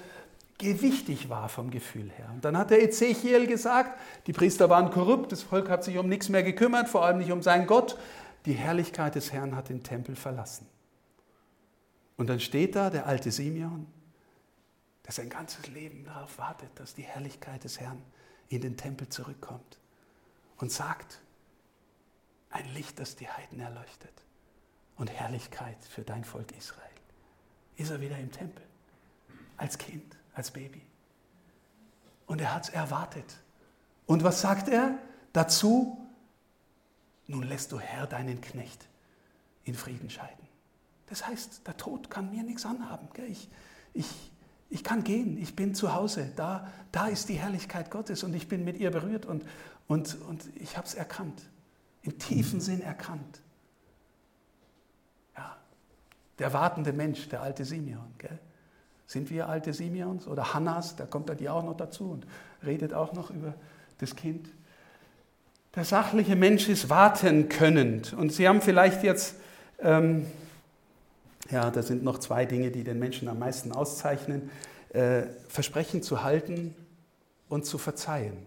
[0.57, 2.29] gewichtig war vom Gefühl her.
[2.33, 6.07] Und dann hat der Ezechiel gesagt, die Priester waren korrupt, das Volk hat sich um
[6.07, 7.97] nichts mehr gekümmert, vor allem nicht um seinen Gott.
[8.45, 10.67] Die Herrlichkeit des Herrn hat den Tempel verlassen.
[12.17, 13.87] Und dann steht da der alte Simeon
[15.05, 18.01] der sein ganzes Leben darauf wartet, dass die Herrlichkeit des Herrn
[18.49, 19.79] in den Tempel zurückkommt
[20.57, 21.21] und sagt,
[22.49, 24.13] ein Licht, das die Heiden erleuchtet
[24.97, 26.89] und Herrlichkeit für dein Volk Israel.
[27.75, 28.63] Ist er wieder im Tempel,
[29.57, 30.81] als Kind, als Baby.
[32.27, 33.37] Und er hat es erwartet.
[34.05, 34.97] Und was sagt er
[35.33, 35.99] dazu?
[37.25, 38.87] Nun lässt du Herr deinen Knecht
[39.63, 40.47] in Frieden scheiden.
[41.07, 43.07] Das heißt, der Tod kann mir nichts anhaben.
[43.27, 43.49] Ich,
[43.93, 44.31] ich,
[44.73, 48.47] ich kann gehen, ich bin zu Hause, da, da ist die Herrlichkeit Gottes und ich
[48.47, 49.45] bin mit ihr berührt und,
[49.87, 51.43] und, und ich habe es erkannt,
[52.01, 53.39] im tiefen Sinn erkannt.
[55.37, 55.57] Ja,
[56.39, 58.15] der wartende Mensch, der alte Simeon.
[58.17, 58.39] Gell?
[59.05, 62.25] Sind wir alte Simeons oder Hannas, da kommt er die auch noch dazu und
[62.65, 63.53] redet auch noch über
[63.99, 64.49] das Kind.
[65.75, 68.13] Der sachliche Mensch ist warten könnend.
[68.13, 69.35] Und Sie haben vielleicht jetzt
[69.77, 70.25] ähm,
[71.53, 74.49] ja, das sind noch zwei Dinge, die den Menschen am meisten auszeichnen.
[74.89, 76.75] Äh, Versprechen zu halten
[77.47, 78.37] und zu verzeihen.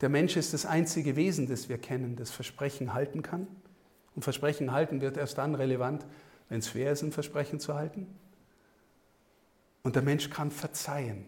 [0.00, 3.48] Der Mensch ist das einzige Wesen, das wir kennen, das Versprechen halten kann.
[4.14, 6.06] Und Versprechen halten wird erst dann relevant,
[6.48, 8.06] wenn es schwer ist, ein Versprechen zu halten.
[9.82, 11.26] Und der Mensch kann verzeihen.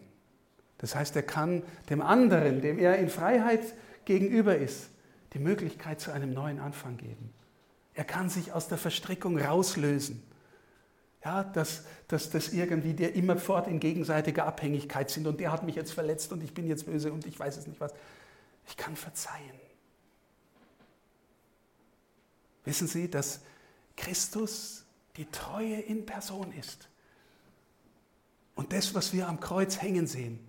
[0.77, 3.73] Das heißt, er kann dem anderen, dem er in Freiheit
[4.05, 4.89] gegenüber ist,
[5.33, 7.33] die Möglichkeit zu einem neuen Anfang geben.
[7.93, 10.23] Er kann sich aus der Verstrickung rauslösen.
[11.23, 15.75] Ja, dass, dass das irgendwie der immerfort in gegenseitiger Abhängigkeit sind und der hat mich
[15.75, 17.93] jetzt verletzt und ich bin jetzt böse und ich weiß es nicht was.
[18.67, 19.59] Ich kann verzeihen.
[22.63, 23.41] Wissen Sie, dass
[23.97, 24.85] Christus
[25.17, 26.87] die Treue in Person ist.
[28.55, 30.39] Und das, was wir am Kreuz hängen sehen,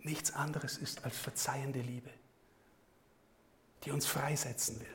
[0.00, 2.10] nichts anderes ist als verzeihende Liebe,
[3.84, 4.93] die uns freisetzen will.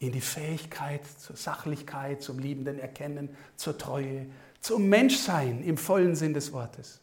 [0.00, 4.26] In die Fähigkeit zur Sachlichkeit, zum liebenden Erkennen, zur Treue,
[4.60, 7.00] zum Menschsein im vollen Sinn des Wortes.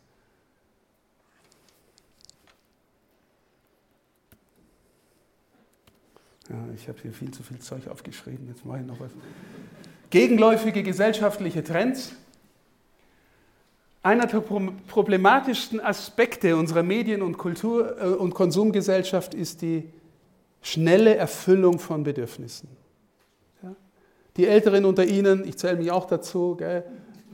[6.50, 9.12] Ja, ich habe hier viel zu viel Zeug aufgeschrieben, jetzt mache ich noch was.
[10.12, 12.14] Gegenläufige gesellschaftliche Trends.
[14.04, 19.90] Einer der problematischsten Aspekte unserer Medien- und Kultur- äh, und Konsumgesellschaft ist die
[20.62, 22.70] schnelle Erfüllung von Bedürfnissen.
[24.38, 26.84] Die Älteren unter Ihnen, ich zähle mich auch dazu, gell?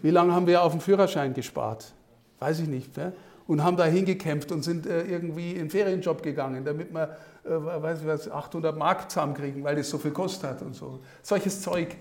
[0.01, 1.93] wie lange haben wir auf den Führerschein gespart?
[2.39, 2.93] Weiß ich nicht.
[2.93, 3.13] Gell?
[3.47, 8.01] Und haben da hingekämpft und sind äh, irgendwie in Ferienjob gegangen, damit wir äh, weiß
[8.01, 10.99] ich was, 800 Mark zusammenkriegen, weil das so viel kostet hat und so.
[11.23, 11.95] Solches Zeug.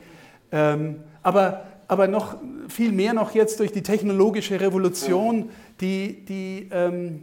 [0.53, 2.36] Ähm, aber, aber noch
[2.68, 5.48] viel mehr noch jetzt durch die technologische Revolution,
[5.80, 7.22] die, die, ähm,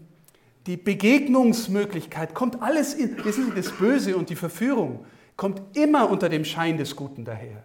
[0.66, 5.06] die Begegnungsmöglichkeit, kommt alles in, wissen Sie, das Böse und die Verführung
[5.36, 7.64] kommt immer unter dem Schein des Guten daher.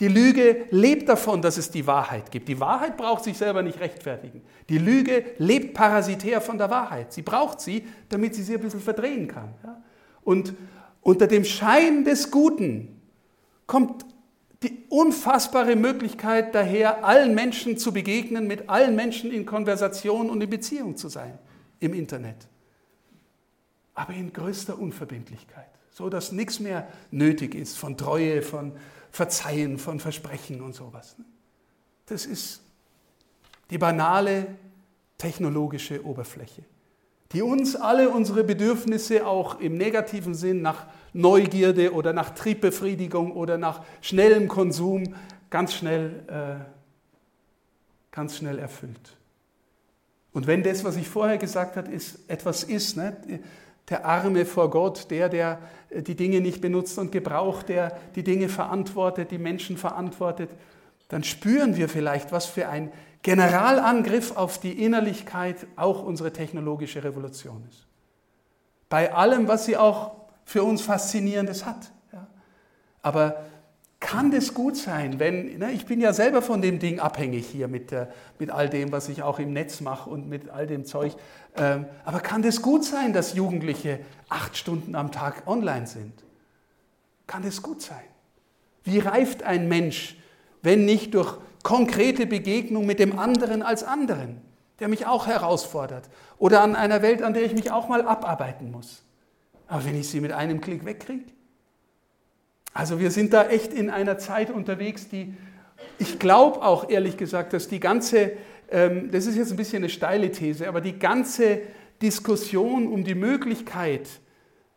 [0.00, 2.48] Die Lüge lebt davon, dass es die Wahrheit gibt.
[2.48, 4.42] Die Wahrheit braucht sich selber nicht rechtfertigen.
[4.68, 7.12] Die Lüge lebt parasitär von der Wahrheit.
[7.12, 9.54] Sie braucht sie, damit sie sie ein bisschen verdrehen kann.
[10.22, 10.54] Und
[11.00, 13.00] unter dem Schein des Guten
[13.66, 14.04] kommt
[14.64, 20.50] die unfassbare Möglichkeit daher, allen Menschen zu begegnen, mit allen Menschen in Konversation und in
[20.50, 21.38] Beziehung zu sein
[21.80, 22.48] im Internet.
[23.94, 28.72] Aber in größter Unverbindlichkeit, so dass nichts mehr nötig ist von Treue, von
[29.14, 31.14] Verzeihen, von Versprechen und sowas.
[32.06, 32.60] Das ist
[33.70, 34.48] die banale
[35.18, 36.64] technologische Oberfläche,
[37.30, 43.56] die uns alle unsere Bedürfnisse auch im negativen Sinn nach Neugierde oder nach Triebbefriedigung oder
[43.56, 45.14] nach schnellem Konsum
[45.48, 46.64] ganz schnell, äh,
[48.10, 49.16] ganz schnell erfüllt.
[50.32, 53.16] Und wenn das, was ich vorher gesagt habe, ist, etwas ist, ne,
[53.88, 55.58] der Arme vor Gott, der, der
[55.90, 60.50] äh, die Dinge nicht benutzt und gebraucht, der die Dinge verantwortet, die Menschen verantwortet,
[61.08, 62.90] dann spüren wir vielleicht, was für ein
[63.22, 67.86] Generalangriff auf die Innerlichkeit auch unsere technologische Revolution ist.
[68.88, 70.12] Bei allem, was sie auch
[70.44, 71.90] für uns Faszinierendes hat.
[73.02, 73.44] Aber
[74.04, 77.68] kann das gut sein, wenn, ne, ich bin ja selber von dem Ding abhängig hier
[77.68, 78.06] mit, äh,
[78.38, 81.16] mit all dem, was ich auch im Netz mache und mit all dem Zeug.
[81.56, 86.12] Ähm, aber kann das gut sein, dass Jugendliche acht Stunden am Tag online sind?
[87.26, 88.04] Kann das gut sein?
[88.82, 90.18] Wie reift ein Mensch,
[90.60, 94.42] wenn nicht durch konkrete Begegnung mit dem anderen als anderen,
[94.80, 98.70] der mich auch herausfordert oder an einer Welt, an der ich mich auch mal abarbeiten
[98.70, 99.02] muss?
[99.66, 101.24] Aber wenn ich sie mit einem Klick wegkriege?
[102.74, 105.32] Also wir sind da echt in einer Zeit unterwegs, die,
[105.98, 108.32] ich glaube auch ehrlich gesagt, dass die ganze,
[108.68, 111.60] ähm, das ist jetzt ein bisschen eine steile These, aber die ganze
[112.02, 114.08] Diskussion um die Möglichkeit,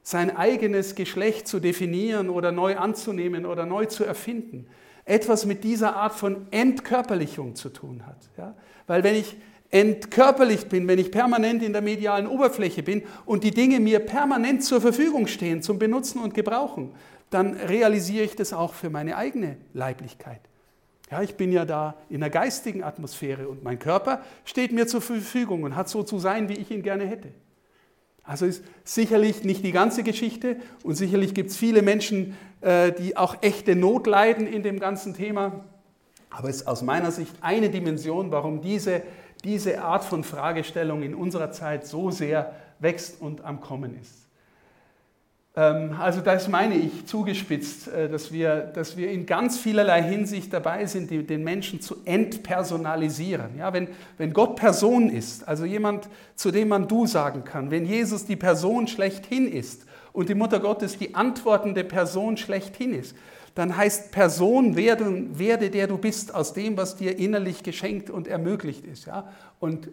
[0.04, 4.68] sein eigenes Geschlecht zu definieren oder neu anzunehmen oder neu zu erfinden,
[5.04, 8.30] etwas mit dieser Art von Entkörperlichung zu tun hat.
[8.38, 8.56] Ja?
[8.86, 9.36] Weil wenn ich
[9.70, 14.64] entkörperlicht bin, wenn ich permanent in der medialen Oberfläche bin und die Dinge mir permanent
[14.64, 16.94] zur Verfügung stehen zum Benutzen und Gebrauchen,
[17.30, 20.42] dann realisiere ich das auch für meine eigene Leiblichkeit.
[21.10, 25.02] Ja, ich bin ja da in der geistigen Atmosphäre und mein Körper steht mir zur
[25.02, 27.30] Verfügung und hat so zu sein, wie ich ihn gerne hätte.
[28.24, 33.16] Also ist sicherlich nicht die ganze Geschichte und sicherlich gibt es viele Menschen, äh, die
[33.16, 35.64] auch echte Not leiden in dem ganzen Thema.
[36.30, 39.02] Aber es ist aus meiner Sicht eine Dimension, warum diese,
[39.46, 44.27] diese Art von Fragestellung in unserer Zeit so sehr wächst und am Kommen ist.
[45.58, 50.54] Ähm, also das meine ich zugespitzt, äh, dass wir, dass wir in ganz vielerlei Hinsicht
[50.54, 53.58] dabei sind, den Menschen zu entpersonalisieren.
[53.58, 57.86] Ja, wenn, wenn Gott Person ist, also jemand, zu dem man du sagen kann, wenn
[57.86, 63.16] Jesus die Person schlechthin ist und die Mutter Gottes die antwortende Person schlechthin ist,
[63.56, 68.28] dann heißt Person werde, werde der du bist aus dem, was dir innerlich geschenkt und
[68.28, 69.08] ermöglicht ist.
[69.08, 69.34] Ja?
[69.60, 69.90] Und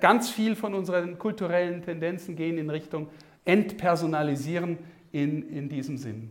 [0.00, 3.06] ganz viel von unseren kulturellen Tendenzen gehen in Richtung
[3.44, 4.78] Entpersonalisieren
[5.14, 6.30] in, in diesem Sinn.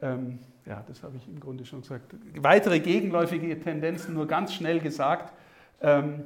[0.00, 2.14] Ähm, ja, das habe ich im Grunde schon gesagt.
[2.36, 5.34] Weitere gegenläufige Tendenzen nur ganz schnell gesagt.
[5.82, 6.22] Ähm,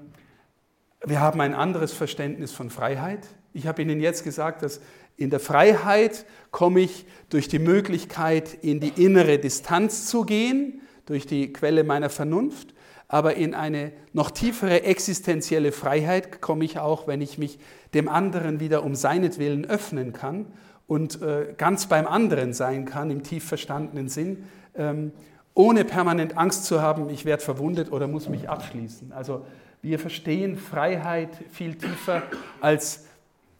[1.03, 3.27] wir haben ein anderes Verständnis von Freiheit.
[3.55, 4.81] Ich habe Ihnen jetzt gesagt, dass
[5.17, 11.27] in der Freiheit komme ich durch die Möglichkeit, in die innere Distanz zu gehen, durch
[11.27, 12.75] die Quelle meiner Vernunft,
[13.09, 17.59] aber in eine noch tiefere existenzielle Freiheit komme ich auch, wenn ich mich
[17.95, 20.47] dem anderen wieder um seinetwillen öffnen kann
[20.87, 24.45] und äh, ganz beim anderen sein kann, im tief verstandenen Sinn,
[24.77, 25.13] ähm,
[25.55, 29.13] ohne permanent Angst zu haben, ich werde verwundet oder muss mich abschließen.
[29.13, 29.47] Also
[29.83, 32.23] wir verstehen Freiheit viel tiefer
[32.61, 33.05] als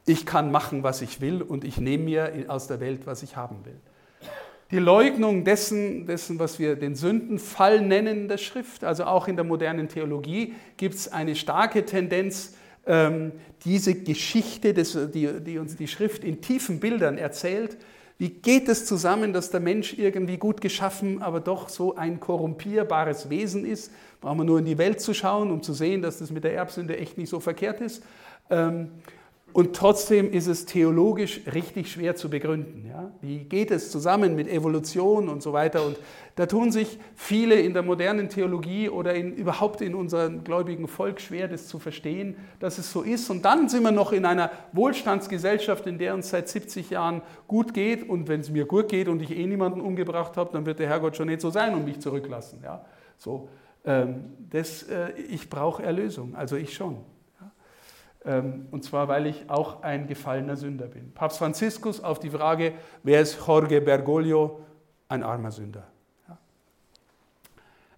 [0.07, 3.35] ich kann machen, was ich will und ich nehme mir aus der Welt, was ich
[3.35, 3.79] haben will.
[4.71, 9.45] Die Leugnung dessen, dessen, was wir den Sündenfall nennen der Schrift, also auch in der
[9.45, 12.55] modernen Theologie, gibt es eine starke Tendenz,
[12.87, 17.77] diese Geschichte, die, uns die Schrift in tiefen Bildern erzählt,
[18.17, 23.29] wie geht es zusammen, dass der Mensch irgendwie gut geschaffen, aber doch so ein korrumpierbares
[23.29, 23.91] Wesen ist?
[24.21, 26.53] Brauchen wir nur in die Welt zu schauen, um zu sehen, dass das mit der
[26.53, 28.03] Erbsünde echt nicht so verkehrt ist.
[29.55, 32.87] Und trotzdem ist es theologisch richtig schwer zu begründen.
[32.89, 33.13] Ja?
[33.21, 35.85] Wie geht es zusammen mit Evolution und so weiter?
[35.85, 35.95] Und
[36.35, 41.21] da tun sich viele in der modernen Theologie oder in, überhaupt in unserem gläubigen Volk
[41.21, 43.29] schwer, das zu verstehen, dass es so ist.
[43.29, 47.73] Und dann sind wir noch in einer Wohlstandsgesellschaft, in der uns seit 70 Jahren gut
[47.73, 48.09] geht.
[48.09, 50.89] Und wenn es mir gut geht und ich eh niemanden umgebracht habe, dann wird der
[50.89, 52.59] Herrgott schon nicht so sein und mich zurücklassen.
[52.61, 52.83] Ja?
[53.17, 53.47] So,
[53.85, 57.14] ähm, das, äh, ich brauche Erlösung, also ich schon.
[58.25, 61.13] Ähm, und zwar, weil ich auch ein gefallener Sünder bin.
[61.13, 62.73] Papst Franziskus auf die Frage,
[63.03, 64.61] wer ist Jorge Bergoglio?
[65.07, 65.83] Ein armer Sünder.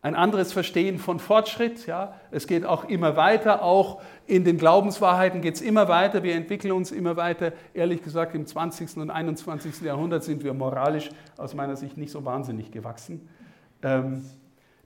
[0.01, 1.87] Ein anderes Verstehen von Fortschritt.
[1.87, 2.13] Ja.
[2.31, 6.23] Es geht auch immer weiter, auch in den Glaubenswahrheiten geht es immer weiter.
[6.23, 7.51] Wir entwickeln uns immer weiter.
[7.73, 8.97] Ehrlich gesagt, im 20.
[8.97, 9.81] und 21.
[9.81, 13.27] Jahrhundert sind wir moralisch aus meiner Sicht nicht so wahnsinnig gewachsen.
[13.81, 14.23] Ähm,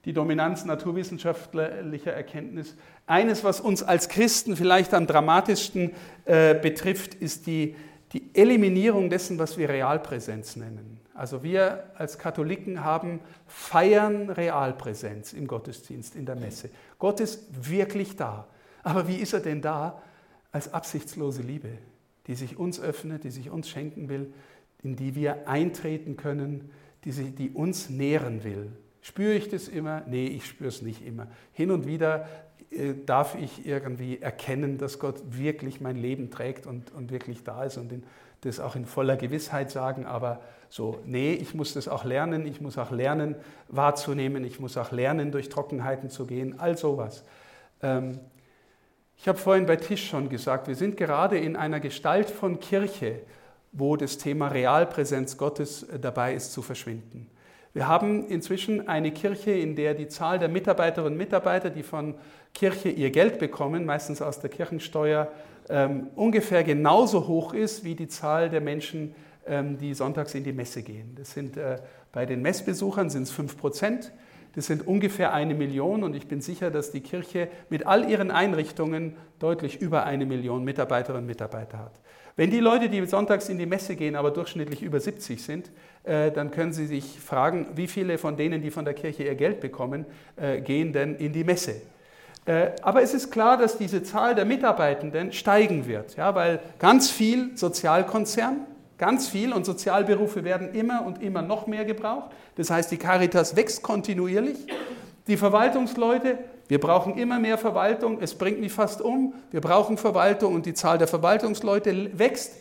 [0.04, 2.74] die Dominanz naturwissenschaftlicher Erkenntnis.
[3.06, 5.92] Eines, was uns als Christen vielleicht am dramatischsten
[6.24, 7.76] äh, betrifft, ist die,
[8.12, 11.00] die Eliminierung dessen, was wir Realpräsenz nennen.
[11.14, 16.70] Also wir als Katholiken haben, feiern Realpräsenz im Gottesdienst, in der Messe.
[16.98, 18.46] Gott ist wirklich da.
[18.82, 20.02] Aber wie ist er denn da?
[20.50, 21.78] Als absichtslose Liebe,
[22.26, 24.32] die sich uns öffnet, die sich uns schenken will,
[24.82, 26.70] in die wir eintreten können,
[27.04, 28.72] die, sie, die uns nähren will.
[29.02, 30.02] Spüre ich das immer?
[30.06, 31.26] Nee, ich spüre es nicht immer.
[31.52, 32.28] Hin und wieder
[32.70, 37.64] äh, darf ich irgendwie erkennen, dass Gott wirklich mein Leben trägt und, und wirklich da
[37.64, 38.04] ist und in,
[38.42, 42.60] das auch in voller Gewissheit sagen, aber so, nee, ich muss das auch lernen, ich
[42.60, 43.36] muss auch lernen
[43.68, 47.24] wahrzunehmen, ich muss auch lernen, durch Trockenheiten zu gehen, all sowas.
[47.82, 48.20] Ähm,
[49.16, 53.20] ich habe vorhin bei Tisch schon gesagt, wir sind gerade in einer Gestalt von Kirche,
[53.72, 57.28] wo das Thema Realpräsenz Gottes äh, dabei ist zu verschwinden.
[57.74, 62.14] Wir haben inzwischen eine Kirche, in der die Zahl der Mitarbeiterinnen und Mitarbeiter, die von
[62.52, 65.32] Kirche ihr Geld bekommen, meistens aus der Kirchensteuer,
[65.70, 69.14] ähm, ungefähr genauso hoch ist wie die Zahl der Menschen,
[69.46, 71.14] ähm, die sonntags in die Messe gehen.
[71.16, 71.78] Das sind äh,
[72.12, 74.12] bei den Messbesuchern sind es 5 Prozent.
[74.54, 78.30] Das sind ungefähr eine Million und ich bin sicher, dass die Kirche mit all ihren
[78.30, 81.92] Einrichtungen deutlich über eine Million Mitarbeiterinnen und Mitarbeiter hat.
[82.36, 85.70] Wenn die Leute, die sonntags in die Messe gehen, aber durchschnittlich über 70 sind,
[86.04, 89.34] äh, dann können Sie sich fragen, wie viele von denen, die von der Kirche ihr
[89.34, 90.06] Geld bekommen,
[90.36, 91.74] äh, gehen denn in die Messe.
[92.44, 97.10] Äh, aber es ist klar, dass diese Zahl der Mitarbeitenden steigen wird, ja, weil ganz
[97.10, 98.66] viel Sozialkonzern,
[98.98, 102.30] ganz viel und Sozialberufe werden immer und immer noch mehr gebraucht.
[102.56, 104.58] Das heißt, die Caritas wächst kontinuierlich.
[105.28, 106.38] Die Verwaltungsleute
[106.72, 109.34] wir brauchen immer mehr Verwaltung, es bringt mich fast um.
[109.50, 112.54] Wir brauchen Verwaltung und die Zahl der Verwaltungsleute wächst.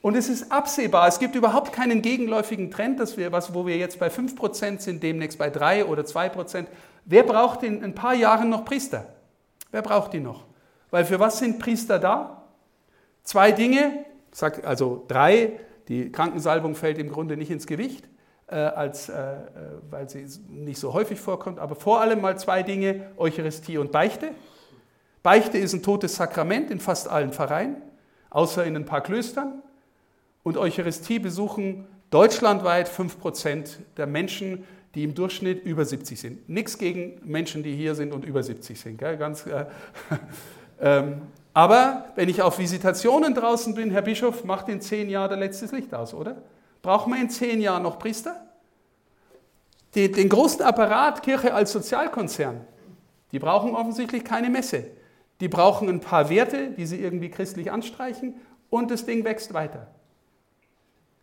[0.00, 3.76] Und es ist absehbar, es gibt überhaupt keinen gegenläufigen Trend, dass wir, was, wo wir
[3.76, 6.66] jetzt bei 5% sind, demnächst bei 3 oder 2%.
[7.04, 9.06] Wer braucht in ein paar Jahren noch Priester?
[9.70, 10.42] Wer braucht die noch?
[10.90, 12.42] Weil für was sind Priester da?
[13.22, 14.04] Zwei Dinge,
[14.64, 15.52] also drei,
[15.86, 18.08] die Krankensalbung fällt im Grunde nicht ins Gewicht
[18.54, 19.38] als, äh, äh,
[19.90, 21.58] weil sie nicht so häufig vorkommt.
[21.58, 24.30] Aber vor allem mal zwei Dinge, Eucharistie und Beichte.
[25.22, 27.76] Beichte ist ein totes Sakrament in fast allen Pfarreien,
[28.30, 29.62] außer in ein paar Klöstern.
[30.42, 36.48] Und Eucharistie besuchen deutschlandweit 5% der Menschen, die im Durchschnitt über 70 sind.
[36.48, 38.98] Nichts gegen Menschen, die hier sind und über 70 sind.
[38.98, 39.16] Gell?
[39.16, 39.66] Ganz, äh,
[40.80, 41.22] ähm,
[41.54, 45.72] aber wenn ich auf Visitationen draußen bin, Herr Bischof, macht in zehn Jahren der letztes
[45.72, 46.36] Licht aus, oder?
[46.82, 48.44] Brauchen wir in zehn Jahren noch Priester?
[49.94, 52.66] Die, den großen Apparat Kirche als Sozialkonzern,
[53.30, 54.90] die brauchen offensichtlich keine Messe.
[55.40, 58.34] Die brauchen ein paar Werte, die sie irgendwie christlich anstreichen
[58.70, 59.88] und das Ding wächst weiter.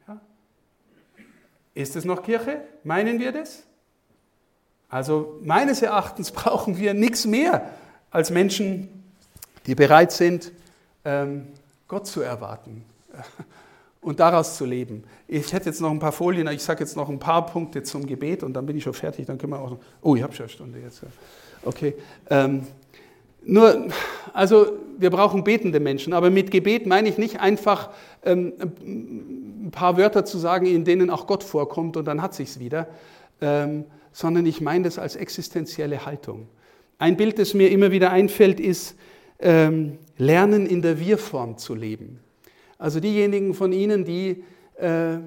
[0.08, 0.20] Ja?
[1.74, 2.62] Ist es noch Kirche?
[2.84, 3.64] Meinen wir das?
[4.88, 7.70] Also meines Erachtens brauchen wir nichts mehr
[8.12, 9.04] als Menschen,
[9.66, 10.52] die bereit sind,
[11.06, 11.48] ähm,
[11.88, 12.86] Gott zu erwarten
[14.02, 15.04] und daraus zu leben.
[15.28, 18.06] Ich hätte jetzt noch ein paar Folien, ich sage jetzt noch ein paar Punkte zum
[18.06, 19.26] Gebet und dann bin ich schon fertig.
[19.26, 19.80] Dann können wir auch noch.
[20.02, 21.02] Oh, ich habe schon eine Stunde jetzt.
[21.66, 21.96] Okay.
[22.30, 22.66] Ähm,
[23.42, 23.88] nur,
[24.34, 27.90] also wir brauchen betende Menschen, aber mit Gebet meine ich nicht einfach
[28.24, 28.54] ähm,
[28.86, 32.88] ein paar Wörter zu sagen, in denen auch Gott vorkommt und dann hat sich's wieder,
[33.42, 36.48] ähm, sondern ich meine das als existenzielle Haltung.
[36.98, 38.96] Ein Bild, das mir immer wieder einfällt, ist
[39.40, 42.20] ähm, Lernen in der Wir-Form zu leben.
[42.80, 44.44] Also diejenigen von Ihnen, die
[44.80, 45.20] äh, äh,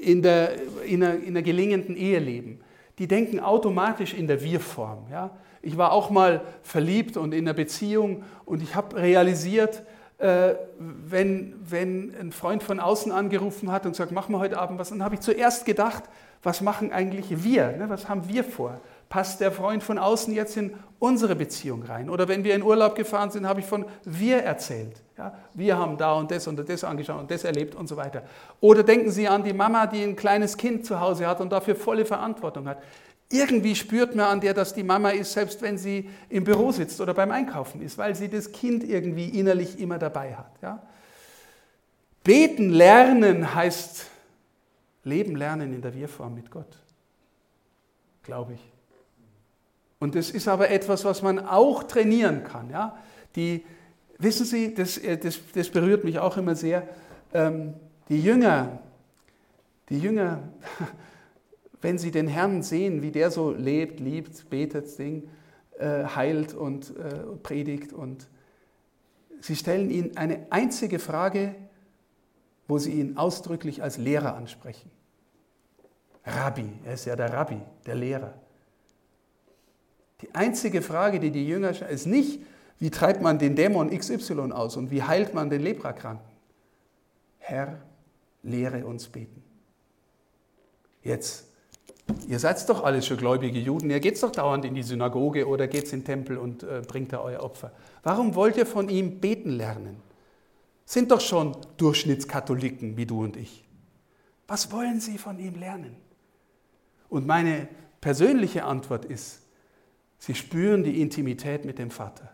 [0.00, 0.54] in, der,
[0.84, 2.60] in, einer, in einer gelingenden Ehe leben,
[2.98, 5.06] die denken automatisch in der Wir-Form.
[5.10, 5.30] Ja?
[5.60, 9.82] Ich war auch mal verliebt und in einer Beziehung und ich habe realisiert,
[10.18, 14.78] äh, wenn, wenn ein Freund von außen angerufen hat und sagt, machen wir heute Abend
[14.78, 16.04] was, dann habe ich zuerst gedacht,
[16.42, 17.72] was machen eigentlich wir?
[17.76, 17.88] Ne?
[17.88, 18.80] Was haben wir vor?
[19.12, 22.08] Passt der Freund von außen jetzt in unsere Beziehung rein?
[22.08, 25.02] Oder wenn wir in Urlaub gefahren sind, habe ich von wir erzählt.
[25.18, 28.22] Ja, wir haben da und das und das angeschaut und das erlebt und so weiter.
[28.60, 31.76] Oder denken Sie an die Mama, die ein kleines Kind zu Hause hat und dafür
[31.76, 32.82] volle Verantwortung hat.
[33.28, 36.98] Irgendwie spürt man an der, dass die Mama ist, selbst wenn sie im Büro sitzt
[36.98, 40.52] oder beim Einkaufen ist, weil sie das Kind irgendwie innerlich immer dabei hat.
[40.62, 40.80] Ja?
[42.24, 44.06] Beten lernen heißt
[45.04, 46.78] Leben lernen in der Wir-Form mit Gott,
[48.22, 48.71] glaube ich.
[50.02, 52.68] Und das ist aber etwas, was man auch trainieren kann.
[52.70, 52.98] Ja?
[53.36, 53.64] Die,
[54.18, 56.88] wissen Sie, das, äh, das, das berührt mich auch immer sehr.
[57.32, 57.74] Ähm,
[58.08, 58.80] die Jünger,
[59.90, 60.42] die Jünger,
[61.82, 65.30] wenn sie den Herrn sehen, wie der so lebt, liebt, betet, Ding,
[65.78, 68.26] äh, heilt und äh, predigt und
[69.40, 71.54] sie stellen ihn eine einzige Frage,
[72.66, 74.90] wo sie ihn ausdrücklich als Lehrer ansprechen.
[76.26, 78.41] Rabbi, er ist ja der Rabbi, der Lehrer.
[80.22, 82.40] Die einzige Frage, die die Jünger stellen, ist nicht,
[82.78, 86.26] wie treibt man den Dämon XY aus und wie heilt man den Leprakranken?
[87.38, 87.78] Herr,
[88.42, 89.42] lehre uns beten.
[91.02, 91.44] Jetzt,
[92.28, 95.66] ihr seid doch alles schon gläubige Juden, ihr geht doch dauernd in die Synagoge oder
[95.66, 97.72] geht in den Tempel und äh, bringt da euer Opfer.
[98.02, 99.96] Warum wollt ihr von ihm beten lernen?
[100.84, 103.64] Sind doch schon Durchschnittskatholiken wie du und ich.
[104.46, 105.96] Was wollen sie von ihm lernen?
[107.08, 107.68] Und meine
[108.00, 109.41] persönliche Antwort ist,
[110.22, 112.30] Sie spüren die Intimität mit dem Vater.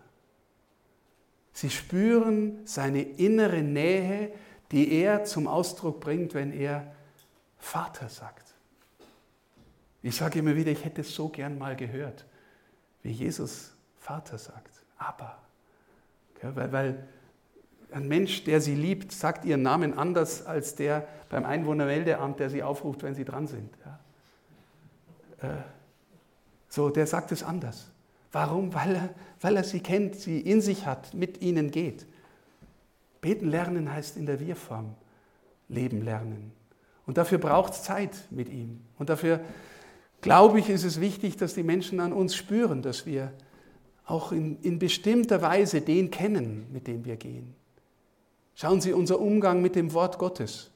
[1.55, 4.31] Sie spüren seine innere Nähe,
[4.73, 6.93] die er zum Ausdruck bringt, wenn er
[7.57, 8.53] Vater sagt.
[10.03, 12.27] Ich sage immer wieder, ich hätte es so gern mal gehört,
[13.03, 14.85] wie Jesus Vater sagt.
[14.99, 15.39] Aber.
[16.43, 17.09] weil, weil
[17.91, 22.63] ein Mensch, der sie liebt, sagt ihren Namen anders als der beim Einwohnermeldeamt, der sie
[22.63, 23.71] aufruft, wenn sie dran sind.
[25.43, 25.49] Ja.
[25.49, 25.78] Äh,
[26.79, 27.91] so, der sagt es anders.
[28.31, 28.73] Warum?
[28.73, 29.09] Weil er,
[29.41, 32.07] weil er sie kennt, sie in sich hat, mit ihnen geht.
[33.21, 34.95] Beten lernen heißt in der Wir-Form
[35.69, 36.53] leben lernen.
[37.05, 38.79] Und dafür braucht es Zeit mit ihm.
[38.97, 39.41] Und dafür,
[40.21, 43.33] glaube ich, ist es wichtig, dass die Menschen an uns spüren, dass wir
[44.07, 47.57] auch in, in bestimmter Weise den kennen, mit dem wir gehen.
[48.55, 50.71] Schauen Sie, unser Umgang mit dem Wort Gottes,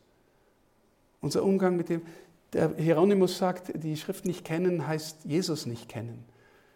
[1.21, 2.03] unser Umgang mit dem,
[2.53, 6.25] der Hieronymus sagt, die Schrift nicht kennen heißt Jesus nicht kennen.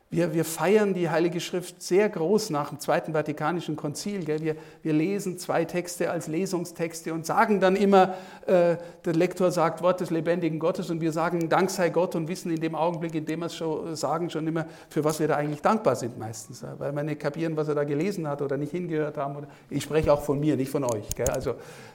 [0.09, 4.24] Wir, wir feiern die Heilige Schrift sehr groß nach dem Zweiten Vatikanischen Konzil.
[4.24, 4.41] Gell?
[4.41, 8.14] Wir, wir lesen zwei Texte als Lesungstexte und sagen dann immer,
[8.47, 12.29] äh, der Lektor sagt Wort des lebendigen Gottes und wir sagen Dank sei Gott und
[12.29, 15.27] wissen in dem Augenblick, in dem wir es schon sagen, schon immer, für was wir
[15.27, 16.64] da eigentlich dankbar sind meistens.
[16.79, 19.45] Weil wir nicht kapieren, was er da gelesen hat oder nicht hingehört haben.
[19.70, 21.09] Ich spreche auch von mir, nicht von euch.
[21.16, 21.31] Gell?
[21.31, 21.51] Also,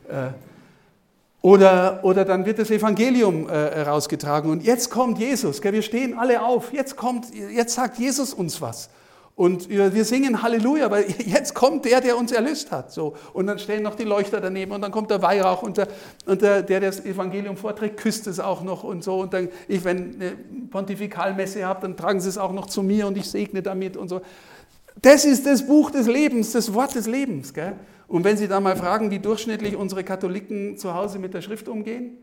[0.09, 0.31] äh,
[1.41, 5.61] oder, oder dann wird das Evangelium äh, herausgetragen und jetzt kommt Jesus.
[5.61, 5.73] Gell?
[5.73, 6.71] Wir stehen alle auf.
[6.71, 8.89] Jetzt kommt, jetzt sagt Jesus uns was.
[9.33, 12.91] Und wir singen Halleluja, weil jetzt kommt der, der uns erlöst hat.
[12.91, 13.15] So.
[13.33, 15.87] Und dann stehen noch die Leuchter daneben und dann kommt der Weihrauch und der,
[16.27, 19.21] und der, der das Evangelium vorträgt, küsst es auch noch und so.
[19.21, 20.33] Und dann, ich, wenn eine
[20.69, 24.09] Pontifikalmesse habt, dann tragen sie es auch noch zu mir und ich segne damit und
[24.09, 24.21] so.
[25.01, 27.53] Das ist das Buch des Lebens, das Wort des Lebens.
[27.53, 27.73] Gell?
[28.11, 31.69] Und wenn Sie da mal fragen, wie durchschnittlich unsere Katholiken zu Hause mit der Schrift
[31.69, 32.17] umgehen,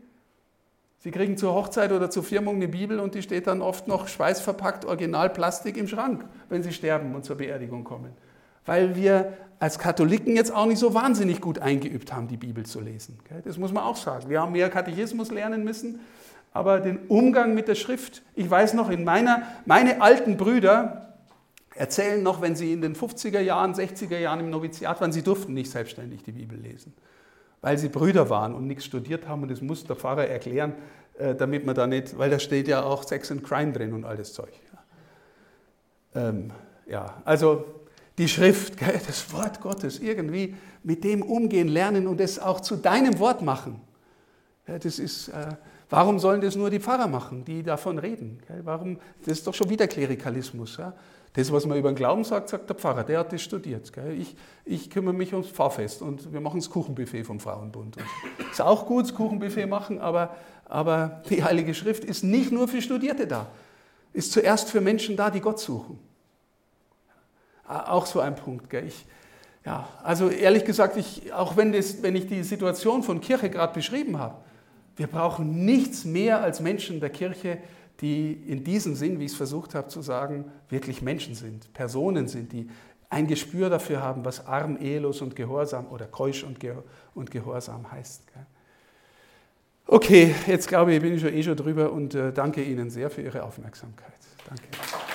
[0.99, 4.07] Sie kriegen zur Hochzeit oder zur Firmung eine Bibel und die steht dann oft noch
[4.07, 8.11] schweißverpackt, Originalplastik im Schrank, wenn sie sterben und zur Beerdigung kommen.
[8.65, 12.81] Weil wir als Katholiken jetzt auch nicht so wahnsinnig gut eingeübt haben, die Bibel zu
[12.81, 13.17] lesen.
[13.45, 14.29] Das muss man auch sagen.
[14.29, 16.01] Wir haben mehr Katechismus lernen müssen,
[16.51, 21.08] aber den Umgang mit der Schrift, ich weiß noch, in meiner, meine alten Brüder,
[21.79, 25.53] erzählen noch, wenn sie in den 50er Jahren, 60er Jahren im Noviziat waren, sie durften
[25.53, 26.93] nicht selbstständig die Bibel lesen,
[27.61, 30.73] weil sie Brüder waren und nichts studiert haben und das muss der Pfarrer erklären,
[31.17, 34.03] äh, damit man da nicht, weil da steht ja auch Sex and Crime drin und
[34.03, 34.51] all das Zeug.
[36.13, 36.51] Ja, ähm,
[36.85, 37.63] ja also
[38.17, 38.73] die Schrift,
[39.07, 43.79] das Wort Gottes, irgendwie mit dem umgehen lernen und es auch zu deinem Wort machen.
[44.65, 45.47] Das ist, äh,
[45.89, 48.39] warum sollen das nur die Pfarrer machen, die davon reden?
[48.63, 50.75] Warum, das ist doch schon wieder Klerikalismus.
[50.75, 50.93] Ja?
[51.33, 53.91] Das, was man über den Glauben sagt, sagt der Pfarrer, der hat das studiert.
[54.17, 57.97] Ich, ich, kümmere mich ums Pfarrfest und wir machen das Kuchenbuffet vom Frauenbund.
[57.97, 62.67] Und ist auch gut, das Kuchenbuffet machen, aber, aber die Heilige Schrift ist nicht nur
[62.67, 63.47] für Studierte da,
[64.11, 65.99] ist zuerst für Menschen da, die Gott suchen.
[67.67, 68.71] Auch so ein Punkt.
[68.71, 68.87] Gell?
[68.87, 69.05] Ich,
[69.63, 73.73] ja, also ehrlich gesagt, ich, auch wenn, das, wenn ich die Situation von Kirche gerade
[73.73, 74.35] beschrieben habe,
[74.95, 77.59] wir brauchen nichts mehr als Menschen der Kirche,
[78.01, 82.27] die in diesem Sinn, wie ich es versucht habe zu sagen, wirklich Menschen sind, Personen
[82.27, 82.69] sind, die
[83.09, 86.75] ein Gespür dafür haben, was arm, ehelos und gehorsam oder keusch und, ge
[87.15, 88.23] und gehorsam heißt.
[89.87, 93.09] Okay, jetzt glaube ich, bin ich schon eh schon drüber und äh, danke Ihnen sehr
[93.09, 94.13] für Ihre Aufmerksamkeit.
[94.47, 95.08] Danke.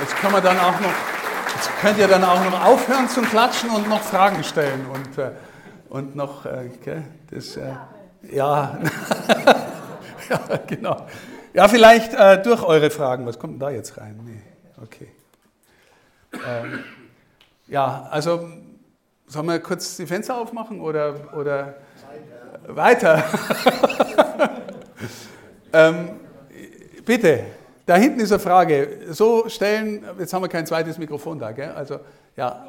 [0.00, 0.92] Jetzt können wir dann auch noch,
[1.54, 5.30] jetzt könnt ihr dann auch noch aufhören zum Klatschen und noch Fragen stellen und, äh,
[5.88, 6.70] und noch, äh,
[7.30, 7.72] das, äh,
[8.30, 8.78] ja,
[10.28, 11.06] ja, genau.
[11.54, 13.26] Ja, vielleicht äh, durch eure Fragen.
[13.26, 14.20] Was kommt denn da jetzt rein?
[14.24, 14.42] Nee,
[14.82, 15.08] okay.
[16.46, 16.84] Ähm,
[17.68, 18.50] ja, also
[19.26, 21.74] sollen wir kurz die Fenster aufmachen oder, oder
[22.66, 23.24] weiter?
[23.28, 24.52] weiter.
[25.72, 26.10] ähm,
[27.04, 27.44] bitte.
[27.86, 29.14] Da hinten ist eine Frage.
[29.14, 31.70] So stellen, jetzt haben wir kein zweites Mikrofon da, gell?
[31.70, 32.00] Also,
[32.34, 32.66] ja.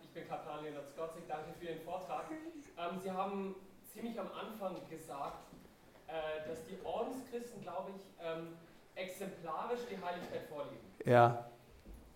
[0.00, 2.24] Ich bin Kaplan Leonard Skotzig, danke für Ihren Vortrag.
[2.32, 3.54] Ähm, Sie haben
[3.92, 5.52] ziemlich am Anfang gesagt,
[6.08, 8.56] äh, dass die Ordenschristen, glaube ich, ähm,
[8.96, 10.88] exemplarisch die Heiligkeit vorleben.
[11.04, 11.44] Ja.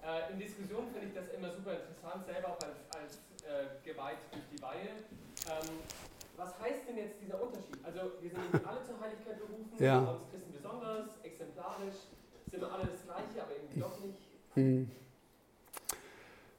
[0.01, 4.25] Äh, in Diskussionen finde ich das immer super interessant, selber auch als, als äh, geweiht
[4.33, 5.05] durch die Weihe.
[5.53, 5.85] Ähm,
[6.39, 7.77] was heißt denn jetzt dieser Unterschied?
[7.85, 10.01] Also, wir sind alle zur Heiligkeit berufen, ja.
[10.01, 11.95] die Ordenschristen besonders, exemplarisch,
[12.51, 14.19] sind wir alle das Gleiche, aber irgendwie doch nicht?
[14.55, 14.91] Hm.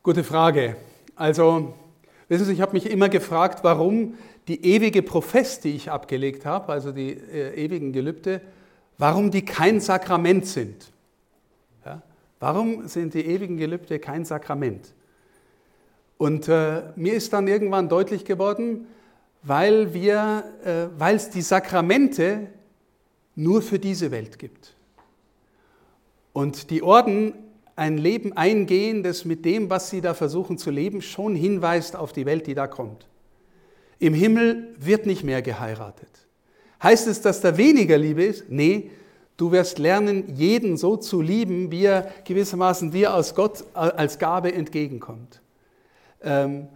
[0.01, 0.77] Gute Frage.
[1.15, 1.73] Also,
[2.29, 4.17] wissen Sie, ich habe mich immer gefragt, warum
[4.47, 8.39] die ewige Profess, die ich abgelegt habe, also die äh, ewigen Gelübde,
[8.97, 10.91] warum die kein Sakrament sind.
[11.85, 12.01] Ja?
[12.39, 14.93] Warum sind die ewigen Gelübde kein Sakrament?
[16.17, 18.87] Und äh, mir ist dann irgendwann deutlich geworden,
[19.43, 22.47] weil äh, weil es die Sakramente
[23.35, 24.75] nur für diese Welt gibt.
[26.33, 27.33] Und die Orden
[27.75, 32.11] ein Leben eingehen, das mit dem, was sie da versuchen zu leben, schon hinweist auf
[32.11, 33.07] die Welt, die da kommt.
[33.99, 36.09] Im Himmel wird nicht mehr geheiratet.
[36.83, 38.49] Heißt es, dass da weniger Liebe ist?
[38.49, 38.91] Nee,
[39.37, 44.53] du wirst lernen, jeden so zu lieben, wie er gewissermaßen dir aus Gott als Gabe
[44.53, 45.41] entgegenkommt.
[46.21, 46.67] Ähm,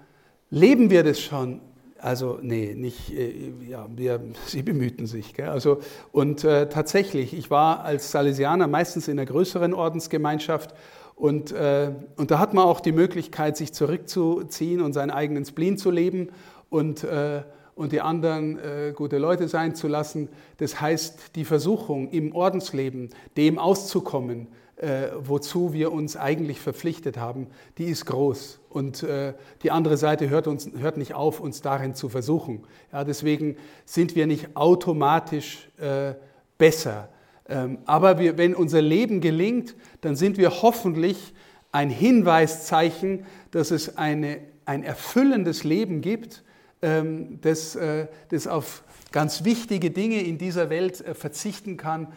[0.49, 1.59] leben wir das schon?
[2.03, 5.33] Also nee, nicht, äh, ja, wir, sie bemühten sich.
[5.33, 5.47] Gell?
[5.47, 5.79] Also,
[6.11, 10.75] und äh, tatsächlich, ich war als Salesianer meistens in einer größeren Ordensgemeinschaft
[11.15, 15.77] und, äh, und da hat man auch die Möglichkeit, sich zurückzuziehen und seinen eigenen Spleen
[15.77, 16.27] zu leben
[16.69, 17.43] und, äh,
[17.75, 20.27] und die anderen äh, gute Leute sein zu lassen.
[20.57, 24.47] Das heißt, die Versuchung im Ordensleben, dem auszukommen,
[24.77, 27.47] äh, wozu wir uns eigentlich verpflichtet haben,
[27.77, 28.59] die ist groß.
[28.69, 32.63] Und äh, die andere Seite hört, uns, hört nicht auf, uns darin zu versuchen.
[32.91, 33.55] Ja, deswegen
[33.85, 36.15] sind wir nicht automatisch äh,
[36.57, 37.09] besser.
[37.47, 41.33] Ähm, aber wir, wenn unser Leben gelingt, dann sind wir hoffentlich
[41.71, 46.43] ein Hinweiszeichen, dass es eine, ein erfüllendes Leben gibt,
[46.81, 52.07] ähm, das, äh, das auf ganz wichtige Dinge in dieser Welt äh, verzichten kann,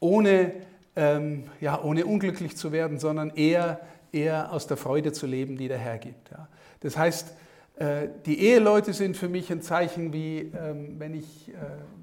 [0.00, 0.52] ohne
[0.96, 3.80] ähm, ja, ohne unglücklich zu werden, sondern eher,
[4.12, 6.30] eher aus der Freude zu leben, die der Herr gibt.
[6.30, 6.48] Ja.
[6.80, 7.34] Das heißt,
[7.76, 11.52] äh, die Eheleute sind für mich ein Zeichen, wie ähm, wenn ich, äh,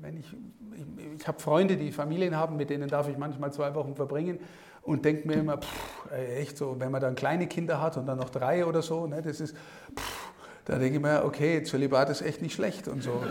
[0.02, 0.28] wenn ich,
[0.76, 0.86] ich,
[1.20, 4.40] ich habe Freunde, die Familien haben, mit denen darf ich manchmal zwei Wochen verbringen
[4.84, 8.20] und denke mir immer, pff, echt so, wenn man dann kleine Kinder hat und dann
[8.20, 9.56] noch drei oder so, ne, das ist,
[9.98, 10.34] pff,
[10.66, 13.12] da denke ich mir, okay, Zölibat ist echt nicht schlecht und so.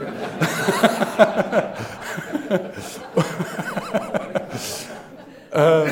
[5.53, 5.91] Äh, äh,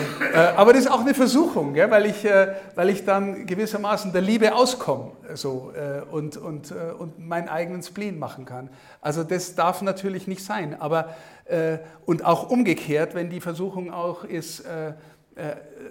[0.56, 1.90] aber das ist auch eine Versuchung, gell?
[1.90, 6.92] Weil, ich, äh, weil ich dann gewissermaßen der Liebe auskomme so, äh, und, und, äh,
[6.98, 8.70] und meinen eigenen Spleen machen kann.
[9.02, 10.80] Also das darf natürlich nicht sein.
[10.80, 11.10] Aber,
[12.06, 14.62] und auch umgekehrt, wenn die Versuchung auch ist,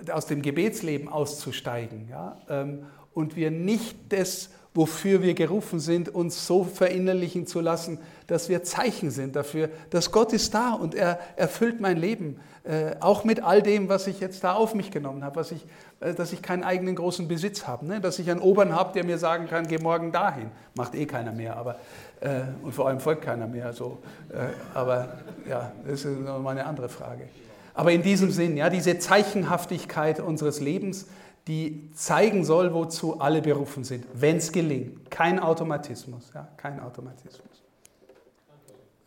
[0.10, 2.38] aus dem Gebetsleben auszusteigen ja?
[2.48, 8.50] Ähm, und wir nicht das wofür wir gerufen sind, uns so verinnerlichen zu lassen, dass
[8.50, 12.40] wir Zeichen sind dafür, dass Gott ist da und er erfüllt mein Leben,
[12.70, 15.66] äh, auch mit all dem, was ich jetzt da auf mich genommen habe, was ich,
[16.02, 18.00] äh, dass ich keinen eigenen großen Besitz habe, ne?
[18.00, 20.52] dass ich einen Obern habe, der mir sagen kann, geh morgen dahin.
[20.76, 21.78] Macht eh keiner mehr, aber
[22.22, 23.74] äh, und vor allem folgt keiner mehr.
[23.74, 23.98] So.
[24.32, 25.18] Äh, aber
[25.50, 27.28] ja, das ist nochmal eine andere Frage.
[27.74, 31.08] Aber in diesem Sinn, ja, diese Zeichenhaftigkeit unseres Lebens,
[31.48, 35.10] die zeigen soll, wozu alle berufen sind, wenn es gelingt.
[35.10, 37.64] Kein Automatismus, ja, kein Automatismus.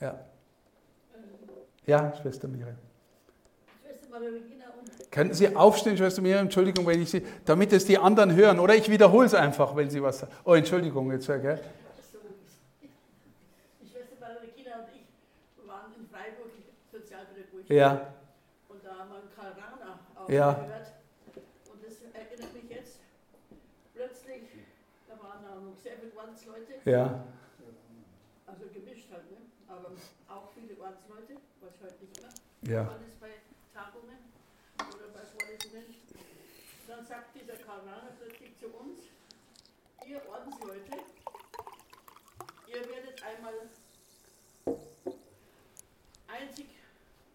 [0.00, 0.18] Ja.
[1.86, 2.74] Ja, Schwester Miriam.
[5.10, 6.44] Könnten Sie aufstehen, Schwester Miriam?
[6.44, 8.58] Entschuldigung, wenn ich Sie, damit es die anderen hören.
[8.60, 10.32] Oder ich wiederhole es einfach, wenn Sie was sagen.
[10.44, 11.60] Oh, Entschuldigung, jetzt, gell?
[17.62, 17.70] Und.
[17.70, 18.12] Ja.
[18.68, 20.52] Und da haben wir Karl Rahner auch Ja.
[20.52, 20.92] gehört.
[21.70, 22.98] Und das erinnert mich jetzt
[23.94, 24.42] plötzlich,
[25.08, 27.24] da waren auch noch sehr viele Ortsleute, Ja.
[28.46, 29.36] also gemischt halt, ne?
[29.68, 29.90] aber
[30.28, 32.74] auch viele Ortsleute, was heute nicht mehr.
[32.74, 32.82] Ja.
[32.88, 33.30] Alles bei
[33.72, 34.18] Tagungen
[34.76, 35.86] oder bei Vorlesungen.
[36.88, 39.00] Dann sagt dieser Karl Rahner plötzlich zu uns,
[40.06, 40.96] ihr Ordensleute,
[42.66, 43.52] ihr werdet einmal
[46.26, 46.68] einzig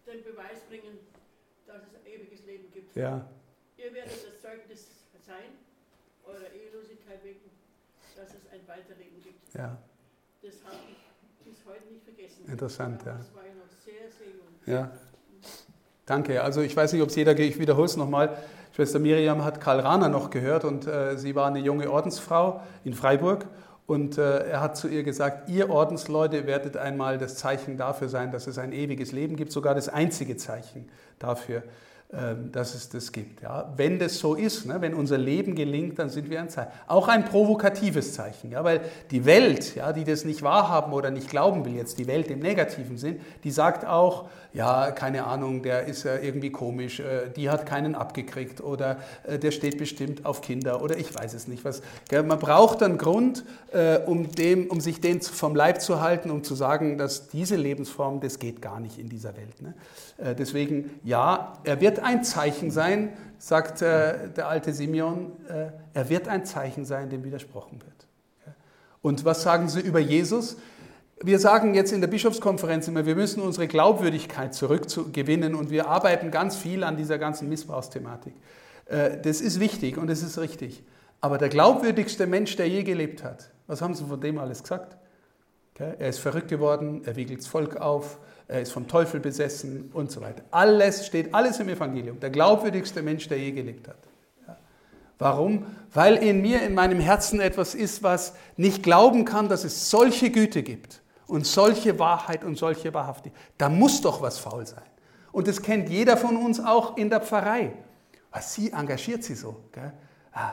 [0.04, 0.98] den Beweis bringen,
[1.64, 2.96] dass es ein ewiges Leben gibt.
[2.96, 3.24] Ja.
[3.76, 4.88] Ihr werdet das Zeugnis
[5.24, 5.56] sein,
[6.24, 7.48] eurer Ehelosigkeit wegen,
[8.16, 9.54] dass es ein Weiterleben gibt.
[9.54, 9.80] Ja.
[10.42, 12.46] Das habe ich bis heute nicht vergessen.
[12.46, 13.16] Interessant, ja.
[13.16, 14.48] Das war ich noch sehr, sehr jung.
[14.66, 14.90] Ja.
[16.08, 16.42] Danke.
[16.42, 18.38] Also ich weiß nicht, ob es jeder, ich wiederhole es nochmal.
[18.74, 22.94] Schwester Miriam hat Karl Rahner noch gehört und äh, sie war eine junge Ordensfrau in
[22.94, 23.44] Freiburg
[23.86, 28.32] und äh, er hat zu ihr gesagt, ihr Ordensleute werdet einmal das Zeichen dafür sein,
[28.32, 31.62] dass es ein ewiges Leben gibt, sogar das einzige Zeichen dafür,
[32.10, 33.42] dass es das gibt.
[33.42, 33.70] Ja?
[33.76, 36.70] Wenn das so ist, ne, wenn unser Leben gelingt, dann sind wir ein Zeichen.
[36.86, 38.64] Auch ein provokatives Zeichen, ja?
[38.64, 38.80] weil
[39.10, 42.38] die Welt, ja, die das nicht wahrhaben oder nicht glauben will, jetzt die Welt im
[42.38, 47.50] negativen Sinn, die sagt auch, ja, keine Ahnung, der ist ja irgendwie komisch, äh, die
[47.50, 51.64] hat keinen abgekriegt oder äh, der steht bestimmt auf Kinder oder ich weiß es nicht
[51.66, 51.82] was.
[52.10, 56.42] Man braucht einen Grund, äh, um, dem, um sich den vom Leib zu halten, um
[56.42, 59.60] zu sagen, dass diese Lebensform, das geht gar nicht in dieser Welt.
[59.60, 59.74] Ne?
[60.16, 66.08] Äh, Deswegen, ja, er wird ein Zeichen sein, sagt äh, der alte Simeon, äh, er
[66.08, 68.06] wird ein Zeichen sein, dem widersprochen wird.
[69.00, 70.56] Und was sagen Sie über Jesus?
[71.20, 76.30] Wir sagen jetzt in der Bischofskonferenz immer, wir müssen unsere Glaubwürdigkeit zurückgewinnen und wir arbeiten
[76.30, 78.34] ganz viel an dieser ganzen Missbrauchsthematik.
[78.86, 80.82] Äh, Das ist wichtig und es ist richtig.
[81.20, 84.96] Aber der glaubwürdigste Mensch, der je gelebt hat, was haben Sie von dem alles gesagt?
[85.78, 88.18] Er ist verrückt geworden, er wiegelt das Volk auf,
[88.48, 90.42] er ist vom Teufel besessen und so weiter.
[90.50, 92.18] Alles steht, alles im Evangelium.
[92.18, 93.98] Der glaubwürdigste Mensch, der je gelebt hat.
[95.18, 95.66] Warum?
[95.92, 100.30] Weil in mir, in meinem Herzen etwas ist, was nicht glauben kann, dass es solche
[100.30, 103.42] Güte gibt und solche Wahrheit und solche Wahrhaftigkeit.
[103.58, 104.84] Da muss doch was faul sein.
[105.32, 107.72] Und das kennt jeder von uns auch in der Pfarrei.
[108.30, 109.56] Was sie engagiert sie so.
[109.72, 109.92] Gell?
[110.32, 110.52] Ah,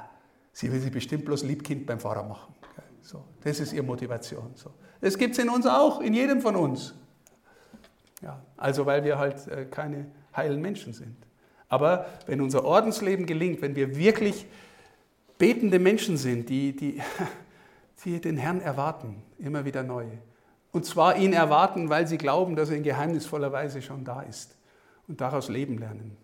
[0.51, 2.53] sie will sich bestimmt bloß Liebkind beim Pfarrer machen.
[3.01, 4.51] So, das ist ihre Motivation.
[4.55, 4.72] So.
[4.99, 6.95] Das gibt es in uns auch, in jedem von uns.
[8.21, 10.05] Ja, also weil wir halt äh, keine
[10.35, 11.15] heilen Menschen sind.
[11.67, 14.45] Aber wenn unser Ordensleben gelingt, wenn wir wirklich
[15.37, 17.01] betende Menschen sind, die, die,
[18.05, 20.05] die den Herrn erwarten, immer wieder neu.
[20.71, 24.55] Und zwar ihn erwarten, weil sie glauben, dass er in geheimnisvoller Weise schon da ist
[25.07, 26.17] und daraus leben lernen.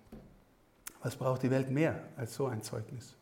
[1.04, 3.16] Was braucht die Welt mehr als so ein Zeugnis?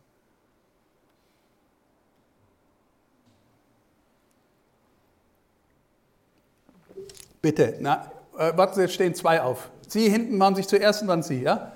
[7.42, 9.70] Bitte, na, äh, warten Sie, jetzt stehen zwei auf.
[9.88, 11.74] Sie hinten machen sich zuerst und dann Sie, ja?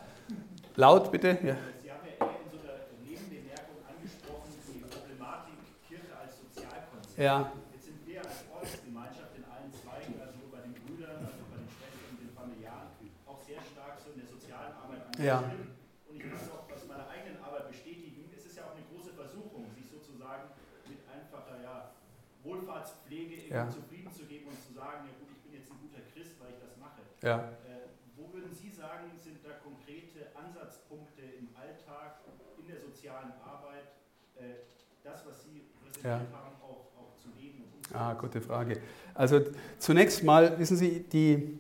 [0.76, 1.38] Laut, bitte.
[1.44, 1.56] Ja.
[1.82, 7.20] Sie haben ja eher in so einer Nebenbemerkung angesprochen, die Problematik Kirche als Sozialkonzept.
[7.20, 7.52] Ja.
[7.76, 11.70] Jetzt sind wir als Ordensgemeinschaft in allen Zweigen, also bei den Brüdern, also bei den
[11.70, 12.90] Schwestern und den Familiaren,
[13.30, 15.46] auch sehr stark so in der sozialen Arbeit Ja.
[15.46, 15.78] engagiert.
[16.10, 18.26] Und ich es auch aus meiner eigenen Arbeit bestätigen.
[18.34, 20.50] Es ist ja auch eine große Versuchung, sich sozusagen
[20.90, 21.94] mit einfacher ja,
[22.42, 23.70] Wohlfahrtspflege Ja.
[23.70, 26.50] zufrieden zu geben und zu sagen, ja gut, ich bin jetzt ein guter Christ, weil
[26.58, 27.06] ich das mache.
[27.24, 27.38] Ja.
[27.38, 27.88] Äh,
[28.18, 32.20] wo würden Sie sagen, sind da konkrete Ansatzpunkte im Alltag,
[32.60, 33.88] in der sozialen Arbeit,
[34.36, 34.60] äh,
[35.06, 36.20] das, was Sie präsentiert Ja.
[36.38, 37.64] haben, auch, auch zu leben?
[37.94, 38.78] Ah, gute Frage.
[39.14, 39.40] Also
[39.80, 41.60] zunächst mal, wissen Sie, die,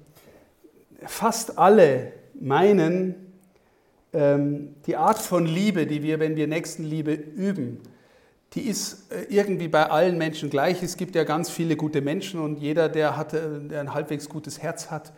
[1.05, 3.33] fast alle meinen,
[4.11, 7.79] ähm, die Art von Liebe, die wir, wenn wir Nächstenliebe üben,
[8.51, 10.83] die ist äh, irgendwie bei allen Menschen gleich.
[10.83, 14.61] Es gibt ja ganz viele gute Menschen und jeder, der, hat, der ein halbwegs gutes
[14.61, 15.13] Herz hat,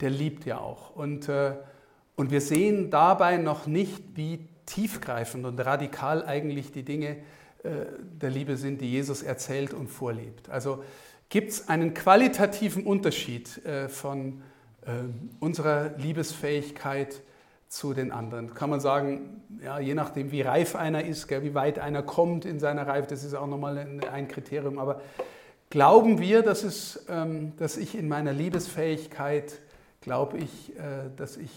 [0.00, 0.94] der liebt ja auch.
[0.94, 1.54] Und, äh,
[2.16, 7.16] und wir sehen dabei noch nicht, wie tiefgreifend und radikal eigentlich die Dinge
[7.62, 10.50] äh, der Liebe sind, die Jesus erzählt und vorlebt.
[10.50, 10.84] Also
[11.28, 14.42] gibt es einen qualitativen Unterschied äh, von
[14.82, 14.90] äh,
[15.40, 17.20] unserer Liebesfähigkeit
[17.68, 18.54] zu den anderen.
[18.54, 22.44] Kann man sagen, ja, je nachdem, wie reif einer ist, gell, wie weit einer kommt
[22.44, 24.78] in seiner Reife, das ist auch nochmal ein, ein Kriterium.
[24.78, 25.02] Aber
[25.68, 29.60] glauben wir, dass, es, ähm, dass ich in meiner Liebesfähigkeit,
[30.08, 31.50] glaube ich, äh, dass ich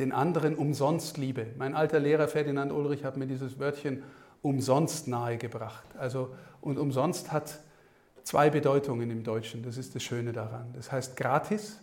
[0.00, 1.46] den anderen umsonst liebe.
[1.56, 4.02] Mein alter Lehrer Ferdinand Ulrich hat mir dieses Wörtchen
[4.42, 5.84] umsonst nahegebracht.
[5.96, 7.60] Also, und umsonst hat
[8.24, 9.62] zwei Bedeutungen im Deutschen.
[9.62, 10.72] Das ist das Schöne daran.
[10.74, 11.78] Das heißt gratis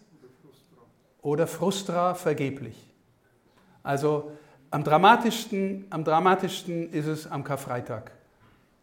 [1.22, 2.92] oder frustra vergeblich.
[3.82, 4.34] Also
[4.72, 8.12] am dramatischsten, am dramatischsten ist es am Karfreitag.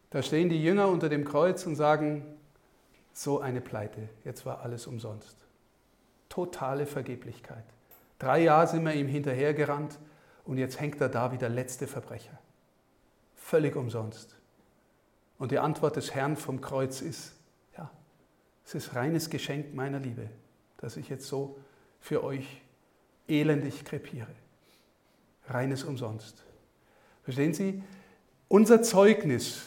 [0.09, 2.25] Da stehen die Jünger unter dem Kreuz und sagen,
[3.13, 5.42] so eine Pleite, jetzt war alles umsonst.
[6.33, 7.65] Totale Vergeblichkeit.
[8.19, 9.99] Drei Jahre sind wir ihm hinterhergerannt
[10.45, 12.39] und jetzt hängt er da wie der letzte Verbrecher.
[13.37, 14.37] Völlig umsonst.
[15.39, 17.35] Und die Antwort des Herrn vom Kreuz ist,
[17.77, 17.91] ja,
[18.65, 20.31] es ist reines Geschenk meiner Liebe,
[20.79, 21.59] dass ich jetzt so
[22.01, 22.63] für euch
[23.29, 24.29] elendig krepiere
[25.49, 26.43] reines umsonst.
[27.25, 27.83] Verstehen Sie?
[28.49, 29.67] Unser Zeugnis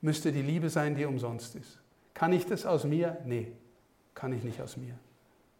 [0.00, 1.80] müsste die Liebe sein, die umsonst ist.
[2.14, 3.18] Kann ich das aus mir?
[3.24, 3.52] Nee,
[4.14, 4.98] kann ich nicht aus mir.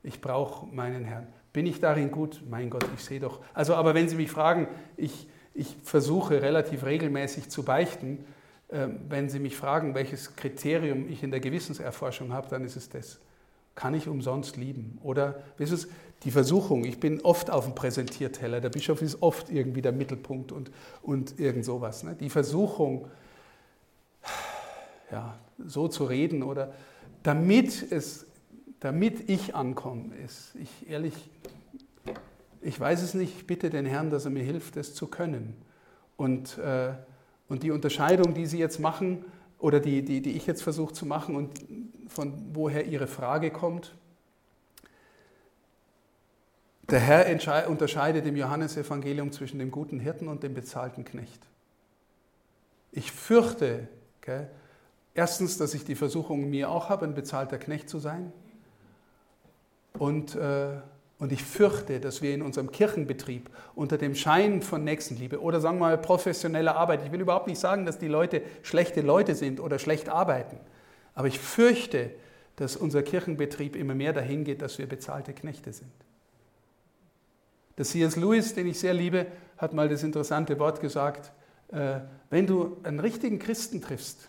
[0.06, 1.26] Ich brauche meinen Herrn.
[1.52, 2.42] Bin ich darin gut?
[2.48, 3.40] Mein Gott, ich sehe doch.
[3.54, 8.24] Also, aber wenn Sie mich fragen, ich, ich versuche relativ regelmäßig zu beichten.
[8.68, 12.88] Äh, wenn Sie mich fragen, welches Kriterium ich in der Gewissenserforschung habe, dann ist es
[12.88, 13.18] das.
[13.74, 14.98] Kann ich umsonst lieben?
[15.02, 15.88] Oder, wissen Sie,
[16.22, 20.52] die Versuchung, ich bin oft auf dem Präsentierteller, der Bischof ist oft irgendwie der Mittelpunkt
[20.52, 20.70] und,
[21.02, 22.04] und irgend sowas.
[22.04, 22.16] Ne?
[22.18, 23.08] Die Versuchung,
[25.10, 26.72] ja, so zu reden oder
[27.22, 28.25] damit, es,
[28.80, 31.30] damit ich ankomme, ist, ich ehrlich,
[32.60, 35.56] ich weiß es nicht, ich bitte den Herrn, dass er mir hilft, es zu können.
[36.16, 36.94] Und, äh,
[37.48, 39.24] und die Unterscheidung, die Sie jetzt machen,
[39.58, 41.64] oder die, die, die ich jetzt versuche zu machen und
[42.08, 43.94] von woher Ihre Frage kommt,
[46.90, 51.40] der Herr unterscheidet im Johannesevangelium zwischen dem guten Hirten und dem bezahlten Knecht.
[52.92, 53.88] Ich fürchte,
[54.18, 54.46] okay,
[55.14, 58.32] erstens, dass ich die Versuchung mir auch habe, ein bezahlter Knecht zu sein.
[59.98, 60.68] Und, äh,
[61.18, 65.78] und ich fürchte, dass wir in unserem Kirchenbetrieb unter dem Schein von Nächstenliebe oder sagen
[65.78, 69.60] wir mal professioneller Arbeit, ich will überhaupt nicht sagen, dass die Leute schlechte Leute sind
[69.60, 70.59] oder schlecht arbeiten,
[71.14, 72.10] aber ich fürchte,
[72.56, 75.93] dass unser Kirchenbetrieb immer mehr dahin geht, dass wir bezahlte Knechte sind.
[77.78, 78.16] Der C.S.
[78.16, 79.27] Lewis, den ich sehr liebe,
[79.59, 81.32] hat mal das interessante Wort gesagt,
[81.68, 82.01] äh,
[82.31, 84.28] wenn du einen richtigen Christen triffst,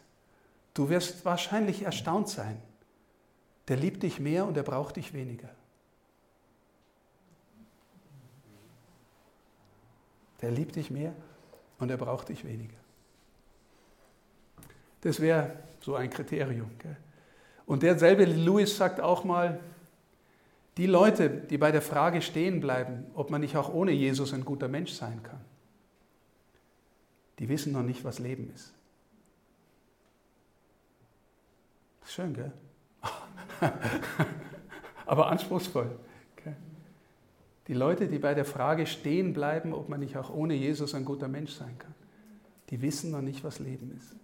[0.74, 2.62] du wirst wahrscheinlich erstaunt sein.
[3.68, 5.50] Der liebt dich mehr und er braucht dich weniger.
[10.42, 11.14] Der liebt dich mehr
[11.80, 12.78] und er braucht dich weniger.
[15.02, 16.72] Das wäre so ein Kriterium.
[16.80, 16.96] Gell?
[17.66, 19.60] Und derselbe Lewis sagt auch mal,
[20.78, 24.46] die Leute, die bei der Frage stehen bleiben, ob man nicht auch ohne Jesus ein
[24.46, 25.44] guter Mensch sein kann,
[27.40, 28.74] die wissen noch nicht, was Leben ist.
[32.06, 32.54] Schön, gell?
[35.06, 35.98] Aber anspruchsvoll.
[37.68, 41.04] Die Leute, die bei der Frage stehen bleiben, ob man nicht auch ohne Jesus ein
[41.04, 41.94] guter Mensch sein kann,
[42.70, 44.16] die wissen noch nicht, was Leben ist.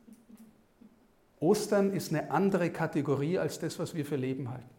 [1.39, 4.69] Ostern ist eine andere Kategorie als das, was wir für Leben halten.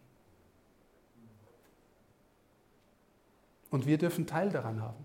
[3.70, 5.04] Und wir dürfen Teil daran haben.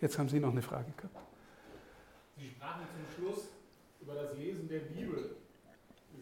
[0.00, 1.16] Jetzt haben Sie noch eine Frage gehabt.
[2.36, 3.44] Sie sprachen zum Schluss
[4.00, 5.36] über das Lesen der Bibel.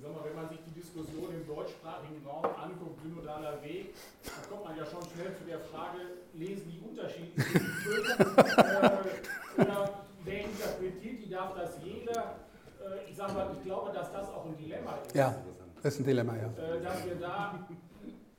[0.01, 3.93] Ich sag mal, wenn man sich die Diskussion im deutschsprachigen Raum anguckt, synodaler Weg,
[4.25, 9.91] dann kommt man ja schon schnell zu der Frage, lesen die unterschiedlichen Völker äh, oder
[10.25, 12.41] wer interpretiert die, darf das jeder?
[12.81, 15.15] Äh, ich sag mal, ich glaube, dass das auch ein Dilemma ist.
[15.15, 15.37] Ja,
[15.83, 16.49] das ist ein Dilemma, ja.
[16.49, 17.61] Äh, dass wir da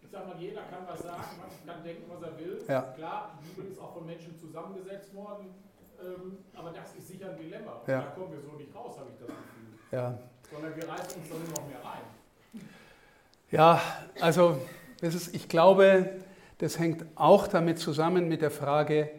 [0.10, 2.60] sag mal, jeder kann was sagen, man kann denken, was er will.
[2.68, 2.82] Ja.
[2.98, 5.54] Klar, die Bibel ist auch von Menschen zusammengesetzt worden,
[6.02, 7.82] ähm, aber das ist sicher ein Dilemma.
[7.86, 8.02] Ja.
[8.02, 9.78] Da kommen wir so nicht raus, habe ich das Gefühl.
[9.92, 10.18] Ja.
[10.52, 12.02] Sondern wir reißen uns da nur noch mehr rein.
[13.52, 13.82] Ja,
[14.20, 14.58] also
[15.02, 16.10] ist, ich glaube,
[16.58, 19.10] das hängt auch damit zusammen mit der Frage,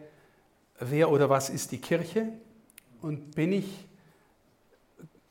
[0.79, 2.29] wer oder was ist die Kirche
[3.01, 3.87] und bin ich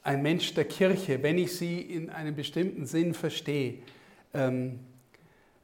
[0.03, 3.79] ein Mensch der Kirche, wenn ich sie in einem bestimmten Sinn verstehe.
[4.35, 4.81] Ähm,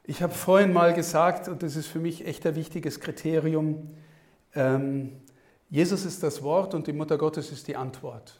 [0.05, 3.89] ich habe vorhin mal gesagt, und das ist für mich echt ein wichtiges Kriterium,
[4.55, 5.11] ähm,
[5.69, 8.39] Jesus ist das Wort und die Mutter Gottes ist die Antwort.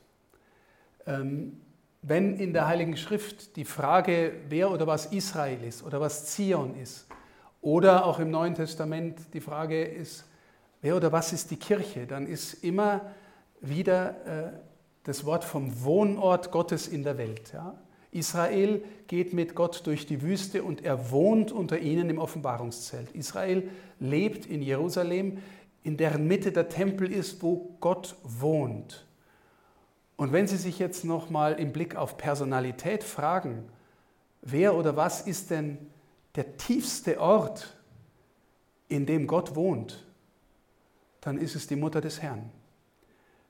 [1.05, 1.61] Ähm,
[2.01, 6.75] wenn in der Heiligen Schrift die Frage, wer oder was Israel ist oder was Zion
[6.75, 7.07] ist,
[7.61, 10.25] oder auch im Neuen Testament die Frage ist,
[10.81, 13.01] wer oder was ist die Kirche, dann ist immer
[13.59, 14.51] wieder äh,
[15.03, 17.51] das Wort vom Wohnort Gottes in der Welt.
[17.53, 17.75] Ja?
[18.11, 23.11] Israel geht mit Gott durch die Wüste und er wohnt unter ihnen im Offenbarungszelt.
[23.11, 23.69] Israel
[23.99, 25.39] lebt in Jerusalem,
[25.83, 29.05] in deren Mitte der Tempel ist, wo Gott wohnt.
[30.19, 33.63] Und wenn Sie sich jetzt noch mal im Blick auf Personalität fragen,
[34.41, 35.77] wer oder was ist denn
[36.35, 37.77] der tiefste Ort,
[38.89, 40.05] in dem Gott wohnt,
[41.21, 42.51] dann ist es die Mutter des Herrn.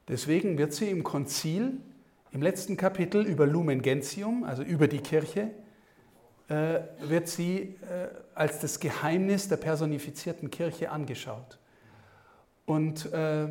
[0.07, 1.81] Deswegen wird sie im Konzil
[2.29, 5.49] im letzten Kapitel über Lumen Gentium, also über die Kirche,
[6.49, 11.57] äh, wird sie äh, als das Geheimnis der personifizierten Kirche angeschaut.
[12.67, 13.47] Und, äh,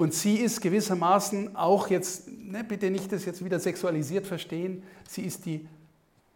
[0.00, 5.20] und sie ist gewissermaßen auch jetzt, ne, bitte nicht das jetzt wieder sexualisiert verstehen, sie
[5.20, 5.68] ist die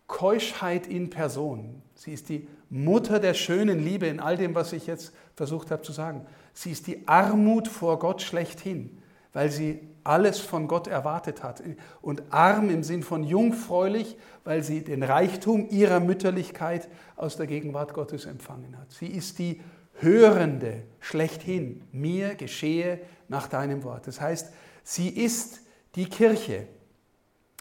[0.06, 1.80] Keuschheit in Person.
[1.94, 5.80] Sie ist die Mutter der schönen Liebe in all dem, was ich jetzt versucht habe
[5.80, 6.26] zu sagen.
[6.52, 8.98] Sie ist die Armut vor Gott schlechthin,
[9.32, 11.62] weil sie alles von Gott erwartet hat.
[12.02, 16.86] Und arm im Sinn von jungfräulich, weil sie den Reichtum ihrer Mütterlichkeit
[17.16, 18.92] aus der Gegenwart Gottes empfangen hat.
[18.92, 19.62] Sie ist die
[20.00, 21.82] Hörende schlechthin.
[21.92, 24.06] Mir geschehe nach deinem Wort.
[24.06, 24.52] Das heißt,
[24.82, 25.60] sie ist
[25.94, 26.66] die Kirche.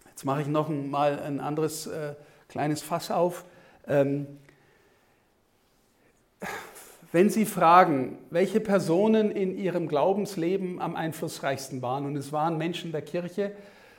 [0.10, 2.16] Jetzt mache ich noch mal ein anderes äh,
[2.48, 3.46] kleines Fass auf.
[3.88, 4.28] Ähm,
[7.12, 12.92] wenn Sie fragen, welche Personen in Ihrem Glaubensleben am einflussreichsten waren, und es waren Menschen
[12.92, 13.52] der Kirche,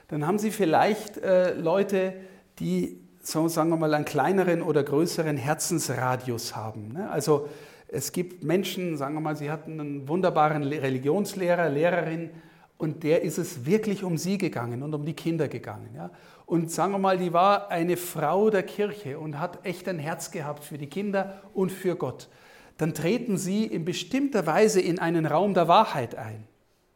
[0.08, 2.14] dann haben Sie vielleicht äh, Leute,
[2.58, 6.92] die, so sagen wir mal, einen kleineren oder größeren Herzensradius haben.
[6.92, 7.08] Ne?
[7.08, 7.48] Also
[7.94, 12.30] es gibt Menschen, sagen wir mal, Sie hatten einen wunderbaren Religionslehrer, Lehrerin,
[12.76, 15.90] und der ist es wirklich um sie gegangen und um die Kinder gegangen.
[15.94, 16.10] Ja?
[16.44, 20.32] Und sagen wir mal, die war eine Frau der Kirche und hat echt ein Herz
[20.32, 22.28] gehabt für die Kinder und für Gott
[22.76, 26.44] dann treten sie in bestimmter Weise in einen Raum der Wahrheit ein.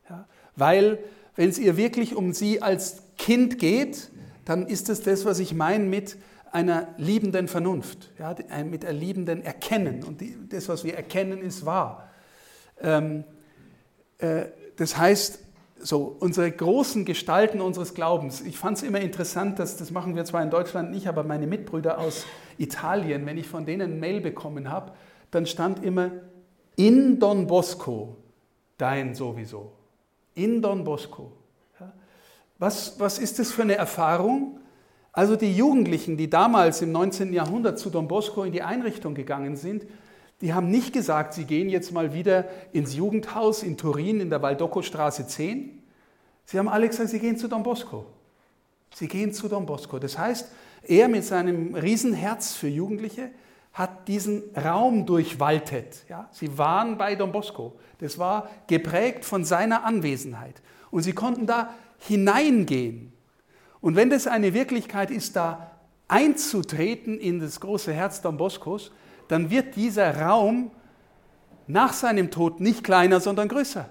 [0.08, 0.26] Ja?
[0.56, 0.98] Weil,
[1.36, 4.10] wenn es ihr wirklich um sie als Kind geht,
[4.44, 6.16] dann ist es das, was ich meine mit
[6.52, 8.34] einer liebenden Vernunft, ja?
[8.64, 10.04] mit einem liebenden Erkennen.
[10.04, 12.08] Und die, das, was wir erkennen, ist wahr.
[12.80, 13.24] Ähm,
[14.18, 14.46] äh,
[14.76, 15.40] das heißt,
[15.80, 20.24] so, unsere großen Gestalten unseres Glaubens, ich fand es immer interessant, dass, das machen wir
[20.24, 22.26] zwar in Deutschland nicht, aber meine Mitbrüder aus
[22.58, 24.92] Italien, wenn ich von denen ein Mail bekommen habe,
[25.30, 26.10] dann stand immer
[26.76, 28.16] in Don Bosco,
[28.76, 29.72] dein sowieso.
[30.34, 31.32] In Don Bosco.
[32.58, 34.58] Was, was ist das für eine Erfahrung?
[35.12, 37.32] Also die Jugendlichen, die damals im 19.
[37.32, 39.86] Jahrhundert zu Don Bosco in die Einrichtung gegangen sind,
[40.40, 44.40] die haben nicht gesagt, sie gehen jetzt mal wieder ins Jugendhaus in Turin in der
[44.40, 45.82] Valdocco-Straße 10.
[46.44, 48.06] Sie haben alle gesagt, sie gehen zu Don Bosco.
[48.94, 49.98] Sie gehen zu Don Bosco.
[49.98, 50.48] Das heißt,
[50.82, 53.30] er mit seinem Riesenherz für Jugendliche
[53.72, 56.04] hat diesen Raum durchwaltet.
[56.08, 56.28] Ja?
[56.32, 57.76] Sie waren bei Don Bosco.
[57.98, 60.62] Das war geprägt von seiner Anwesenheit.
[60.90, 63.12] Und sie konnten da hineingehen.
[63.80, 65.70] Und wenn das eine Wirklichkeit ist, da
[66.08, 68.90] einzutreten in das große Herz Don Boscos,
[69.28, 70.70] dann wird dieser Raum
[71.66, 73.88] nach seinem Tod nicht kleiner, sondern größer.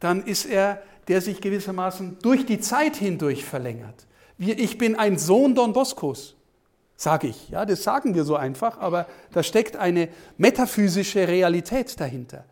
[0.00, 4.06] Dann ist er, der sich gewissermaßen durch die Zeit hindurch verlängert.
[4.38, 6.36] Ich bin ein Sohn Don Boscos
[7.00, 7.48] sage ich.
[7.48, 12.44] Ja, das sagen wir so einfach, aber da steckt eine metaphysische Realität dahinter.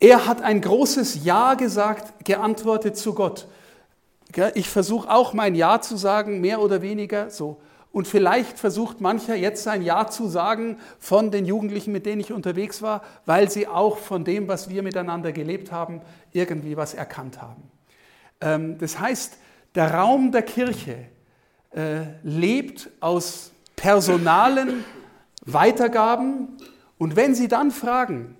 [0.00, 3.46] Er hat ein großes Ja gesagt, geantwortet zu Gott.
[4.54, 7.60] Ich versuche auch mein Ja zu sagen, mehr oder weniger so.
[7.92, 12.32] Und vielleicht versucht mancher jetzt sein Ja zu sagen von den Jugendlichen, mit denen ich
[12.32, 16.00] unterwegs war, weil sie auch von dem, was wir miteinander gelebt haben,
[16.32, 17.62] irgendwie was erkannt haben.
[18.40, 19.38] Ähm, das heißt,
[19.76, 21.06] der Raum der Kirche
[21.70, 24.84] äh, lebt aus personalen
[25.44, 26.56] Weitergaben.
[26.98, 28.36] Und wenn Sie dann fragen,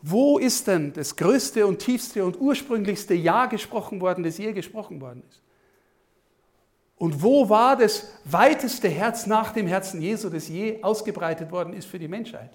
[0.00, 5.00] wo ist denn das größte und tiefste und ursprünglichste Ja gesprochen worden, das je gesprochen
[5.00, 5.42] worden ist?
[6.96, 11.86] Und wo war das weiteste Herz nach dem Herzen Jesu, das je ausgebreitet worden ist
[11.86, 12.50] für die Menschheit?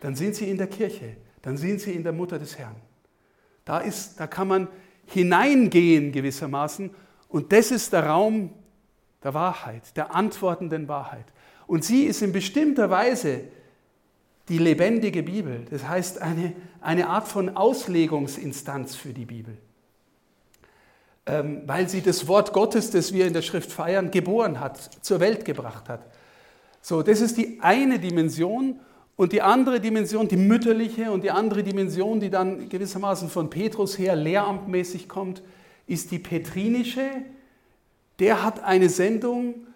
[0.00, 2.76] Dann sind Sie in der Kirche, dann sind Sie in der Mutter des Herrn.
[3.64, 4.68] Da, ist, da kann man
[5.06, 6.90] hineingehen gewissermaßen
[7.28, 8.50] und das ist der Raum,
[9.22, 11.26] der Wahrheit, der antwortenden Wahrheit.
[11.66, 13.44] Und sie ist in bestimmter Weise
[14.48, 19.56] die lebendige Bibel, das heißt eine, eine Art von Auslegungsinstanz für die Bibel,
[21.26, 25.20] ähm, weil sie das Wort Gottes, das wir in der Schrift feiern, geboren hat, zur
[25.20, 26.06] Welt gebracht hat.
[26.82, 28.78] So, das ist die eine Dimension
[29.16, 33.98] und die andere Dimension, die mütterliche und die andere Dimension, die dann gewissermaßen von Petrus
[33.98, 35.42] her lehramtmäßig kommt,
[35.86, 37.08] ist die petrinische,
[38.18, 39.66] der hat eine Sendung,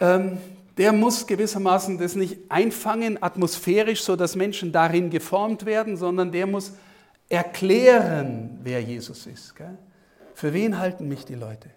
[0.00, 0.38] ähm,
[0.76, 6.46] der muss gewissermaßen das nicht einfangen, atmosphärisch, so dass Menschen darin geformt werden, sondern der
[6.46, 6.72] muss
[7.28, 9.54] erklären, wer Jesus ist.
[9.54, 9.78] Gell?
[10.34, 11.70] Für wen halten mich die Leute?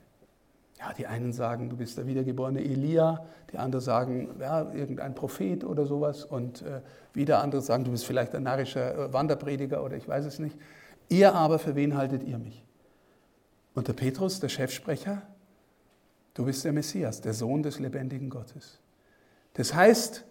[0.80, 5.64] Ja, die einen sagen, du bist der wiedergeborene Elia, die anderen sagen, ja, irgendein Prophet
[5.64, 6.82] oder sowas und äh,
[7.14, 10.56] wieder andere sagen, du bist vielleicht ein narrischer äh, Wanderprediger oder ich weiß es nicht.
[11.10, 12.64] Ihr aber, für wen haltet ihr mich?
[13.74, 15.22] Und der Petrus, der Chefsprecher,
[16.34, 18.80] du bist der Messias, der Sohn des lebendigen Gottes.
[19.58, 20.24] Das heißt,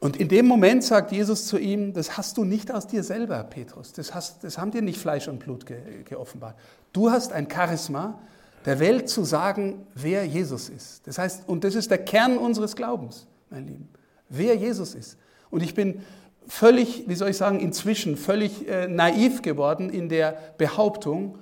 [0.00, 3.42] und in dem Moment sagt Jesus zu ihm, das hast du nicht aus dir selber,
[3.42, 6.56] Petrus, das, hast, das haben dir nicht Fleisch und Blut ge, geoffenbart.
[6.92, 8.18] Du hast ein Charisma,
[8.64, 11.06] der Welt zu sagen, wer Jesus ist.
[11.06, 13.88] Das heißt, und das ist der Kern unseres Glaubens, mein Lieben,
[14.28, 15.18] wer Jesus ist.
[15.50, 16.02] Und ich bin
[16.46, 21.38] völlig, wie soll ich sagen, inzwischen völlig äh, naiv geworden in der Behauptung,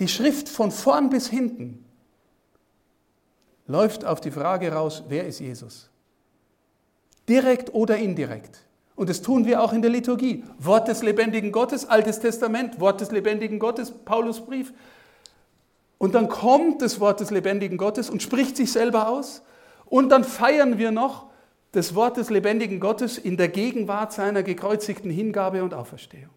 [0.00, 1.84] die Schrift von vorn bis hinten
[3.68, 5.90] läuft auf die Frage raus, wer ist Jesus?
[7.28, 8.64] Direkt oder indirekt.
[8.96, 10.44] Und das tun wir auch in der Liturgie.
[10.58, 14.72] Wort des lebendigen Gottes, Altes Testament, Wort des lebendigen Gottes, Paulusbrief.
[15.98, 19.42] Und dann kommt das Wort des lebendigen Gottes und spricht sich selber aus.
[19.84, 21.26] Und dann feiern wir noch
[21.72, 26.30] das Wort des lebendigen Gottes in der Gegenwart seiner gekreuzigten Hingabe und Auferstehung.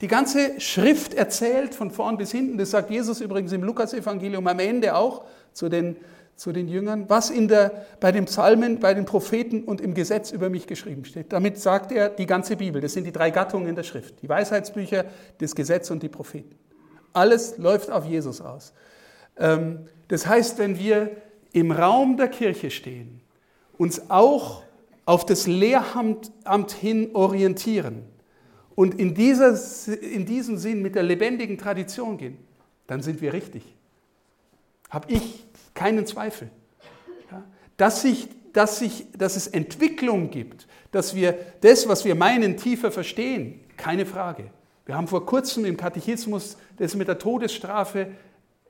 [0.00, 4.58] Die ganze Schrift erzählt von vorn bis hinten, das sagt Jesus übrigens im Lukasevangelium am
[4.58, 5.96] Ende auch zu den
[6.36, 10.32] zu den Jüngern, was in der, bei den Psalmen, bei den Propheten und im Gesetz
[10.32, 11.32] über mich geschrieben steht.
[11.32, 12.80] Damit sagt er die ganze Bibel.
[12.80, 14.20] Das sind die drei Gattungen in der Schrift.
[14.22, 15.04] Die Weisheitsbücher,
[15.38, 16.56] das Gesetz und die Propheten.
[17.12, 18.72] Alles läuft auf Jesus aus.
[19.38, 21.10] Ähm, das heißt, wenn wir
[21.52, 23.20] im Raum der Kirche stehen,
[23.78, 24.62] uns auch
[25.06, 26.32] auf das Lehramt
[26.80, 28.02] hin orientieren
[28.74, 29.56] und in, dieser,
[30.02, 32.38] in diesem Sinn mit der lebendigen Tradition gehen,
[32.86, 33.62] dann sind wir richtig.
[34.90, 35.43] Habe ich
[35.74, 36.50] keinen Zweifel.
[37.30, 37.44] Ja,
[37.76, 42.90] dass, sich, dass, sich, dass es Entwicklung gibt, dass wir das, was wir meinen, tiefer
[42.90, 44.50] verstehen, keine Frage.
[44.86, 48.08] Wir haben vor kurzem im Katechismus das mit der Todesstrafe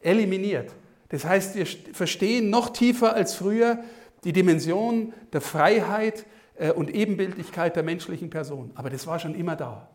[0.01, 0.73] eliminiert.
[1.09, 3.79] Das heißt, wir verstehen noch tiefer als früher
[4.25, 6.25] die Dimension der Freiheit
[6.57, 8.71] äh, und Ebenbildlichkeit der menschlichen Person.
[8.75, 9.89] Aber das war schon immer da.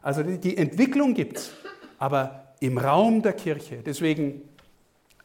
[0.00, 1.52] Also die Entwicklung gibt es,
[1.98, 3.82] aber im Raum der Kirche.
[3.84, 4.47] Deswegen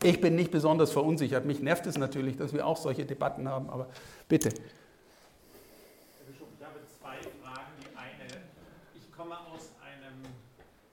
[0.04, 1.46] ich bin nicht besonders verunsichert.
[1.46, 3.88] Mich nervt es natürlich, dass wir auch solche Debatten haben, aber
[4.28, 4.50] bitte.
[4.50, 7.72] Herr Bischof, ich habe zwei Fragen.
[7.82, 8.44] Die eine,
[8.96, 10.24] ich komme aus einem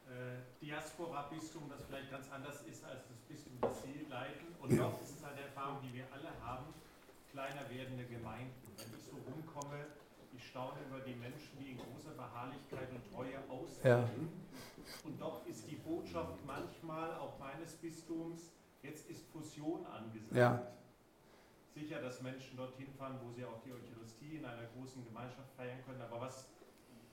[0.09, 4.55] äh, Diaspora-Bistum, das vielleicht ganz anders ist als das Bistum, das Sie leiten.
[4.63, 4.85] Und ja.
[4.85, 6.67] doch ist es eine Erfahrung, die wir alle haben,
[7.33, 8.55] kleiner werdende Gemeinden.
[8.77, 9.87] Wenn ich so rumkomme,
[10.37, 13.83] ich staune über die Menschen, die in großer Beharrlichkeit und Treue aussehen.
[13.85, 14.09] Ja.
[15.05, 18.50] Und doch ist die Botschaft manchmal auch meines Bistums,
[19.33, 20.37] Fusion angesagt.
[20.37, 20.63] Ja.
[21.75, 25.79] Sicher, dass Menschen dorthin fahren, wo sie auch die Eucharistie in einer großen Gemeinschaft feiern
[25.87, 26.03] können.
[26.03, 26.47] Aber was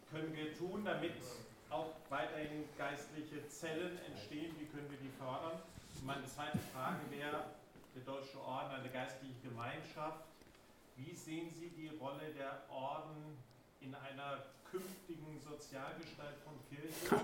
[0.10, 1.14] können wir tun, damit
[1.70, 4.56] auch weiterhin geistliche Zellen entstehen?
[4.60, 5.62] Wie können wir die fördern?
[6.00, 7.46] Und meine zweite Frage wäre,
[7.96, 10.26] der Deutsche Orden, eine geistliche Gemeinschaft.
[10.96, 13.38] Wie sehen Sie die Rolle der Orden
[13.82, 17.24] in einer künftigen Sozialgestalt von Kirche?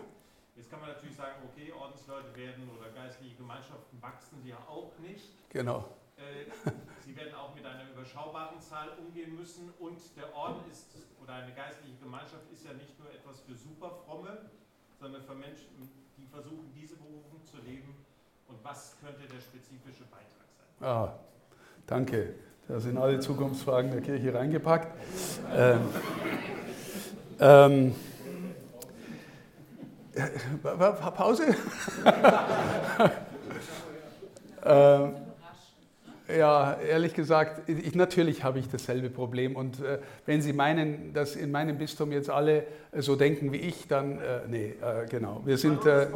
[0.55, 5.33] Jetzt kann man natürlich sagen, okay, Ordensleute werden oder geistliche Gemeinschaften wachsen ja auch nicht.
[5.49, 5.89] Genau.
[6.17, 6.45] Äh,
[7.05, 11.53] sie werden auch mit einer überschaubaren Zahl umgehen müssen und der Orden ist oder eine
[11.53, 14.49] geistliche Gemeinschaft ist ja nicht nur etwas für Superfromme,
[14.99, 15.67] sondern für Menschen,
[16.17, 17.95] die versuchen, diese Berufung zu leben.
[18.47, 20.87] Und was könnte der spezifische Beitrag sein?
[20.87, 21.13] Ah,
[21.87, 22.35] danke.
[22.67, 24.95] Da sind alle Zukunftsfragen der Kirche reingepackt.
[25.51, 25.81] ähm,
[27.39, 27.95] ähm,
[31.15, 31.43] Pause?
[34.65, 35.15] ähm,
[36.27, 39.55] ja, ehrlich gesagt, ich, natürlich habe ich dasselbe Problem.
[39.55, 43.57] Und äh, wenn Sie meinen, dass in meinem Bistum jetzt alle äh, so denken wie
[43.57, 45.41] ich, dann, äh, nee, äh, genau.
[45.45, 46.07] Wir sind, äh,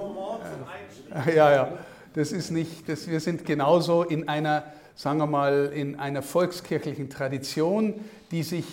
[1.36, 1.78] ja, ja,
[2.14, 4.64] das ist nicht, das, wir sind genauso in einer,
[4.96, 7.96] sagen wir mal, in einer volkskirchlichen Tradition,
[8.32, 8.66] die sich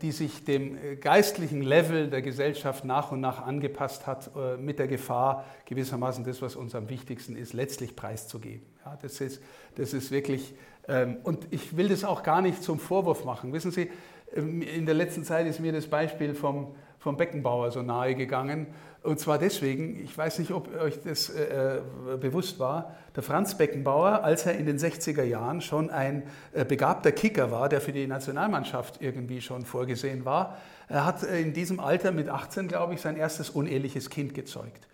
[0.00, 4.78] die sich dem äh, geistlichen Level der Gesellschaft nach und nach angepasst hat, äh, mit
[4.78, 8.64] der Gefahr, gewissermaßen das, was uns am wichtigsten ist, letztlich preiszugeben.
[8.84, 9.42] Ja, das, ist,
[9.74, 10.54] das ist wirklich,
[10.86, 13.52] ähm, und ich will das auch gar nicht zum Vorwurf machen.
[13.52, 13.90] Wissen Sie,
[14.34, 18.68] ähm, in der letzten Zeit ist mir das Beispiel vom, vom Beckenbauer so nahe gegangen.
[19.02, 21.80] Und zwar deswegen, ich weiß nicht, ob euch das äh,
[22.20, 26.22] bewusst war, der Franz Beckenbauer, als er in den 60er Jahren schon ein
[26.52, 30.56] äh, begabter Kicker war, der für die Nationalmannschaft irgendwie schon vorgesehen war,
[30.88, 34.86] er hat in diesem Alter mit 18, glaube ich, sein erstes uneheliches Kind gezeugt.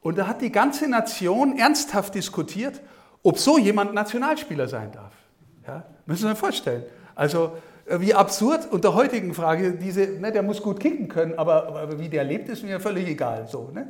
[0.00, 2.80] Und da hat die ganze Nation ernsthaft diskutiert,
[3.22, 5.12] ob so jemand Nationalspieler sein darf.
[5.66, 5.84] Ja?
[6.06, 6.84] Müssen Sie sich vorstellen.
[7.14, 11.66] Also äh, wie absurd unter heutigen Frage, diese, ne, der muss gut kicken können, aber,
[11.66, 13.48] aber wie der lebt, ist mir völlig egal.
[13.48, 13.88] So, ne?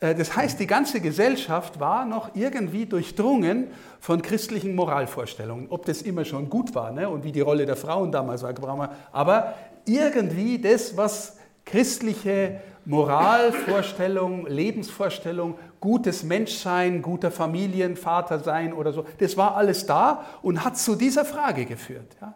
[0.00, 3.68] Äh, das heißt, die ganze Gesellschaft war noch irgendwie durchdrungen
[4.00, 5.66] von christlichen Moralvorstellungen.
[5.70, 7.08] Ob das immer schon gut war ne?
[7.08, 9.54] und wie die Rolle der Frauen damals war, aber
[9.84, 19.56] irgendwie das, was christliche Moralvorstellung, Lebensvorstellung, gutes Menschsein, guter Familienvater sein oder so, das war
[19.56, 22.16] alles da und hat zu dieser Frage geführt.
[22.20, 22.34] Ja?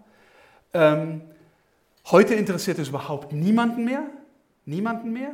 [0.72, 1.22] Ähm,
[2.10, 4.04] heute interessiert es überhaupt niemanden mehr,
[4.64, 5.32] niemanden mehr.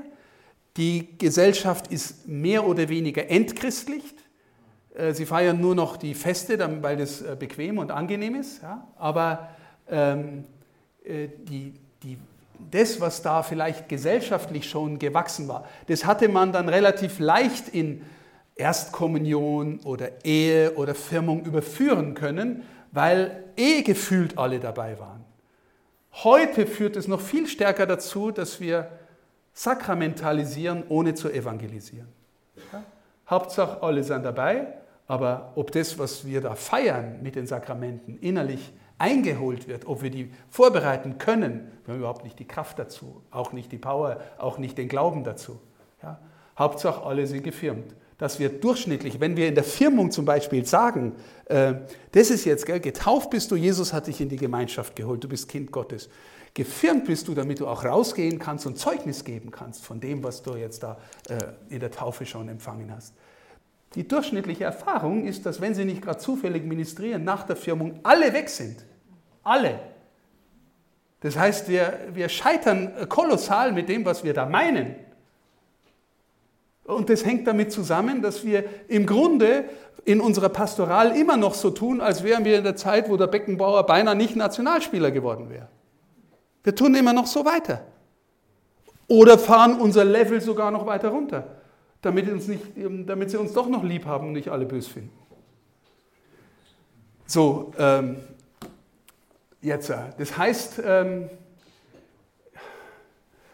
[0.76, 4.16] Die Gesellschaft ist mehr oder weniger entchristlicht.
[4.94, 8.62] Äh, sie feiern nur noch die Feste, weil das äh, bequem und angenehm ist.
[8.96, 9.50] Aber
[9.88, 10.44] ähm,
[11.04, 12.18] äh, die, die,
[12.70, 18.02] das, was da vielleicht gesellschaftlich schon gewachsen war, das hatte man dann relativ leicht in
[18.54, 25.15] Erstkommunion oder Ehe oder Firmung überführen können, weil eh gefühlt alle dabei waren.
[26.24, 28.88] Heute führt es noch viel stärker dazu, dass wir
[29.52, 32.08] sakramentalisieren, ohne zu evangelisieren.
[32.72, 32.82] Ja?
[33.28, 34.66] Hauptsache, alle sind dabei,
[35.06, 40.10] aber ob das, was wir da feiern mit den Sakramenten, innerlich eingeholt wird, ob wir
[40.10, 44.56] die vorbereiten können, wir haben überhaupt nicht die Kraft dazu, auch nicht die Power, auch
[44.56, 45.60] nicht den Glauben dazu.
[46.02, 46.18] Ja?
[46.58, 47.94] Hauptsache, alle sind gefirmt.
[48.18, 51.14] Dass wir durchschnittlich, wenn wir in der Firmung zum Beispiel sagen,
[51.46, 51.74] äh,
[52.12, 55.28] das ist jetzt, gell, getauft bist du, Jesus hat dich in die Gemeinschaft geholt, du
[55.28, 56.08] bist Kind Gottes.
[56.54, 60.42] Gefirmt bist du, damit du auch rausgehen kannst und Zeugnis geben kannst von dem, was
[60.42, 60.96] du jetzt da
[61.28, 61.36] äh,
[61.68, 63.12] in der Taufe schon empfangen hast.
[63.94, 68.32] Die durchschnittliche Erfahrung ist, dass wenn sie nicht gerade zufällig ministrieren, nach der Firmung alle
[68.32, 68.84] weg sind.
[69.42, 69.78] Alle.
[71.20, 74.96] Das heißt, wir, wir scheitern kolossal mit dem, was wir da meinen.
[76.86, 79.64] Und das hängt damit zusammen, dass wir im Grunde
[80.04, 83.26] in unserer Pastoral immer noch so tun, als wären wir in der Zeit, wo der
[83.26, 85.68] Beckenbauer beinahe nicht Nationalspieler geworden wäre.
[86.62, 87.84] Wir tun immer noch so weiter.
[89.08, 91.56] Oder fahren unser Level sogar noch weiter runter,
[92.02, 92.62] damit, uns nicht,
[93.06, 95.12] damit sie uns doch noch lieb haben und nicht alle bös finden.
[97.26, 98.18] So, ähm,
[99.60, 101.28] jetzt, äh, das heißt, ähm,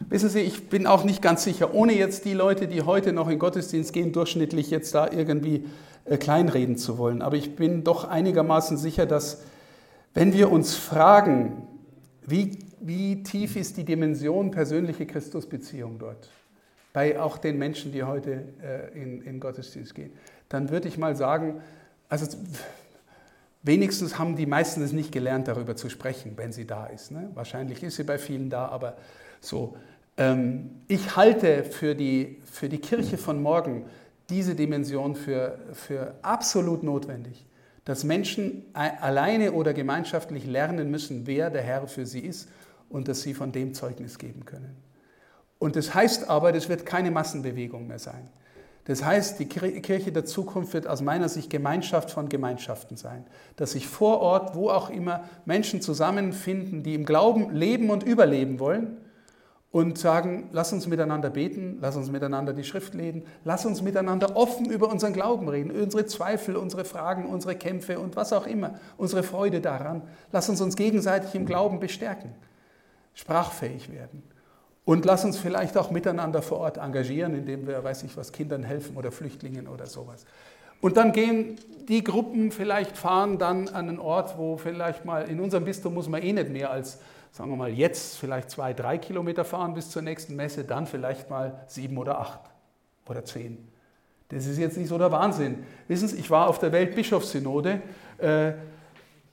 [0.08, 3.28] wissen Sie, ich bin auch nicht ganz sicher, ohne jetzt die Leute, die heute noch
[3.28, 5.64] in Gottesdienst gehen, durchschnittlich jetzt da irgendwie
[6.04, 9.42] äh, kleinreden zu wollen, aber ich bin doch einigermaßen sicher, dass
[10.14, 11.68] wenn wir uns fragen,
[12.26, 16.28] wie wie tief ist die Dimension persönliche Christusbeziehung dort?
[16.92, 20.12] Bei auch den Menschen, die heute äh, in, in Gottesdienst gehen.
[20.48, 21.62] Dann würde ich mal sagen,
[22.08, 22.36] also
[23.62, 27.12] wenigstens haben die meisten es nicht gelernt, darüber zu sprechen, wenn sie da ist.
[27.12, 27.30] Ne?
[27.34, 28.96] Wahrscheinlich ist sie bei vielen da, aber
[29.40, 29.76] so.
[30.16, 33.86] Ähm, ich halte für die, für die Kirche von morgen
[34.30, 37.44] diese Dimension für, für absolut notwendig
[37.84, 42.48] dass Menschen alleine oder gemeinschaftlich lernen müssen, wer der Herr für sie ist
[42.89, 44.76] und dass sie von dem Zeugnis geben können.
[45.59, 48.28] Und das heißt aber, das wird keine Massenbewegung mehr sein.
[48.84, 53.24] Das heißt, die Kirche der Zukunft wird aus meiner Sicht Gemeinschaft von Gemeinschaften sein.
[53.55, 58.59] Dass sich vor Ort, wo auch immer, Menschen zusammenfinden, die im Glauben leben und überleben
[58.59, 58.97] wollen
[59.73, 64.36] und sagen, lass uns miteinander beten, lass uns miteinander die Schrift lesen, lass uns miteinander
[64.36, 68.74] offen über unseren Glauben reden, unsere Zweifel, unsere Fragen, unsere Kämpfe und was auch immer,
[68.99, 70.03] unsere Freude daran.
[70.31, 72.35] Lass uns uns gegenseitig im Glauben bestärken
[73.15, 74.23] sprachfähig werden.
[74.85, 78.65] Und lass uns vielleicht auch miteinander vor Ort engagieren, indem wir, weiß ich was, Kindern
[78.65, 80.24] helfen oder Flüchtlingen oder sowas.
[80.81, 81.57] Und dann gehen
[81.89, 86.09] die Gruppen vielleicht fahren dann an einen Ort, wo vielleicht mal, in unserem Bistum muss
[86.09, 86.99] man eh nicht mehr als,
[87.32, 91.30] sagen wir mal, jetzt vielleicht zwei, drei Kilometer fahren bis zur nächsten Messe, dann vielleicht
[91.30, 92.40] mal sieben oder acht
[93.09, 93.68] oder zehn.
[94.28, 95.64] Das ist jetzt nicht so der Wahnsinn.
[95.88, 97.82] Wissen Sie, ich war auf der Weltbischofssynode.
[98.18, 98.52] Äh,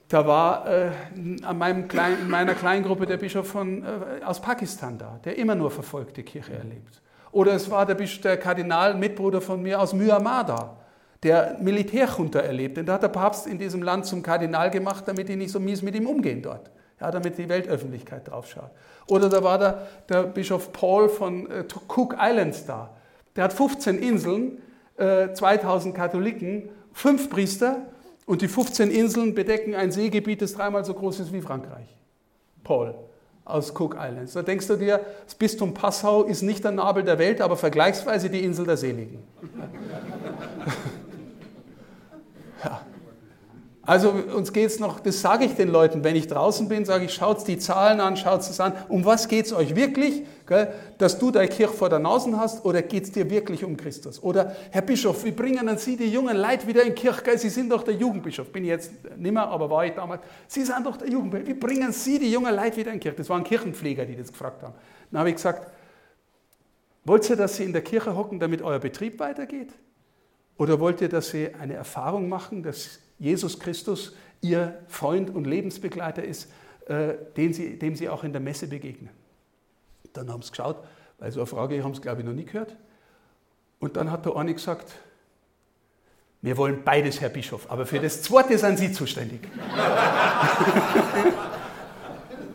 [0.07, 0.91] da war äh,
[1.43, 5.55] an meinem Klein, in meiner Kleingruppe der Bischof von, äh, aus Pakistan da, der immer
[5.55, 7.01] nur verfolgte Kirche erlebt.
[7.31, 10.77] Oder es war der, Bischof, der Kardinal, Mitbruder von mir aus Myanmar da,
[11.21, 12.77] der Militärjunta erlebt.
[12.77, 15.59] Denn da hat der Papst in diesem Land zum Kardinal gemacht, damit die nicht so
[15.59, 16.71] mies mit ihm umgehen dort.
[16.99, 18.71] Ja, damit die Weltöffentlichkeit draufschaut.
[19.07, 22.89] Oder da war der, der Bischof Paul von äh, Cook Islands da.
[23.35, 24.61] Der hat 15 Inseln,
[24.97, 27.83] 2000 äh, Katholiken, fünf Priester
[28.25, 31.95] und die 15 Inseln bedecken ein Seegebiet, das dreimal so groß ist wie Frankreich.
[32.63, 32.95] Paul
[33.45, 34.33] aus Cook Islands.
[34.33, 38.29] Da denkst du dir, das Bistum Passau ist nicht der Nabel der Welt, aber vergleichsweise
[38.29, 39.23] die Insel der Seligen.
[42.63, 42.81] ja.
[43.89, 47.05] Also uns geht es noch, das sage ich den Leuten, wenn ich draußen bin, sage
[47.05, 48.73] ich, schaut die Zahlen an, schaut es an.
[48.87, 50.21] Um was geht es euch wirklich?
[50.45, 50.71] Gell?
[50.99, 54.21] Dass du deine Kirche vor der Nase hast oder geht es dir wirklich um Christus?
[54.21, 57.23] Oder Herr Bischof, wie bringen dann Sie die jungen Leute wieder in die Kirche?
[57.23, 57.39] Gell?
[57.39, 58.51] Sie sind doch der Jugendbischof.
[58.51, 60.21] Bin ich jetzt nicht mehr, aber war ich damals.
[60.47, 61.47] Sie sind doch der Jugendbischof.
[61.47, 63.17] Wie bringen Sie die jungen Leute wieder in die Kirche?
[63.17, 64.75] Das waren Kirchenpfleger, die das gefragt haben.
[65.09, 65.67] Dann habe ich gesagt,
[67.05, 69.69] wollt ihr, dass Sie in der Kirche hocken, damit euer Betrieb weitergeht?
[70.59, 76.23] Oder wollt ihr, dass Sie eine Erfahrung machen, dass Jesus Christus ihr Freund und Lebensbegleiter
[76.23, 76.49] ist,
[76.87, 79.09] äh, dem sie, dem sie auch in der Messe begegnen.
[80.13, 80.77] Dann haben sie geschaut,
[81.19, 82.75] weil so eine Frage haben sie, glaube ich, noch nie gehört.
[83.79, 84.91] Und dann hat der eine gesagt,
[86.41, 89.41] wir wollen beides, Herr Bischof, aber für das zweite sind Sie zuständig.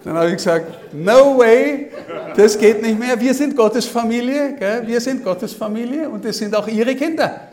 [0.05, 1.91] dann habe ich gesagt, no way,
[2.35, 3.21] das geht nicht mehr.
[3.21, 4.87] Wir sind Gottes Familie, gell?
[4.87, 7.49] wir sind Gottes Familie und das sind auch Ihre Kinder.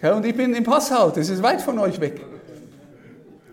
[0.00, 0.14] Gell?
[0.14, 2.33] Und ich bin im Passau, das ist weit von euch weg.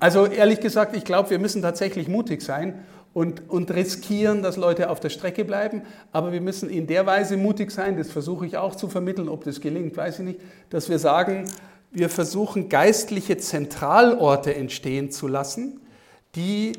[0.01, 2.73] Also ehrlich gesagt, ich glaube, wir müssen tatsächlich mutig sein
[3.13, 5.83] und, und riskieren, dass Leute auf der Strecke bleiben.
[6.11, 9.43] Aber wir müssen in der Weise mutig sein, das versuche ich auch zu vermitteln, ob
[9.43, 10.39] das gelingt, weiß ich nicht,
[10.71, 11.45] dass wir sagen,
[11.91, 15.81] wir versuchen geistliche Zentralorte entstehen zu lassen,
[16.33, 16.71] die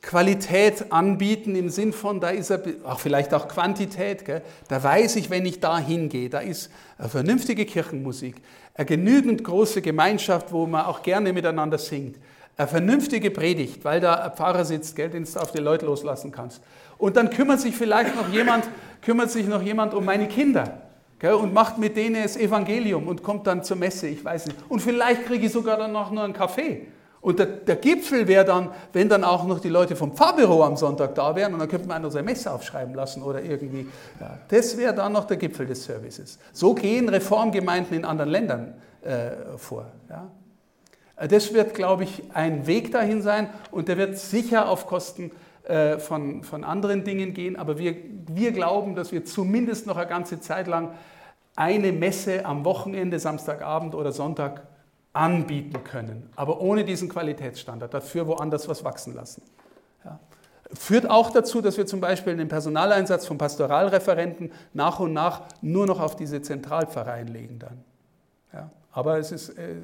[0.00, 4.40] Qualität anbieten im Sinn von, da ist er, auch vielleicht auch Quantität, gell?
[4.68, 8.36] da weiß ich, wenn ich da hingehe, da ist eine vernünftige Kirchenmusik,
[8.72, 12.16] eine genügend große Gemeinschaft, wo man auch gerne miteinander singt
[12.60, 16.30] eine vernünftige Predigt, weil da ein Pfarrer sitzt, gell, den du auf die Leute loslassen
[16.30, 16.60] kannst.
[16.98, 18.68] Und dann kümmert sich vielleicht noch jemand,
[19.00, 20.82] kümmert sich noch jemand um meine Kinder
[21.18, 24.58] gell, und macht mit denen das Evangelium und kommt dann zur Messe, ich weiß nicht.
[24.68, 26.86] Und vielleicht kriege ich sogar dann noch einen Kaffee.
[27.22, 30.76] Und der, der Gipfel wäre dann, wenn dann auch noch die Leute vom Pfarrbüro am
[30.76, 33.86] Sonntag da wären und dann könnte man einer seine Messe aufschreiben lassen oder irgendwie.
[34.18, 36.38] Ja, das wäre dann noch der Gipfel des Services.
[36.52, 39.86] So gehen Reformgemeinden in anderen Ländern äh, vor.
[40.08, 40.30] Ja.
[41.28, 45.32] Das wird, glaube ich, ein Weg dahin sein und der wird sicher auf Kosten
[45.64, 47.56] äh, von, von anderen Dingen gehen.
[47.56, 47.94] Aber wir,
[48.26, 50.94] wir glauben, dass wir zumindest noch eine ganze Zeit lang
[51.56, 54.62] eine Messe am Wochenende, Samstagabend oder Sonntag
[55.12, 59.42] anbieten können, aber ohne diesen Qualitätsstandard, dafür woanders was wachsen lassen.
[60.04, 60.20] Ja.
[60.72, 65.86] Führt auch dazu, dass wir zum Beispiel den Personaleinsatz von Pastoralreferenten nach und nach nur
[65.86, 67.84] noch auf diese Zentralpfarreien legen dann.
[68.52, 68.70] Ja.
[68.92, 69.76] Aber es ist, äh,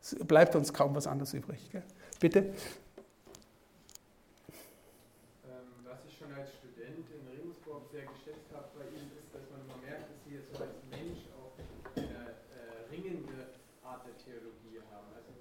[0.00, 1.70] es bleibt uns kaum was anderes übrig.
[1.70, 1.82] Gell?
[2.20, 2.38] Bitte?
[2.38, 2.54] Ähm,
[5.84, 9.60] was ich schon als Student in Regensburg sehr geschätzt habe bei Ihnen, ist, dass man
[9.66, 10.50] immer merkt, dass Sie als
[10.90, 11.52] Mensch auch
[11.96, 15.10] eine äh, ringende Art der Theologie haben.
[15.14, 15.34] Also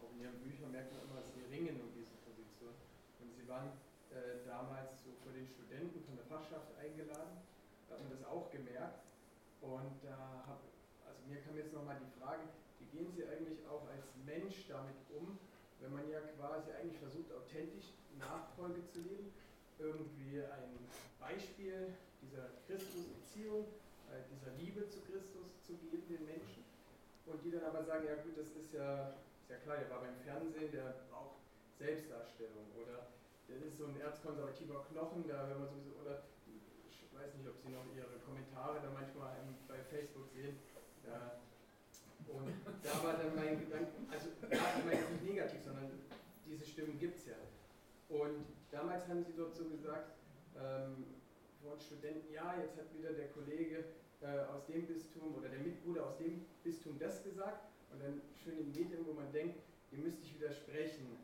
[0.00, 2.76] auch in Ihren Büchern merkt man immer, dass Sie ringen um diese Position.
[3.20, 3.72] Und Sie waren
[4.12, 7.40] äh, damals so vor den Studenten von der Fachschaft eingeladen,
[7.88, 9.00] da hat man das auch gemerkt.
[9.64, 10.60] Und da habe,
[11.08, 12.44] also mir kam jetzt nochmal die Frage,
[12.94, 15.38] gehen Sie eigentlich auch als Mensch damit um,
[15.80, 19.30] wenn man ja quasi eigentlich versucht, authentisch Nachfolge zu leben,
[19.78, 20.74] irgendwie ein
[21.18, 23.66] Beispiel dieser Christusbeziehung,
[24.10, 26.62] äh, dieser Liebe zu Christus zu geben den Menschen.
[27.26, 30.02] Und die dann aber sagen, ja gut, das ist ja, ist ja klar, der war
[30.02, 31.38] beim Fernsehen, der braucht
[31.78, 33.14] Selbstdarstellung oder?
[33.48, 36.24] Das ist so ein erzkonservativer Knochen, da wenn man sowieso, oder
[36.88, 39.36] ich weiß nicht, ob Sie noch Ihre Kommentare da manchmal
[39.68, 40.56] bei Facebook sehen,
[41.04, 41.43] da
[42.36, 42.52] und
[42.82, 45.90] da war dann mein Gedanke, also ich meine jetzt nicht negativ, sondern
[46.46, 47.38] diese Stimmen gibt es ja.
[48.08, 50.12] Und damals haben sie dort so gesagt,
[50.56, 51.06] ähm,
[51.62, 53.84] von Studenten, ja, jetzt hat wieder der Kollege
[54.20, 58.58] äh, aus dem Bistum oder der Mitbruder aus dem Bistum das gesagt und dann schön
[58.58, 59.58] in Medien, wo man denkt,
[59.90, 61.16] ihr müsst ich widersprechen.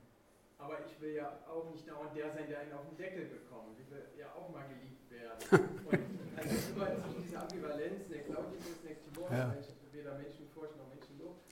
[0.58, 3.80] Aber ich will ja auch nicht dauernd der sein, der einen auf den Deckel bekommt.
[3.80, 5.40] Ich will ja auch mal geliebt werden.
[5.88, 9.56] Und also immer diese Ambivalenz, ne Claudius, ne Timor, ja.
[9.92, 10.92] weder Menschen forscht noch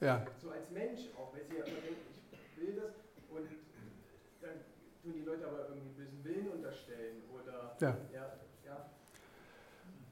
[0.01, 0.27] ja.
[0.41, 2.95] So als Mensch auch, weil sie ja immer denken, ich will das
[3.31, 3.49] und
[4.41, 4.51] dann
[5.03, 7.97] tun die Leute aber irgendwie bösen Willen unterstellen oder ja.
[8.12, 8.33] ja,
[8.66, 8.87] ja.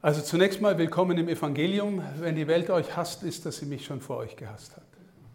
[0.02, 2.02] Also zunächst mal willkommen im Evangelium.
[2.18, 4.84] Wenn die Welt euch hasst, ist, dass sie mich schon vor euch gehasst hat.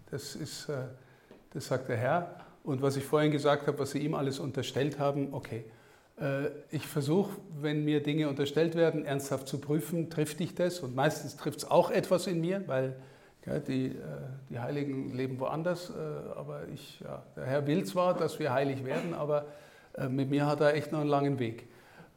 [0.09, 0.83] Das ist, äh,
[1.53, 2.45] das sagt der Herr.
[2.63, 5.65] Und was ich vorhin gesagt habe, was sie ihm alles unterstellt haben, okay.
[6.19, 10.81] Äh, ich versuche, wenn mir Dinge unterstellt werden, ernsthaft zu prüfen, trifft dich das?
[10.81, 12.95] Und meistens trifft es auch etwas in mir, weil
[13.45, 13.91] die, äh,
[14.49, 18.85] die Heiligen leben woanders, äh, aber ich, ja, der Herr will zwar, dass wir heilig
[18.85, 19.45] werden, aber
[19.93, 21.67] äh, mit mir hat er echt noch einen langen Weg.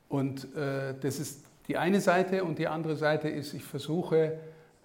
[0.09, 4.39] Und das ist die eine Seite und die andere Seite ist, ich versuche,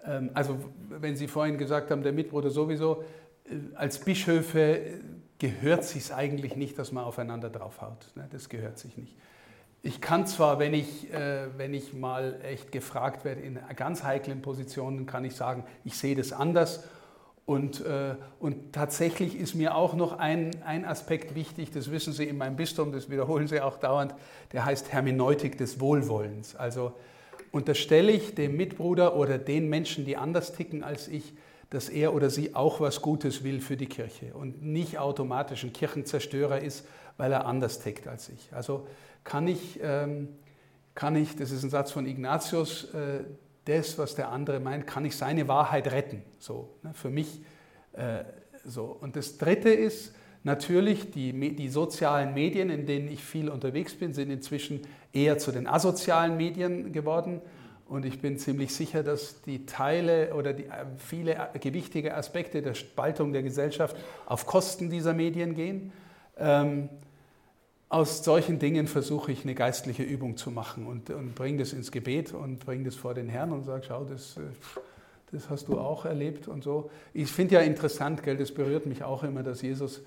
[0.04, 0.58] ähm, also
[0.88, 3.04] wenn Sie vorhin gesagt haben, der Mitbruder sowieso,
[3.74, 5.00] als Bischöfe
[5.38, 8.10] gehört sich eigentlich nicht, dass man aufeinander draufhaut.
[8.14, 8.26] Ne?
[8.30, 9.16] Das gehört sich nicht.
[9.82, 14.42] Ich kann zwar, wenn ich, äh, wenn ich mal echt gefragt werde, in ganz heiklen
[14.42, 16.84] Positionen, kann ich sagen, ich sehe das anders
[17.50, 22.24] Und, äh, und tatsächlich ist mir auch noch ein, ein Aspekt wichtig, das wissen Sie
[22.28, 24.14] in meinem Bistum, das wiederholen Sie auch dauernd,
[24.52, 26.54] der heißt Hermeneutik des Wohlwollens.
[26.54, 26.92] Also
[27.50, 31.32] unterstelle ich dem Mitbruder oder den Menschen, die anders ticken als ich,
[31.70, 35.72] dass er oder sie auch was Gutes will für die Kirche und nicht automatisch ein
[35.72, 36.86] Kirchenzerstörer ist,
[37.16, 38.54] weil er anders tickt als ich.
[38.54, 38.86] Also
[39.24, 40.28] kann ich, ähm,
[40.94, 43.24] kann ich das ist ein Satz von Ignatius, äh,
[43.64, 46.22] das, was der andere meint, kann ich seine Wahrheit retten.
[46.38, 47.42] So, ne, für mich
[47.92, 48.24] äh,
[48.64, 48.84] so.
[48.84, 54.14] Und das Dritte ist, Natürlich, die, die, sozialen Medien, in denen ich viel unterwegs bin,
[54.14, 54.80] sind inzwischen
[55.12, 57.42] eher zu den asozialen Medien geworden.
[57.86, 62.62] Und ich bin ziemlich sicher, dass die Teile oder die, äh, viele äh, gewichtige Aspekte
[62.62, 65.92] der Spaltung der Gesellschaft auf Kosten dieser Medien gehen.
[66.38, 66.88] Ähm,
[67.90, 71.90] aus solchen Dingen versuche ich eine geistliche Übung zu machen und, und bringe das ins
[71.90, 74.40] Gebet und bringe das vor den Herrn und sage, schau, das, äh,
[75.32, 76.90] das hast du auch erlebt und so.
[77.12, 80.02] Ich finde ja interessant, gell, das berührt mich auch immer, dass Jesus,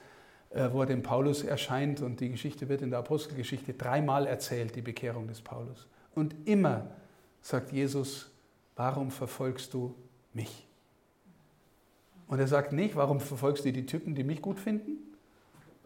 [0.72, 4.82] wo er dem Paulus erscheint und die Geschichte wird in der Apostelgeschichte dreimal erzählt, die
[4.82, 5.88] Bekehrung des Paulus.
[6.14, 6.88] Und immer
[7.42, 8.30] sagt Jesus,
[8.76, 9.96] warum verfolgst du
[10.34, 10.68] mich?
[12.28, 15.13] Und er sagt nicht, warum verfolgst du die Typen, die mich gut finden,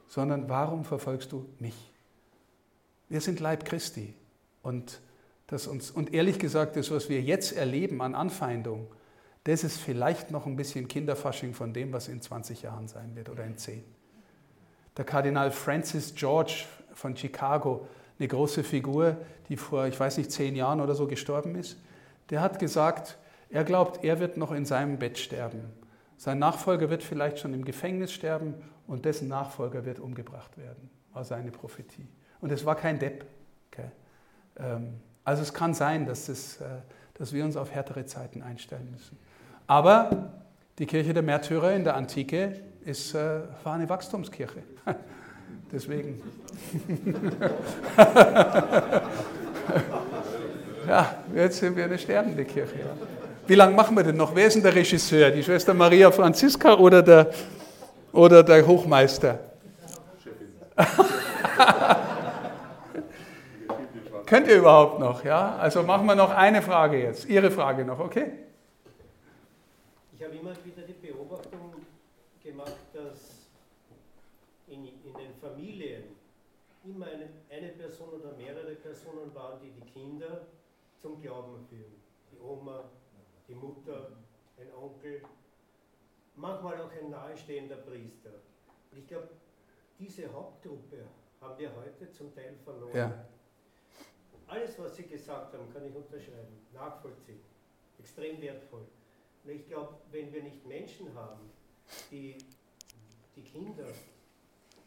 [0.08, 1.76] sondern warum verfolgst du mich?
[3.10, 4.14] Wir sind Leib Christi.
[4.62, 5.00] Und,
[5.48, 8.88] das uns, und ehrlich gesagt, das, was wir jetzt erleben an Anfeindung,
[9.46, 13.30] das ist vielleicht noch ein bisschen Kinderfasching von dem, was in 20 Jahren sein wird
[13.30, 13.84] oder in 10.
[14.98, 17.88] Der Kardinal Francis George von Chicago
[18.20, 19.18] eine große Figur,
[19.48, 21.78] die vor, ich weiß nicht, zehn Jahren oder so gestorben ist,
[22.30, 23.18] der hat gesagt,
[23.50, 25.62] er glaubt, er wird noch in seinem Bett sterben.
[26.18, 28.56] Sein Nachfolger wird vielleicht schon im Gefängnis sterben
[28.88, 30.90] und dessen Nachfolger wird umgebracht werden.
[31.14, 32.08] War seine Prophetie.
[32.42, 33.26] Und es war kein Depp.
[33.72, 33.92] Okay.
[34.58, 36.66] Ähm, also es kann sein, dass, es, äh,
[37.16, 39.18] dass wir uns auf härtere Zeiten einstellen müssen.
[39.68, 40.32] Aber
[40.80, 44.64] die Kirche der Märtyrer in der Antike ist, äh, war eine Wachstumskirche.
[45.72, 46.22] Deswegen.
[50.88, 52.80] ja, jetzt sind wir eine sterbende Kirche.
[53.48, 54.34] Wie lange machen wir denn noch?
[54.36, 55.32] Wer ist denn der Regisseur?
[55.32, 57.32] Die Schwester Maria Franziska oder der,
[58.18, 59.40] oder der Hochmeister?
[64.26, 65.24] Könnt ihr überhaupt noch?
[65.24, 65.56] Ja?
[65.58, 67.26] Also machen wir noch eine Frage jetzt.
[67.26, 68.32] Ihre Frage noch, okay?
[70.14, 71.76] Ich habe immer wieder die Beobachtung
[72.44, 72.74] gemacht,
[76.98, 80.48] immer eine, eine Person oder mehrere Personen waren, die die Kinder
[80.98, 82.02] zum Glauben führen.
[82.32, 82.90] Die Oma,
[83.48, 84.12] die Mutter,
[84.58, 85.22] ein Onkel,
[86.38, 88.30] manchmal auch ein nahestehender Priester.
[88.92, 89.30] Und ich glaube,
[90.00, 91.04] diese Hauptgruppe
[91.42, 92.96] haben wir heute zum Teil verloren.
[92.96, 93.26] Ja.
[94.48, 97.42] Alles, was Sie gesagt haben, kann ich unterschreiben, nachvollziehen,
[98.00, 98.86] extrem wertvoll.
[99.44, 101.50] Und ich glaube, wenn wir nicht Menschen haben,
[102.12, 102.38] die
[103.36, 103.86] die Kinder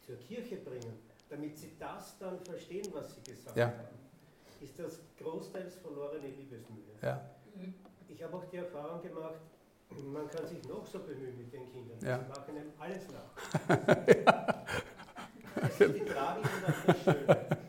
[0.05, 0.99] zur Kirche bringen,
[1.29, 3.67] damit sie das dann verstehen, was sie gesagt ja.
[3.67, 3.97] haben,
[4.59, 6.95] ist das großteils verlorene Liebesmühe.
[7.01, 7.29] Ja.
[8.09, 9.39] Ich habe auch die Erfahrung gemacht,
[10.13, 12.19] man kann sich noch so bemühen mit den Kindern, ja.
[12.19, 14.57] sie machen einem alles nach.
[15.53, 17.59] Das ist die Tragik und das Schöne.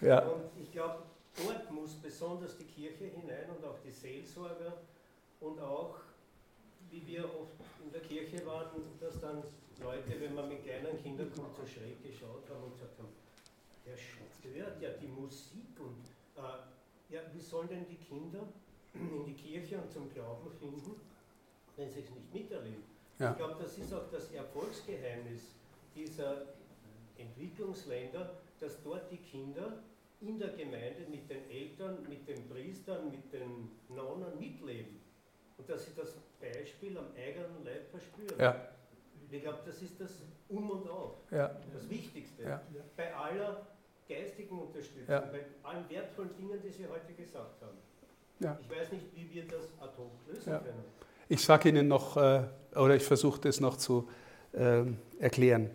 [0.00, 0.18] Ja.
[0.26, 1.04] Und ich glaube,
[1.36, 4.74] dort muss besonders die Kirche hinein und auch die Seelsorger
[5.40, 5.96] und auch,
[6.90, 9.42] wie wir oft in der Kirche waren, dass dann
[9.82, 13.08] Leute, wenn man mit kleinen Kindern kommt, so schräg geschaut haben und gesagt haben,
[13.86, 16.04] der stört ja die Musik und
[16.36, 18.46] äh, ja, wie sollen denn die Kinder
[18.94, 21.00] in die Kirche und zum Glauben finden,
[21.76, 22.84] wenn sie es nicht miterleben?
[23.18, 23.30] Ja.
[23.30, 25.54] Ich glaube, das ist auch das Erfolgsgeheimnis
[25.94, 26.42] dieser
[27.16, 28.30] Entwicklungsländer,
[28.60, 29.82] dass dort die Kinder
[30.20, 35.00] in der Gemeinde mit den Eltern, mit den Priestern, mit den Nonnen mitleben.
[35.56, 38.38] Und dass sie das Beispiel am eigenen Leib verspüren.
[38.38, 38.68] Ja.
[39.30, 41.16] Ich glaube, das ist das Um und Auf.
[41.30, 41.56] Ja.
[41.72, 42.42] Das Wichtigste.
[42.42, 42.62] Ja.
[42.96, 43.66] Bei aller
[44.08, 47.78] geistigen Unterstützung, bei allen wertvollen Dingen, die Sie heute gesagt haben.
[48.60, 50.84] Ich weiß nicht, wie wir das ad hoc lösen können.
[51.28, 52.42] Ich sage Ihnen noch, äh,
[52.76, 54.06] oder ich versuche das noch zu
[54.52, 54.82] äh,
[55.18, 55.70] erklären.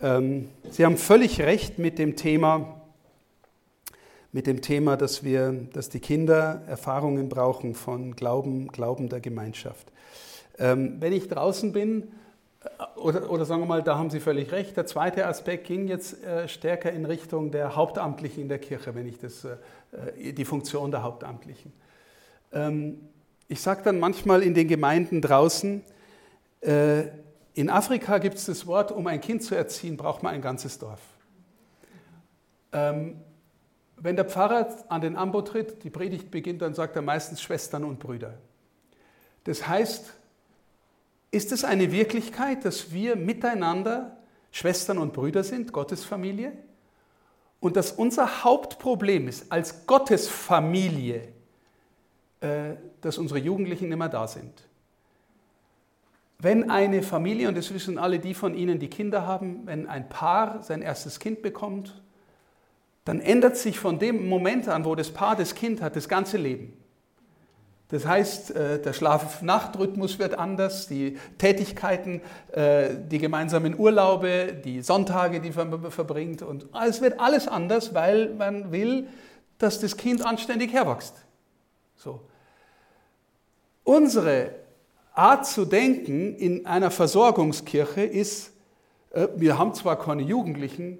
[0.00, 2.82] Ähm, Sie haben völlig recht mit dem Thema,
[4.30, 9.90] mit dem Thema, dass wir, dass die Kinder Erfahrungen brauchen von Glauben, Glauben der Gemeinschaft.
[10.58, 12.04] Ähm, wenn ich draußen bin,
[12.96, 14.76] oder, oder, sagen wir mal, da haben Sie völlig recht.
[14.76, 19.06] Der zweite Aspekt ging jetzt äh, stärker in Richtung der Hauptamtlichen in der Kirche, wenn
[19.06, 21.72] ich das, äh, die Funktion der Hauptamtlichen.
[22.52, 23.00] Ähm,
[23.48, 25.82] ich sage dann manchmal in den Gemeinden draußen,
[26.60, 27.04] äh,
[27.54, 30.78] in Afrika gibt es das Wort, um ein Kind zu erziehen, braucht man ein ganzes
[30.78, 31.00] Dorf.
[32.72, 33.16] Ähm,
[33.96, 37.84] wenn der Pfarrer an den Ambo tritt, die Predigt beginnt, dann sagt er meistens Schwestern
[37.84, 38.34] und Brüder.
[39.44, 40.12] Das heißt,
[41.30, 44.16] Ist es eine Wirklichkeit, dass wir miteinander
[44.52, 46.52] Schwestern und Brüder sind, Gottesfamilie?
[47.60, 51.28] Und dass unser Hauptproblem ist, als Gottesfamilie,
[53.00, 54.66] dass unsere Jugendlichen immer da sind.
[56.38, 60.08] Wenn eine Familie, und das wissen alle die von Ihnen, die Kinder haben, wenn ein
[60.08, 62.02] Paar sein erstes Kind bekommt,
[63.06, 66.36] dann ändert sich von dem Moment an, wo das Paar das Kind hat, das ganze
[66.36, 66.76] Leben.
[67.88, 75.40] Das heißt, äh, der Schlaf-Nacht-Rhythmus wird anders, die Tätigkeiten, äh, die gemeinsamen Urlaube, die Sonntage,
[75.40, 79.06] die man verbringt und es wird alles anders, weil man will,
[79.58, 81.25] dass das Kind anständig herwächst.
[81.96, 82.20] So.
[83.84, 84.50] Unsere
[85.14, 88.52] Art zu denken in einer Versorgungskirche ist,
[89.12, 90.98] äh, wir haben zwar keine Jugendlichen,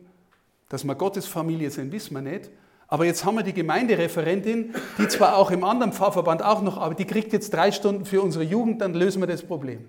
[0.69, 2.51] dass wir Gottes Familie sind, wissen wir nicht,
[2.89, 6.95] aber jetzt haben wir die Gemeindereferentin, die zwar auch im anderen Pfarrverband auch noch, aber
[6.95, 9.85] die kriegt jetzt drei Stunden für unsere Jugend, dann lösen wir das Problem.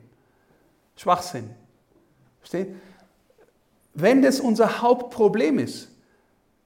[0.96, 1.52] Schwachsinn.
[2.40, 2.76] Versteht?
[3.94, 5.90] Wenn das unser Hauptproblem ist,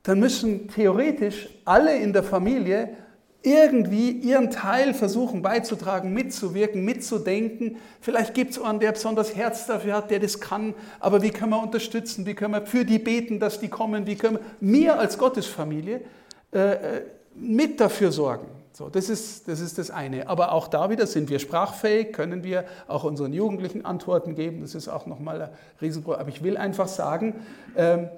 [0.04, 2.96] dann müssen theoretisch alle in der Familie
[3.44, 7.78] irgendwie ihren Teil versuchen beizutragen, mitzuwirken, mitzudenken.
[8.00, 10.76] Vielleicht gibt es einen, der besonders Herz dafür hat, der das kann.
[11.00, 12.26] Aber wie können wir unterstützen?
[12.26, 14.06] Wie können wir für die beten, dass die kommen?
[14.06, 16.02] Wie können wir, als Gottesfamilie
[16.54, 17.02] äh, äh,
[17.36, 18.46] mit dafür sorgen?
[18.74, 20.30] So, das, ist, das ist das eine.
[20.30, 24.62] Aber auch da wieder sind wir sprachfähig, können wir auch unseren Jugendlichen Antworten geben.
[24.62, 25.50] Das ist auch nochmal ein
[25.82, 26.22] Riesenproblem.
[26.22, 27.36] Aber ich will einfach sagen,
[27.76, 28.10] ähm,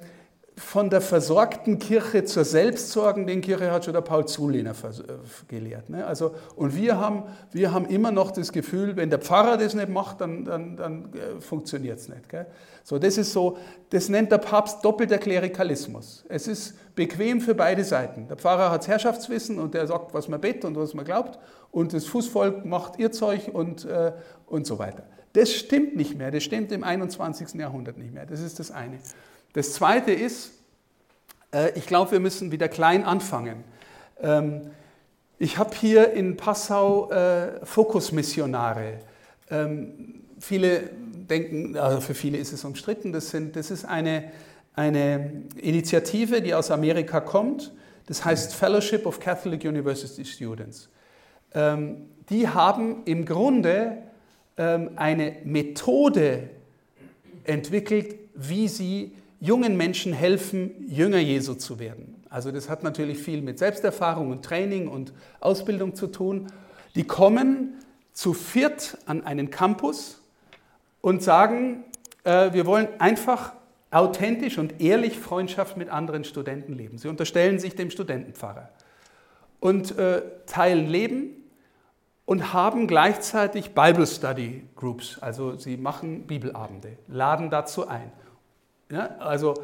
[0.55, 5.13] von der versorgten Kirche zur selbstsorgenden Kirche hat schon der Paul Zulehner äh,
[5.47, 5.89] gelehrt.
[5.89, 6.05] Ne?
[6.05, 9.89] Also, und wir haben, wir haben immer noch das Gefühl, wenn der Pfarrer das nicht
[9.89, 12.29] macht, dann, dann, dann äh, funktioniert es nicht.
[12.29, 12.45] Gell?
[12.83, 13.57] So, das ist so,
[13.89, 16.23] das nennt der Papst doppelter Klerikalismus.
[16.29, 18.27] Es ist bequem für beide Seiten.
[18.27, 21.39] Der Pfarrer hat Herrschaftswissen und der sagt, was man bett und was man glaubt,
[21.71, 24.11] und das Fußvolk macht ihr Zeug und, äh,
[24.45, 25.03] und so weiter.
[25.33, 27.55] Das stimmt nicht mehr, das stimmt im 21.
[27.55, 28.27] Jahrhundert nicht mehr.
[28.27, 28.99] Das ist das eine.
[29.53, 30.51] Das Zweite ist,
[31.53, 33.63] äh, ich glaube, wir müssen wieder klein anfangen.
[34.19, 34.71] Ähm,
[35.37, 38.99] ich habe hier in Passau äh, Fokusmissionare.
[39.51, 40.89] Ähm, viele
[41.29, 44.31] denken, also für viele ist es umstritten, das, sind, das ist eine,
[44.73, 47.71] eine Initiative, die aus Amerika kommt.
[48.07, 50.89] Das heißt Fellowship of Catholic University Students.
[51.53, 53.97] Ähm, die haben im Grunde
[54.55, 56.47] eine Methode
[57.43, 59.13] entwickelt, wie sie
[59.43, 62.23] jungen Menschen helfen, Jünger Jesu zu werden.
[62.29, 65.11] Also das hat natürlich viel mit Selbsterfahrung und Training und
[65.41, 66.47] Ausbildung zu tun.
[66.95, 67.73] Die kommen
[68.13, 70.21] zu viert an einen Campus
[71.01, 71.83] und sagen,
[72.23, 73.51] äh, wir wollen einfach
[73.91, 76.97] authentisch und ehrlich Freundschaft mit anderen Studenten leben.
[76.97, 78.69] Sie unterstellen sich dem Studentenpfarrer
[79.59, 81.31] und äh, teilen Leben
[82.23, 88.09] und haben gleichzeitig Bible Study Groups, also sie machen Bibelabende, laden dazu ein.
[88.93, 89.55] Ja, also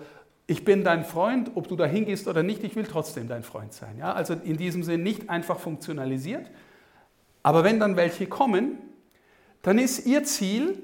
[0.47, 3.73] ich bin dein Freund, ob du da hingehst oder nicht, ich will trotzdem dein Freund
[3.73, 3.95] sein.
[3.99, 6.49] Ja, also in diesem Sinn nicht einfach funktionalisiert.
[7.43, 8.79] Aber wenn dann welche kommen,
[9.61, 10.81] dann ist ihr Ziel,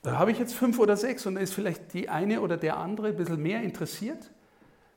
[0.00, 2.78] da habe ich jetzt fünf oder sechs und da ist vielleicht die eine oder der
[2.78, 4.30] andere ein bisschen mehr interessiert,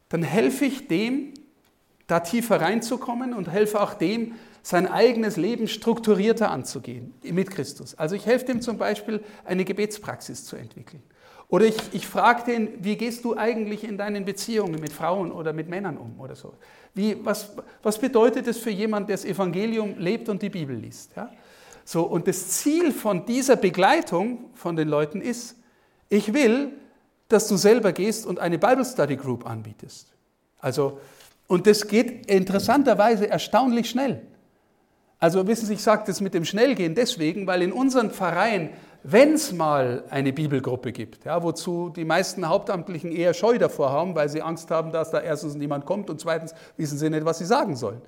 [0.07, 1.33] dann helfe ich dem,
[2.07, 7.95] da tiefer reinzukommen und helfe auch dem, sein eigenes Leben strukturierter anzugehen mit Christus.
[7.95, 11.03] Also ich helfe dem zum Beispiel, eine Gebetspraxis zu entwickeln.
[11.47, 15.53] Oder ich, ich frage den, wie gehst du eigentlich in deinen Beziehungen mit Frauen oder
[15.53, 16.53] mit Männern um oder so?
[16.93, 17.51] Wie, was,
[17.83, 21.15] was bedeutet es für jemanden, der das Evangelium lebt und die Bibel liest?
[21.15, 21.31] Ja?
[21.83, 25.55] So, und das Ziel von dieser Begleitung von den Leuten ist,
[26.09, 26.71] ich will,
[27.27, 30.11] dass du selber gehst und eine Bible Study Group anbietest.
[30.59, 30.99] Also,
[31.47, 34.21] und das geht interessanterweise erstaunlich schnell.
[35.19, 38.69] Also wissen Sie, ich sage das mit dem Schnellgehen deswegen, weil in unseren Pfarreien
[39.07, 44.15] wenn es mal eine Bibelgruppe gibt, ja, wozu die meisten Hauptamtlichen eher Scheu davor haben,
[44.15, 47.37] weil sie Angst haben, dass da erstens niemand kommt und zweitens wissen sie nicht, was
[47.37, 48.01] sie sagen sollen.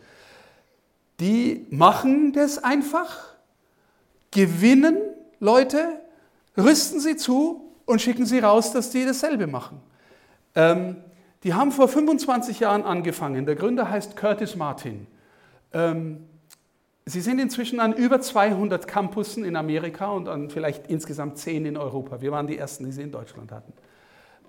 [1.19, 3.35] Die machen das einfach,
[4.31, 4.97] gewinnen
[5.39, 6.01] Leute,
[6.57, 9.79] rüsten sie zu und schicken sie raus, dass die dasselbe machen.
[10.55, 10.97] Ähm,
[11.43, 13.45] die haben vor 25 Jahren angefangen.
[13.45, 15.05] Der Gründer heißt Curtis Martin.
[15.73, 16.26] Ähm,
[17.09, 21.77] Sie sind inzwischen an über 200 Campussen in Amerika und an vielleicht insgesamt 10 in
[21.77, 22.19] Europa.
[22.19, 23.71] Wir waren die Ersten, die sie in Deutschland hatten.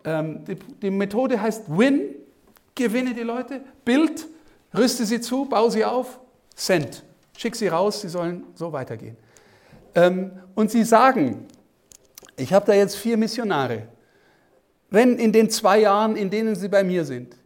[0.02, 0.44] Ähm,
[0.82, 2.16] die, Methode heißt Win,
[2.74, 4.26] gewinne die Leute, Bild,
[4.76, 6.18] rüste sie zu, baue sie auf,
[6.56, 7.05] Send,
[7.36, 9.16] schick sie raus, sie sollen so weitergehen.
[9.94, 11.47] Ähm, und sie sagen,
[12.36, 13.86] ich habe da jetzt vier Missionare.
[14.90, 17.36] Wenn in den zwei Jahren, in denen sie bei mir sind,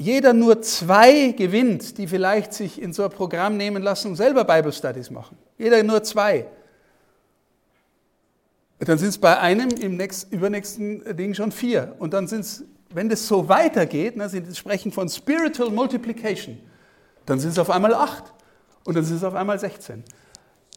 [0.00, 4.44] jeder nur zwei gewinnt, die vielleicht sich in so ein Programm nehmen lassen und selber
[4.44, 5.36] Bible Studies machen.
[5.58, 6.46] Jeder nur zwei.
[8.78, 11.96] Dann sind es bei einem im nächsten, übernächsten Ding schon vier.
[11.98, 12.64] Und dann sind es,
[12.94, 16.58] wenn das so weitergeht, ne, sie sprechen von Spiritual Multiplication,
[17.26, 18.32] dann sind es auf einmal acht
[18.84, 20.02] und dann sind es auf einmal 16.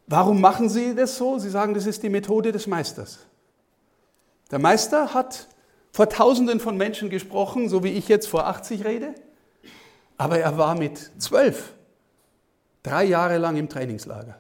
[0.06, 1.40] Warum machen sie das so?
[1.40, 3.20] Sie sagen, das ist die Methode des Meisters.
[4.52, 5.48] Der Meister hat
[5.94, 9.14] vor Tausenden von Menschen gesprochen, so wie ich jetzt vor 80 rede,
[10.18, 11.74] aber er war mit zwölf
[12.82, 14.36] drei Jahre lang im Trainingslager.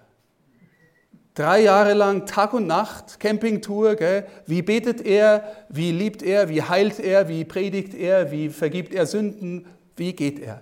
[1.35, 3.95] Drei Jahre lang Tag und Nacht, Campingtour.
[3.95, 4.27] Gell?
[4.45, 5.43] Wie betet er?
[5.69, 6.49] Wie liebt er?
[6.49, 7.27] Wie heilt er?
[7.27, 8.31] Wie predigt er?
[8.31, 9.65] Wie vergibt er Sünden?
[9.95, 10.61] Wie geht er?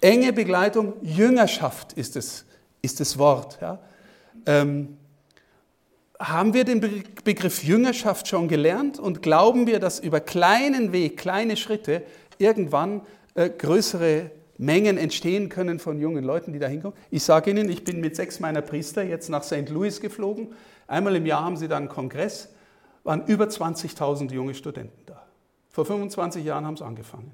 [0.00, 2.44] Enge Begleitung, Jüngerschaft ist das,
[2.80, 3.58] ist das Wort.
[3.60, 3.78] Ja?
[4.46, 4.96] Ähm,
[6.28, 6.80] haben wir den
[7.24, 12.02] Begriff Jüngerschaft schon gelernt und glauben wir, dass über kleinen Weg, kleine Schritte
[12.38, 13.02] irgendwann
[13.34, 16.96] äh, größere Mengen entstehen können von jungen Leuten, die da hinkommen.
[17.10, 19.68] Ich sage Ihnen, ich bin mit sechs meiner Priester jetzt nach St.
[19.68, 20.52] Louis geflogen.
[20.86, 22.50] Einmal im Jahr haben sie da einen Kongress,
[23.02, 25.26] waren über 20.000 junge Studenten da.
[25.70, 27.32] Vor 25 Jahren haben sie angefangen.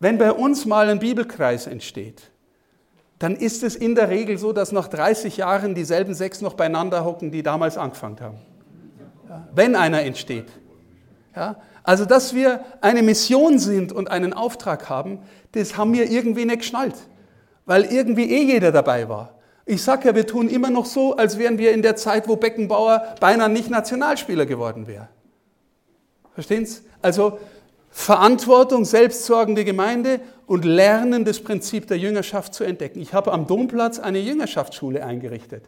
[0.00, 2.30] Wenn bei uns mal ein Bibelkreis entsteht,
[3.20, 7.04] dann ist es in der Regel so, dass nach 30 Jahren dieselben sechs noch beieinander
[7.04, 8.38] hocken, die damals angefangen haben.
[9.28, 10.46] Ja, wenn einer entsteht.
[11.36, 15.20] Ja, also, dass wir eine Mission sind und einen Auftrag haben,
[15.52, 16.94] das haben wir irgendwie nicht geschnallt,
[17.66, 19.34] weil irgendwie eh jeder dabei war.
[19.66, 22.36] Ich sage ja, wir tun immer noch so, als wären wir in der Zeit, wo
[22.36, 25.08] Beckenbauer beinahe nicht Nationalspieler geworden wäre.
[26.32, 26.80] Verstehen Sie?
[27.02, 27.38] Also
[27.90, 30.20] Verantwortung, selbstsorgende Gemeinde
[30.50, 33.00] und Lernen das Prinzip der Jüngerschaft zu entdecken.
[33.00, 35.62] Ich habe am Domplatz eine Jüngerschaftsschule eingerichtet.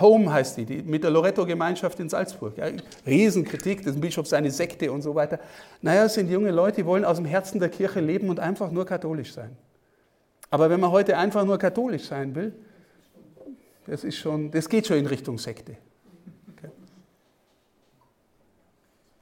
[0.00, 2.58] Home heißt die, die mit der Loretto-Gemeinschaft in Salzburg.
[2.58, 2.66] Ja,
[3.06, 5.38] Riesenkritik, das Bischof seine Sekte und so weiter.
[5.82, 8.72] Naja, es sind junge Leute, die wollen aus dem Herzen der Kirche leben und einfach
[8.72, 9.56] nur katholisch sein.
[10.50, 12.52] Aber wenn man heute einfach nur katholisch sein will,
[13.86, 15.76] das, ist schon, das geht schon in Richtung Sekte.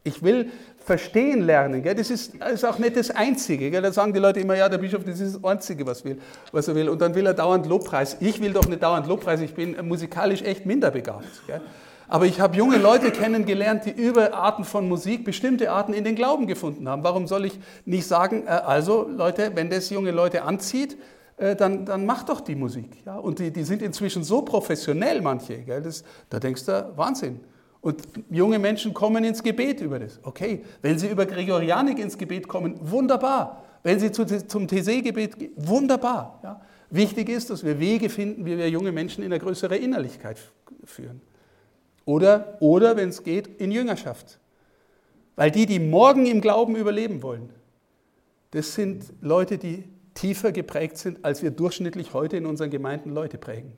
[0.04, 0.50] Ich will
[0.84, 1.82] verstehen lernen.
[1.82, 1.94] Gell?
[1.94, 3.70] Das, ist, ist auch nicht das Einzige.
[3.70, 3.82] Gell?
[3.82, 6.18] Da sagen die Leute immer, ja, der Bischof, das ist das Einzige, was, will,
[6.50, 6.88] was er will.
[6.88, 8.16] Und dann will er dauernd Lobpreis.
[8.20, 11.46] Ich will doch nicht dauernd Lobpreis, ich bin musikalisch echt minderbegabt.
[11.46, 11.60] Gell?
[12.08, 16.14] Aber ich habe junge Leute kennengelernt, die über Arten von Musik bestimmte Arten in den
[16.14, 17.02] Glauben gefunden haben.
[17.04, 20.98] Warum soll ich nicht sagen, äh, also Leute, wenn das junge Leute anzieht,
[21.38, 23.02] äh, dann, dann mach doch die Musik.
[23.06, 23.16] Ja?
[23.16, 25.58] Und die, die sind inzwischen so professionell, manche.
[25.62, 25.82] Gell?
[25.82, 27.40] Das, da denkst du, Wahnsinn.
[27.82, 28.00] Und
[28.30, 30.20] junge Menschen kommen ins Gebet über das.
[30.22, 33.64] Okay, wenn sie über Gregorianik ins Gebet kommen, wunderbar.
[33.82, 36.38] Wenn sie zu, zum TC-Gebet gehen, wunderbar.
[36.44, 36.60] Ja.
[36.90, 40.38] Wichtig ist, dass wir Wege finden, wie wir junge Menschen in eine größere Innerlichkeit
[40.84, 41.20] führen.
[42.04, 44.38] Oder, oder wenn es geht, in Jüngerschaft.
[45.34, 47.50] Weil die, die morgen im Glauben überleben wollen,
[48.52, 49.84] das sind Leute, die
[50.14, 53.72] tiefer geprägt sind, als wir durchschnittlich heute in unseren Gemeinden Leute prägen.